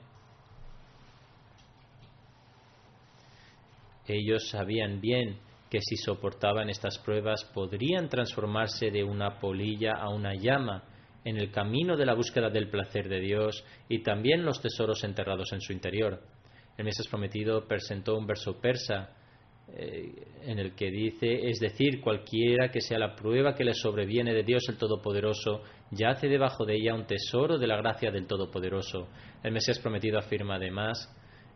ellos 4.08 4.50
sabían 4.50 5.02
bien 5.02 5.40
que 5.70 5.80
si 5.82 5.98
soportaban 5.98 6.70
estas 6.70 6.98
pruebas 7.00 7.44
podrían 7.54 8.10
transformarse 8.10 8.92
de 8.92 9.04
una 9.04 9.40
polilla 9.40 9.94
a 9.94 10.10
una 10.10 10.34
llama 10.36 10.84
en 11.26 11.38
el 11.38 11.52
camino 11.52 11.98
de 11.98 12.06
la 12.06 12.14
búsqueda 12.14 12.50
del 12.50 12.70
placer 12.70 13.10
de 13.10 13.20
Dios 13.20 13.66
y 13.90 14.02
también 14.02 14.46
los 14.46 14.62
tesoros 14.62 15.04
enterrados 15.04 15.52
en 15.52 15.60
su 15.60 15.74
interior. 15.74 16.22
El 16.78 16.86
Mesías 16.86 17.08
prometido 17.08 17.68
presentó 17.68 18.16
un 18.18 18.28
verso 18.28 18.62
persa 18.62 19.10
eh, 19.70 20.14
en 20.44 20.60
el 20.60 20.74
que 20.76 20.90
dice, 20.90 21.50
es 21.50 21.60
decir, 21.60 22.00
cualquiera 22.00 22.72
que 22.72 22.80
sea 22.80 22.98
la 22.98 23.16
prueba 23.16 23.54
que 23.54 23.66
le 23.66 23.74
sobreviene 23.74 24.34
de 24.34 24.44
Dios 24.44 24.64
el 24.70 24.78
Todopoderoso, 24.78 25.64
yace 25.92 26.28
debajo 26.28 26.66
de 26.66 26.76
ella 26.76 26.94
un 26.94 27.06
tesoro 27.06 27.58
de 27.58 27.68
la 27.68 27.78
gracia 27.78 28.12
del 28.12 28.28
Todopoderoso. 28.28 29.08
El 29.44 29.54
Mesías 29.54 29.80
prometido 29.80 30.20
afirma 30.20 30.56
además, 30.56 31.10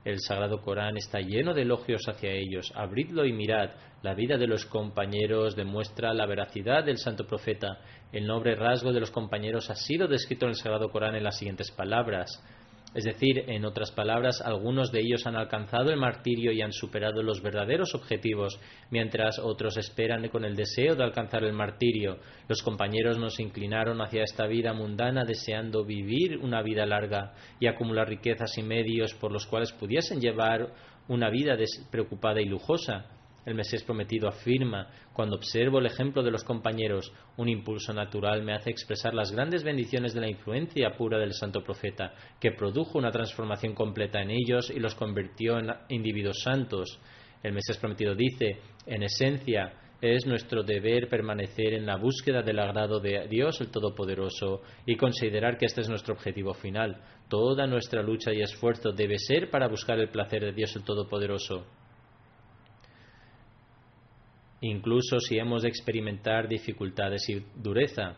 el 0.03 0.19
Sagrado 0.19 0.61
Corán 0.61 0.97
está 0.97 1.19
lleno 1.19 1.53
de 1.53 1.61
elogios 1.61 2.01
hacia 2.07 2.31
ellos. 2.31 2.71
Abridlo 2.75 3.23
y 3.23 3.33
mirad. 3.33 3.69
La 4.01 4.15
vida 4.15 4.35
de 4.37 4.47
los 4.47 4.65
compañeros 4.65 5.55
demuestra 5.55 6.11
la 6.13 6.25
veracidad 6.25 6.83
del 6.83 6.97
Santo 6.97 7.27
Profeta. 7.27 7.77
El 8.11 8.25
noble 8.25 8.55
rasgo 8.55 8.93
de 8.93 8.99
los 8.99 9.11
compañeros 9.11 9.69
ha 9.69 9.75
sido 9.75 10.07
descrito 10.07 10.45
en 10.45 10.51
el 10.51 10.55
Sagrado 10.55 10.89
Corán 10.89 11.15
en 11.15 11.23
las 11.23 11.37
siguientes 11.37 11.69
palabras. 11.69 12.43
Es 12.93 13.05
decir, 13.05 13.45
en 13.47 13.63
otras 13.63 13.89
palabras, 13.91 14.41
algunos 14.41 14.91
de 14.91 14.99
ellos 14.99 15.25
han 15.25 15.37
alcanzado 15.37 15.91
el 15.91 15.97
martirio 15.97 16.51
y 16.51 16.61
han 16.61 16.73
superado 16.73 17.23
los 17.23 17.41
verdaderos 17.41 17.95
objetivos, 17.95 18.59
mientras 18.89 19.39
otros 19.39 19.77
esperan 19.77 20.27
con 20.27 20.43
el 20.43 20.57
deseo 20.57 20.95
de 20.95 21.03
alcanzar 21.05 21.45
el 21.45 21.53
martirio. 21.53 22.17
Los 22.49 22.61
compañeros 22.61 23.17
nos 23.17 23.39
inclinaron 23.39 24.01
hacia 24.01 24.23
esta 24.23 24.45
vida 24.45 24.73
mundana 24.73 25.23
deseando 25.23 25.85
vivir 25.85 26.37
una 26.39 26.61
vida 26.61 26.85
larga 26.85 27.33
y 27.61 27.67
acumular 27.67 28.09
riquezas 28.09 28.57
y 28.57 28.63
medios 28.63 29.13
por 29.13 29.31
los 29.31 29.45
cuales 29.45 29.71
pudiesen 29.71 30.19
llevar 30.19 30.73
una 31.07 31.29
vida 31.29 31.55
despreocupada 31.55 32.41
y 32.41 32.45
lujosa. 32.45 33.20
El 33.43 33.55
Mesías 33.55 33.83
prometido 33.83 34.27
afirma, 34.27 34.87
cuando 35.13 35.35
observo 35.35 35.79
el 35.79 35.87
ejemplo 35.87 36.21
de 36.21 36.29
los 36.29 36.43
compañeros, 36.43 37.11
un 37.37 37.49
impulso 37.49 37.91
natural 37.91 38.43
me 38.43 38.53
hace 38.53 38.69
expresar 38.69 39.15
las 39.15 39.31
grandes 39.31 39.63
bendiciones 39.63 40.13
de 40.13 40.21
la 40.21 40.29
influencia 40.29 40.95
pura 40.95 41.17
del 41.17 41.33
santo 41.33 41.63
profeta, 41.63 42.13
que 42.39 42.51
produjo 42.51 42.99
una 42.99 43.09
transformación 43.09 43.73
completa 43.73 44.21
en 44.21 44.29
ellos 44.29 44.69
y 44.69 44.79
los 44.79 44.93
convirtió 44.93 45.57
en 45.57 45.71
individuos 45.89 46.41
santos. 46.43 46.99
El 47.41 47.53
Mesías 47.53 47.79
prometido 47.79 48.13
dice, 48.13 48.59
en 48.85 49.01
esencia, 49.01 49.73
es 50.01 50.27
nuestro 50.27 50.61
deber 50.61 51.09
permanecer 51.09 51.73
en 51.73 51.87
la 51.87 51.97
búsqueda 51.97 52.43
del 52.43 52.59
agrado 52.59 52.99
de 52.99 53.27
Dios 53.27 53.59
el 53.59 53.71
Todopoderoso 53.71 54.61
y 54.85 54.95
considerar 54.95 55.57
que 55.57 55.65
este 55.65 55.81
es 55.81 55.89
nuestro 55.89 56.13
objetivo 56.13 56.53
final. 56.53 57.01
Toda 57.27 57.65
nuestra 57.65 58.03
lucha 58.03 58.31
y 58.33 58.41
esfuerzo 58.41 58.91
debe 58.91 59.17
ser 59.17 59.49
para 59.49 59.67
buscar 59.67 59.99
el 59.99 60.09
placer 60.09 60.41
de 60.41 60.53
Dios 60.53 60.75
el 60.75 60.83
Todopoderoso 60.83 61.65
incluso 64.61 65.19
si 65.19 65.37
hemos 65.37 65.63
de 65.63 65.69
experimentar 65.69 66.47
dificultades 66.47 67.27
y 67.29 67.43
dureza. 67.55 68.17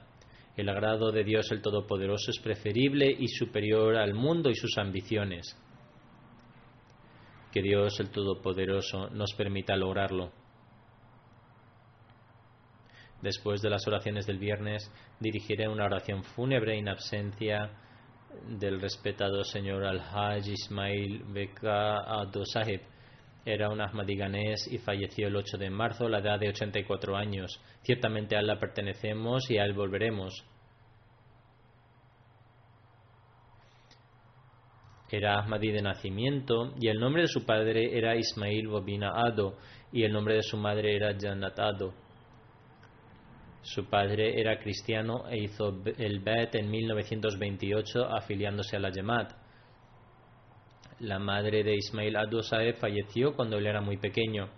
El 0.56 0.70
agrado 0.70 1.12
de 1.12 1.24
Dios 1.24 1.52
el 1.52 1.62
Todopoderoso 1.62 2.30
es 2.30 2.40
preferible 2.40 3.10
y 3.10 3.28
superior 3.28 3.96
al 3.96 4.14
mundo 4.14 4.50
y 4.50 4.56
sus 4.56 4.78
ambiciones. 4.78 5.58
Que 7.52 7.62
Dios 7.62 8.00
el 8.00 8.10
Todopoderoso 8.10 9.10
nos 9.10 9.34
permita 9.34 9.76
lograrlo. 9.76 10.32
Después 13.22 13.62
de 13.62 13.70
las 13.70 13.88
oraciones 13.88 14.28
del 14.28 14.38
viernes, 14.38 14.92
dirigiré 15.20 15.68
una 15.70 15.86
oración 15.86 16.24
fúnebre 16.24 16.78
en 16.78 16.90
absencia 16.90 17.72
del 18.48 18.82
respetado 18.82 19.44
señor 19.44 19.86
Al-Hajj 19.86 20.50
Ismail 20.50 21.24
Beka 21.32 22.00
Ado 22.00 22.46
Sahib 22.46 22.82
era 23.46 23.70
un 23.70 23.82
ahmadiganés 23.82 24.68
y 24.72 24.78
falleció 24.78 25.28
el 25.28 25.36
8 25.36 25.58
de 25.58 25.70
marzo 25.70 26.06
a 26.06 26.10
la 26.10 26.20
edad 26.20 26.40
de 26.40 26.50
84 26.50 27.16
años. 27.18 27.62
Ciertamente 27.82 28.36
a 28.36 28.40
Allah 28.40 28.60
pertenecemos 28.60 29.50
y 29.50 29.58
a 29.58 29.66
él 29.66 29.74
volveremos. 29.74 30.46
Era 35.12 35.38
Ahmadi 35.38 35.72
de 35.72 35.82
nacimiento 35.82 36.74
y 36.80 36.88
el 36.88 37.00
nombre 37.00 37.24
de 37.24 37.28
su 37.28 37.46
padre 37.46 37.96
era 37.96 38.16
Ismail 38.16 38.68
Bobina 38.68 39.12
Ado 39.14 39.58
y 39.92 40.04
el 40.04 40.12
nombre 40.12 40.36
de 40.36 40.42
su 40.42 40.58
madre 40.58 40.96
era 40.96 41.16
Jannat 41.16 41.60
Ado. 41.60 41.94
Su 43.62 43.86
padre 43.90 44.40
era 44.42 44.58
cristiano 44.58 45.26
e 45.30 45.44
hizo 45.44 45.84
el 45.98 46.20
Bet 46.20 46.56
en 46.56 46.70
1928 46.70 48.06
afiliándose 48.06 48.76
a 48.76 48.80
la 48.80 48.92
Jamaat. 48.92 49.43
La 51.04 51.20
madre 51.20 51.66
de 51.66 51.76
Ismail 51.76 52.16
Saeb 52.44 52.78
falleció 52.78 53.36
cuando 53.36 53.58
él 53.58 53.68
era 53.68 53.82
muy 53.82 53.98
pequeño. 53.98 54.50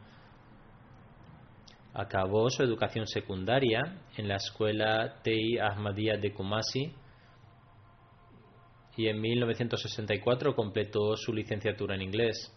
Acabó 1.91 2.51
su 2.51 2.61
educación 2.61 3.07
secundaria 3.07 4.03
en 4.15 4.27
la 4.27 4.35
escuela 4.35 5.23
Tei 5.23 5.57
Ahmadiyya 5.57 6.17
de 6.17 6.33
Kumasi 6.33 6.93
y 8.95 9.07
en 9.07 9.21
1964 9.21 10.55
completó 10.55 11.17
su 11.17 11.33
licenciatura 11.33 11.95
en 11.95 12.03
inglés. 12.03 12.55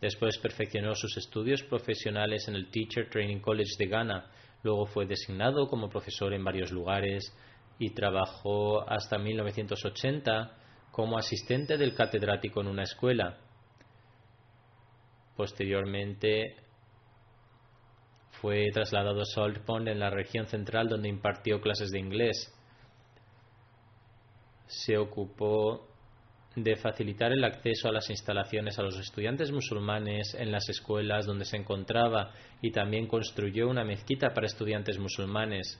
Después 0.00 0.38
perfeccionó 0.38 0.96
sus 0.96 1.16
estudios 1.16 1.62
profesionales 1.62 2.48
en 2.48 2.56
el 2.56 2.72
Teacher 2.72 3.08
Training 3.08 3.38
College 3.38 3.76
de 3.78 3.86
Ghana. 3.86 4.30
Luego 4.64 4.84
fue 4.86 5.06
designado 5.06 5.68
como 5.68 5.88
profesor 5.88 6.34
en 6.34 6.42
varios 6.42 6.72
lugares 6.72 7.32
y 7.78 7.90
trabajó 7.90 8.82
hasta 8.90 9.16
1980 9.16 10.65
como 10.96 11.18
asistente 11.18 11.76
del 11.76 11.94
catedrático 11.94 12.62
en 12.62 12.68
una 12.68 12.84
escuela. 12.84 13.36
Posteriormente 15.36 16.56
fue 18.40 18.64
trasladado 18.72 19.20
a 19.20 19.26
Saltpond 19.26 19.88
en 19.88 19.98
la 19.98 20.08
región 20.08 20.46
central 20.46 20.88
donde 20.88 21.10
impartió 21.10 21.60
clases 21.60 21.90
de 21.90 21.98
inglés. 21.98 22.50
Se 24.68 24.96
ocupó 24.96 25.86
de 26.54 26.76
facilitar 26.76 27.30
el 27.30 27.44
acceso 27.44 27.90
a 27.90 27.92
las 27.92 28.08
instalaciones 28.08 28.78
a 28.78 28.82
los 28.82 28.98
estudiantes 28.98 29.52
musulmanes 29.52 30.34
en 30.38 30.50
las 30.50 30.66
escuelas 30.70 31.26
donde 31.26 31.44
se 31.44 31.58
encontraba 31.58 32.32
y 32.62 32.70
también 32.70 33.06
construyó 33.06 33.68
una 33.68 33.84
mezquita 33.84 34.32
para 34.32 34.46
estudiantes 34.46 34.98
musulmanes. 34.98 35.78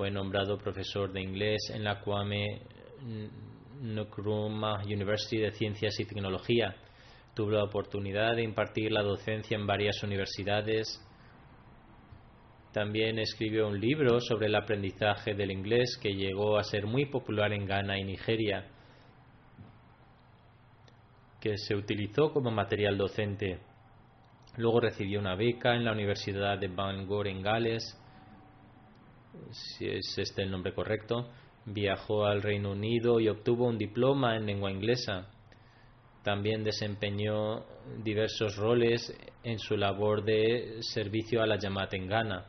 Fue 0.00 0.10
nombrado 0.10 0.56
profesor 0.56 1.12
de 1.12 1.20
inglés 1.20 1.70
en 1.74 1.84
la 1.84 2.00
Kwame 2.00 2.62
Nkrumah 3.82 4.82
University 4.86 5.36
de 5.36 5.52
Ciencias 5.52 6.00
y 6.00 6.06
Tecnología. 6.06 6.74
Tuvo 7.34 7.50
la 7.50 7.64
oportunidad 7.64 8.34
de 8.34 8.42
impartir 8.42 8.92
la 8.92 9.02
docencia 9.02 9.58
en 9.58 9.66
varias 9.66 10.02
universidades. 10.02 11.06
También 12.72 13.18
escribió 13.18 13.68
un 13.68 13.78
libro 13.78 14.22
sobre 14.22 14.46
el 14.46 14.54
aprendizaje 14.54 15.34
del 15.34 15.50
inglés 15.50 15.98
que 16.00 16.14
llegó 16.14 16.56
a 16.56 16.64
ser 16.64 16.86
muy 16.86 17.04
popular 17.04 17.52
en 17.52 17.66
Ghana 17.66 17.98
y 17.98 18.04
Nigeria, 18.04 18.70
que 21.42 21.58
se 21.58 21.74
utilizó 21.74 22.32
como 22.32 22.50
material 22.50 22.96
docente. 22.96 23.58
Luego 24.56 24.80
recibió 24.80 25.20
una 25.20 25.34
beca 25.34 25.74
en 25.74 25.84
la 25.84 25.92
Universidad 25.92 26.56
de 26.56 26.68
Bangor 26.68 27.28
en 27.28 27.42
Gales 27.42 28.00
si 29.50 29.88
es 29.88 30.18
este 30.18 30.42
el 30.42 30.50
nombre 30.50 30.74
correcto, 30.74 31.28
viajó 31.66 32.24
al 32.24 32.42
Reino 32.42 32.72
Unido 32.72 33.20
y 33.20 33.28
obtuvo 33.28 33.66
un 33.66 33.78
diploma 33.78 34.36
en 34.36 34.46
lengua 34.46 34.70
inglesa. 34.70 35.28
También 36.22 36.64
desempeñó 36.64 37.64
diversos 38.02 38.56
roles 38.56 39.16
en 39.42 39.58
su 39.58 39.76
labor 39.76 40.24
de 40.24 40.78
servicio 40.80 41.42
a 41.42 41.46
la 41.46 41.58
Yamat 41.58 41.94
en 41.94 42.06
Ghana. 42.06 42.46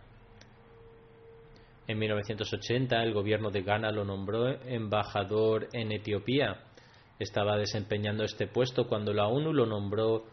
En 1.87 1.97
1980 1.97 3.01
el 3.03 3.13
gobierno 3.13 3.49
de 3.49 3.63
Ghana 3.63 3.91
lo 3.91 4.03
nombró 4.03 4.47
embajador 4.65 5.67
en 5.73 5.91
Etiopía. 5.91 6.65
Estaba 7.19 7.57
desempeñando 7.57 8.23
este 8.23 8.47
puesto 8.47 8.87
cuando 8.87 9.13
la 9.13 9.27
ONU 9.27 9.53
lo 9.53 9.65
nombró 9.65 10.25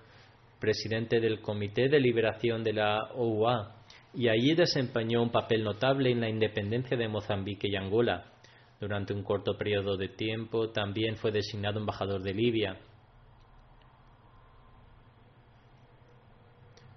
presidente 0.59 1.20
del 1.20 1.40
Comité 1.40 1.88
de 1.88 2.01
Liberación 2.01 2.64
de 2.64 2.72
la 2.72 3.12
OUA 3.14 3.78
y 4.14 4.28
allí 4.28 4.54
desempeñó 4.54 5.22
un 5.22 5.30
papel 5.30 5.62
notable 5.62 6.11
en 6.11 6.20
la 6.20 6.28
independencia 6.28 6.96
de 6.96 7.09
Mozambique 7.09 7.68
y 7.68 7.76
Angola. 7.76 8.32
Durante 8.80 9.12
un 9.12 9.22
corto 9.22 9.56
periodo 9.56 9.96
de 9.96 10.09
tiempo 10.09 10.70
también 10.70 11.16
fue 11.16 11.32
designado 11.32 11.80
embajador 11.80 12.22
de 12.22 12.32
Libia. 12.32 12.78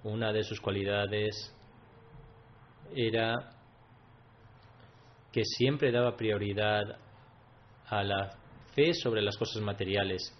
Una 0.03 0.31
de 0.31 0.43
sus 0.43 0.59
cualidades 0.59 1.55
era 2.95 3.55
que 5.31 5.43
siempre 5.43 5.91
daba 5.91 6.15
prioridad 6.15 6.81
a 7.87 8.03
la 8.03 8.37
fe 8.73 8.93
sobre 8.93 9.21
las 9.21 9.37
cosas 9.37 9.61
materiales 9.61 10.33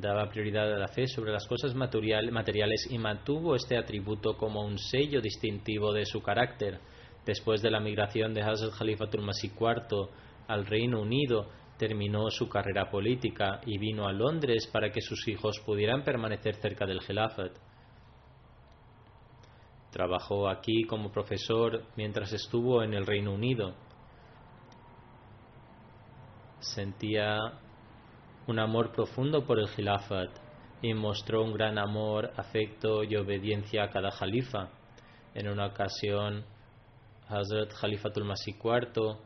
daba 0.00 0.28
prioridad 0.28 0.72
a 0.72 0.78
la 0.78 0.88
fe 0.88 1.06
sobre 1.06 1.32
las 1.32 1.46
cosas 1.46 1.74
materiales 1.74 2.86
y 2.90 2.98
mantuvo 2.98 3.54
este 3.54 3.78
atributo 3.78 4.36
como 4.36 4.64
un 4.64 4.78
sello 4.78 5.20
distintivo 5.20 5.92
de 5.92 6.04
su 6.04 6.20
carácter. 6.20 6.80
Después 7.24 7.62
de 7.62 7.70
la 7.70 7.80
migración 7.80 8.34
de 8.34 8.42
Hazrat 8.42 8.74
Khalifatul 8.78 9.22
Masih 9.22 9.52
IV 9.58 10.08
al 10.48 10.66
Reino 10.66 11.00
Unido, 11.00 11.48
terminó 11.78 12.30
su 12.30 12.48
carrera 12.48 12.90
política 12.90 13.60
y 13.66 13.78
vino 13.78 14.06
a 14.06 14.12
Londres 14.12 14.68
para 14.72 14.90
que 14.90 15.00
sus 15.00 15.26
hijos 15.28 15.60
pudieran 15.64 16.04
permanecer 16.04 16.54
cerca 16.56 16.86
del 16.86 17.00
Khilafat. 17.00 17.52
Trabajó 19.90 20.48
aquí 20.48 20.84
como 20.84 21.10
profesor 21.10 21.84
mientras 21.96 22.32
estuvo 22.32 22.82
en 22.82 22.92
el 22.92 23.06
Reino 23.06 23.32
Unido. 23.32 23.74
Sentía 26.60 27.38
un 28.46 28.58
amor 28.60 28.92
profundo 28.92 29.44
por 29.44 29.58
el 29.58 29.68
Khilafat 29.68 30.30
y 30.82 30.94
mostró 30.94 31.42
un 31.42 31.52
gran 31.52 31.78
amor, 31.78 32.30
afecto 32.36 33.02
y 33.02 33.16
obediencia 33.16 33.84
a 33.84 33.90
cada 33.90 34.10
jalifa. 34.10 34.68
En 35.34 35.48
una 35.48 35.66
ocasión, 35.66 36.44
Hazrat 37.28 37.72
Khalifatul 37.72 38.24
Masih 38.24 38.54
IV 38.54 39.16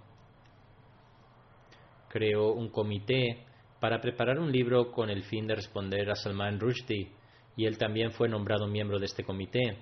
creó 2.08 2.52
un 2.52 2.70
comité 2.70 3.44
para 3.78 4.00
preparar 4.00 4.38
un 4.38 4.50
libro 4.50 4.90
con 4.90 5.10
el 5.10 5.22
fin 5.22 5.46
de 5.46 5.54
responder 5.54 6.10
a 6.10 6.14
Salman 6.14 6.58
Rushdie 6.58 7.12
y 7.56 7.66
él 7.66 7.76
también 7.76 8.12
fue 8.12 8.28
nombrado 8.28 8.66
miembro 8.66 8.98
de 8.98 9.04
este 9.04 9.22
comité. 9.22 9.78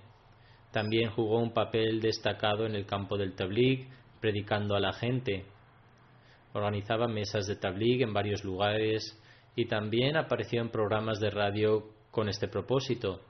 También 0.73 1.11
jugó 1.11 1.39
un 1.39 1.53
papel 1.53 2.01
destacado 2.01 2.67
en 2.67 2.75
el 2.75 2.87
campo 2.87 3.17
del 3.17 3.35
tabligh, 3.35 3.89
predicando 4.21 4.75
a 4.75 4.81
la 4.81 4.93
gente. 4.93 5.47
Organizaba 6.53 7.07
mesas 7.07 7.47
de 7.47 7.57
tabligh 7.57 8.03
en 8.03 8.13
varios 8.13 8.45
lugares 8.45 9.17
y 9.59 9.65
también 9.65 10.17
apareció 10.17 10.61
en 10.61 10.69
programas 10.69 11.19
de 11.19 11.31
radio 11.31 11.91
con 12.13 12.29
este 12.29 12.47
propósito. 12.47 13.21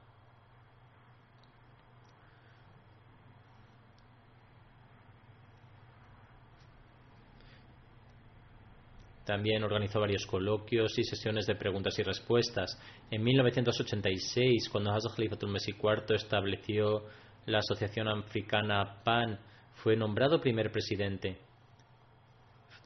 También 9.25 9.65
organizó 9.65 10.01
varios 10.01 10.27
coloquios 10.27 10.99
y 10.99 11.05
sesiones 11.05 11.47
de 11.47 11.55
preguntas 11.55 11.99
y 11.99 12.03
respuestas. 12.03 12.79
En 13.11 13.25
1986, 13.25 14.69
cuando 14.69 14.91
Hazrat 14.91 15.17
Khalifatul 15.17 15.51
Mesih 15.51 15.77
IV 15.83 16.15
estableció 16.15 17.05
la 17.47 17.61
Asociación 17.61 18.07
Africana 18.07 19.03
PAN, 19.03 19.41
fue 19.77 19.97
nombrado 19.97 20.43
primer 20.43 20.71
presidente. 20.71 21.48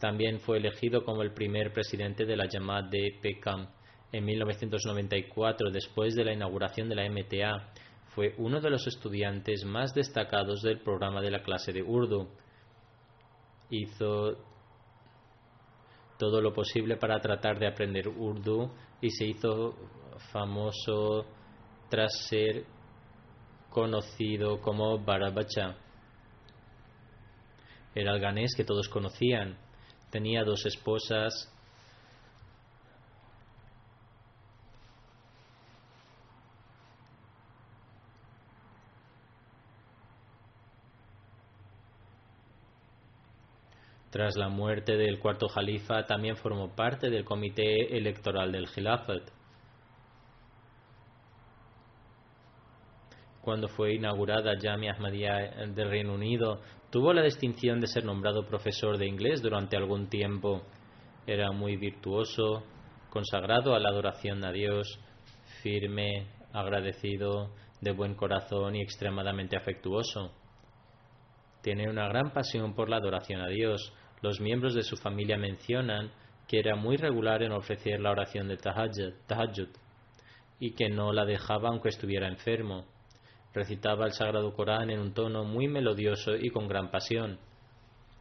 También 0.03 0.41
fue 0.41 0.59
elegido 0.59 1.05
como 1.05 1.23
el 1.23 1.33
primer 1.33 1.73
presidente 1.73 2.25
de 2.25 2.37
la 2.37 2.49
llamada 2.49 2.89
de 2.89 3.21
PECAM 3.23 3.69
en 4.11 4.25
1994, 4.25 5.71
después 5.71 6.17
de 6.17 6.25
la 6.25 6.33
inauguración 6.33 6.89
de 6.89 6.97
la 6.97 7.09
MTA. 7.09 7.73
Fue 8.09 8.35
uno 8.39 8.61
de 8.61 8.69
los 8.69 8.85
estudiantes 8.89 9.65
más 9.65 9.95
destacados 9.95 10.61
del 10.63 10.81
programa 10.81 11.21
de 11.21 11.31
la 11.31 11.45
clase 11.45 11.73
de 11.73 11.85
Urdu. 11.85 12.27
Hizo 13.71 14.39
todo 16.19 16.41
lo 16.41 16.53
posible 16.53 16.97
para 16.97 17.21
tratar 17.21 17.61
de 17.61 17.69
aprender 17.69 18.09
Urdu 18.09 18.73
y 19.01 19.09
se 19.09 19.27
hizo 19.27 19.77
famoso 20.33 21.27
tras 21.89 22.11
ser 22.29 22.65
conocido 23.71 24.61
como 24.61 24.99
Barabacha. 24.99 25.77
Era 27.95 28.13
el 28.13 28.21
ganés 28.21 28.53
que 28.57 28.65
todos 28.65 28.89
conocían 28.89 29.62
tenía 30.13 30.45
dos 30.45 30.67
esposas. 30.67 31.49
Tras 44.11 44.37
la 44.37 44.51
muerte 44.51 44.99
del 44.99 45.19
cuarto 45.19 45.49
jalifa, 45.49 46.05
también 46.05 46.37
formó 46.37 46.77
parte 46.77 47.09
del 47.09 47.25
comité 47.25 47.97
electoral 47.97 48.53
del 48.53 48.69
Khilafat. 48.69 49.23
Cuando 53.41 53.69
fue 53.69 53.95
inaugurada 53.95 54.53
Jamia 54.61 54.93
Ahmadiyya 54.93 55.67
del 55.75 55.89
Reino 55.89 56.13
Unido, 56.13 56.61
Tuvo 56.93 57.15
la 57.15 57.23
distinción 57.23 57.81
de 57.81 57.87
ser 57.87 58.05
nombrado 58.05 58.45
profesor 58.45 58.99
de 58.99 59.07
inglés 59.07 59.41
durante 59.41 59.79
algún 59.79 60.11
tiempo. 60.11 60.61
Era 61.27 61.51
muy 61.51 61.79
virtuoso, 61.79 62.65
consagrado 63.09 63.75
a 63.75 63.81
la 63.81 63.89
adoración 63.89 64.45
a 64.45 64.53
Dios, 64.53 65.01
firme, 65.63 66.27
agradecido, 66.53 67.55
de 67.81 67.93
buen 67.93 68.15
corazón 68.15 68.77
y 68.77 68.83
extremadamente 68.83 69.57
afectuoso. 69.57 70.35
Tiene 71.63 71.89
una 71.89 72.09
gran 72.09 72.31
pasión 72.35 72.75
por 72.75 72.91
la 72.91 72.99
adoración 72.99 73.41
a 73.41 73.49
Dios. 73.49 73.95
Los 74.21 74.39
miembros 74.43 74.75
de 74.75 74.83
su 74.83 74.99
familia 74.99 75.39
mencionan 75.39 76.13
que 76.47 76.59
era 76.59 76.77
muy 76.77 76.99
regular 76.99 77.43
en 77.43 77.53
ofrecer 77.53 78.01
la 78.01 78.11
oración 78.11 78.49
de 78.49 78.59
tahajjud 78.59 79.69
y 80.61 80.75
que 80.75 80.91
no 80.91 81.15
la 81.15 81.25
dejaba 81.25 81.71
aunque 81.71 81.89
estuviera 81.89 82.29
enfermo. 82.29 82.85
Recitaba 83.55 84.07
el 84.07 84.13
Sagrado 84.13 84.55
Corán 84.55 84.91
en 84.91 85.01
un 85.01 85.13
tono 85.13 85.45
muy 85.45 85.69
melodioso 85.69 86.35
y 86.37 86.51
con 86.51 86.69
gran 86.69 86.91
pasión. 86.91 87.39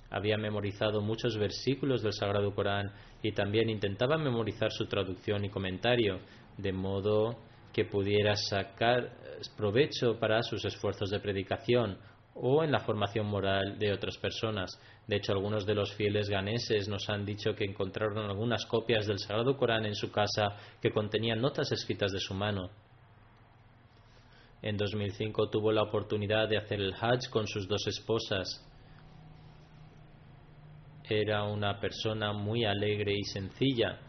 Había 0.10 0.38
memorizado 0.38 1.02
muchos 1.02 1.38
versículos 1.38 2.02
del 2.02 2.12
Sagrado 2.12 2.54
Corán 2.54 2.92
y 3.24 3.32
también 3.32 3.70
intentaba 3.70 4.18
memorizar 4.18 4.72
su 4.72 4.88
traducción 4.88 5.46
y 5.46 5.50
comentario, 5.50 6.20
de 6.58 6.74
modo 6.74 7.38
que 7.72 7.86
pudiera 7.86 8.36
sacar 8.36 9.14
provecho 9.56 10.20
para 10.20 10.44
sus 10.44 10.66
esfuerzos 10.66 11.10
de 11.10 11.22
predicación 11.22 11.98
o 12.34 12.64
en 12.64 12.72
la 12.72 12.80
formación 12.80 13.28
moral 13.28 13.78
de 13.80 13.94
otras 13.94 14.18
personas. 14.18 14.80
De 15.08 15.16
hecho, 15.16 15.32
algunos 15.32 15.66
de 15.66 15.76
los 15.76 15.94
fieles 15.94 16.30
ganeses 16.30 16.90
nos 16.90 17.10
han 17.10 17.26
dicho 17.26 17.56
que 17.56 17.64
encontraron 17.66 18.30
algunas 18.30 18.66
copias 18.66 19.08
del 19.08 19.20
Sagrado 19.20 19.56
Corán 19.56 19.86
en 19.86 19.96
su 19.96 20.12
casa 20.12 20.58
que 20.82 20.92
contenían 20.92 21.40
notas 21.40 21.72
escritas 21.72 22.12
de 22.12 22.20
su 22.20 22.34
mano. 22.34 22.70
En 24.62 24.78
2005 24.78 25.50
tuvo 25.50 25.72
la 25.72 25.82
oportunidad 25.82 26.48
de 26.48 26.58
hacer 26.58 26.80
el 26.80 26.94
Hajj 26.94 27.30
con 27.32 27.48
sus 27.48 27.68
dos 27.68 27.88
esposas. 27.88 28.68
Era 31.04 31.44
una 31.44 31.80
persona 31.80 32.32
muy 32.32 32.64
alegre 32.64 33.14
y 33.18 33.24
sencilla. 33.24 34.00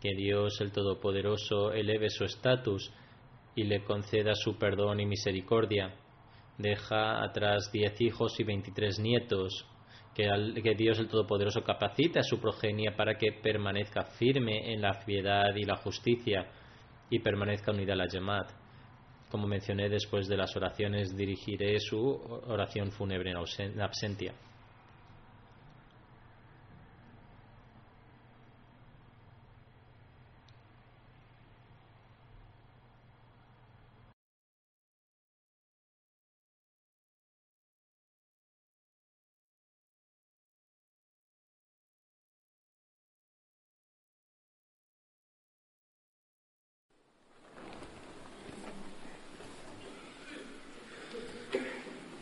Que 0.00 0.14
Dios 0.14 0.60
el 0.60 0.70
Todopoderoso 0.70 1.72
eleve 1.72 2.08
su 2.08 2.24
estatus 2.24 2.90
y 3.56 3.64
le 3.64 3.82
conceda 3.82 4.34
su 4.34 4.56
perdón 4.56 5.00
y 5.00 5.06
misericordia. 5.06 5.96
Deja 6.56 7.22
atrás 7.22 7.70
diez 7.72 8.00
hijos 8.00 8.38
y 8.38 8.44
veintitrés 8.44 9.00
nietos. 9.00 9.66
Que, 10.14 10.74
Dios 10.76 10.98
el 11.00 11.08
Todopoderoso 11.08 11.62
capacite 11.62 12.20
a 12.20 12.22
su 12.22 12.40
progenie 12.40 12.92
para 12.92 13.16
que 13.16 13.32
permanezca 13.32 14.04
firme 14.04 14.72
en 14.72 14.82
la 14.82 15.00
piedad 15.04 15.54
y 15.56 15.64
la 15.64 15.76
justicia 15.76 16.46
y 17.10 17.18
permanezca 17.18 17.72
unida 17.72 17.92
a 17.92 17.96
la 17.96 18.08
Yamat. 18.08 18.50
Como 19.30 19.46
mencioné 19.46 19.88
después 19.88 20.26
de 20.28 20.36
las 20.36 20.56
oraciones, 20.56 21.16
dirigiré 21.16 21.78
su 21.78 21.98
oración 21.98 22.90
fúnebre 22.90 23.30
en 23.30 23.80
absentia. 23.80 24.34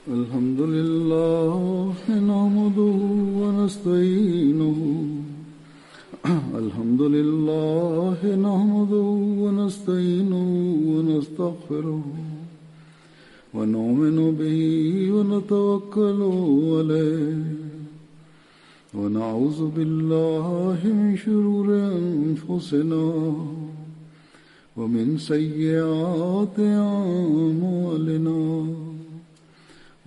الحمد 0.09 0.61
لله 0.61 2.01
نحمده 2.09 2.97
ونستعينه. 3.41 4.79
الحمد 6.63 7.03
لله 7.03 8.19
نحمده 8.37 9.09
ونستعينه 9.43 10.49
ونستغفره 10.93 12.03
ونؤمن 13.55 14.35
به 14.41 14.61
ونتوكل 15.13 16.21
عليه. 16.73 17.45
ونعوذ 18.95 19.61
بالله 19.77 20.79
من 20.85 21.17
شرور 21.17 21.69
أنفسنا 22.01 23.35
ومن 24.77 25.19
سيئات 25.19 26.59
أعمالنا. 26.61 28.39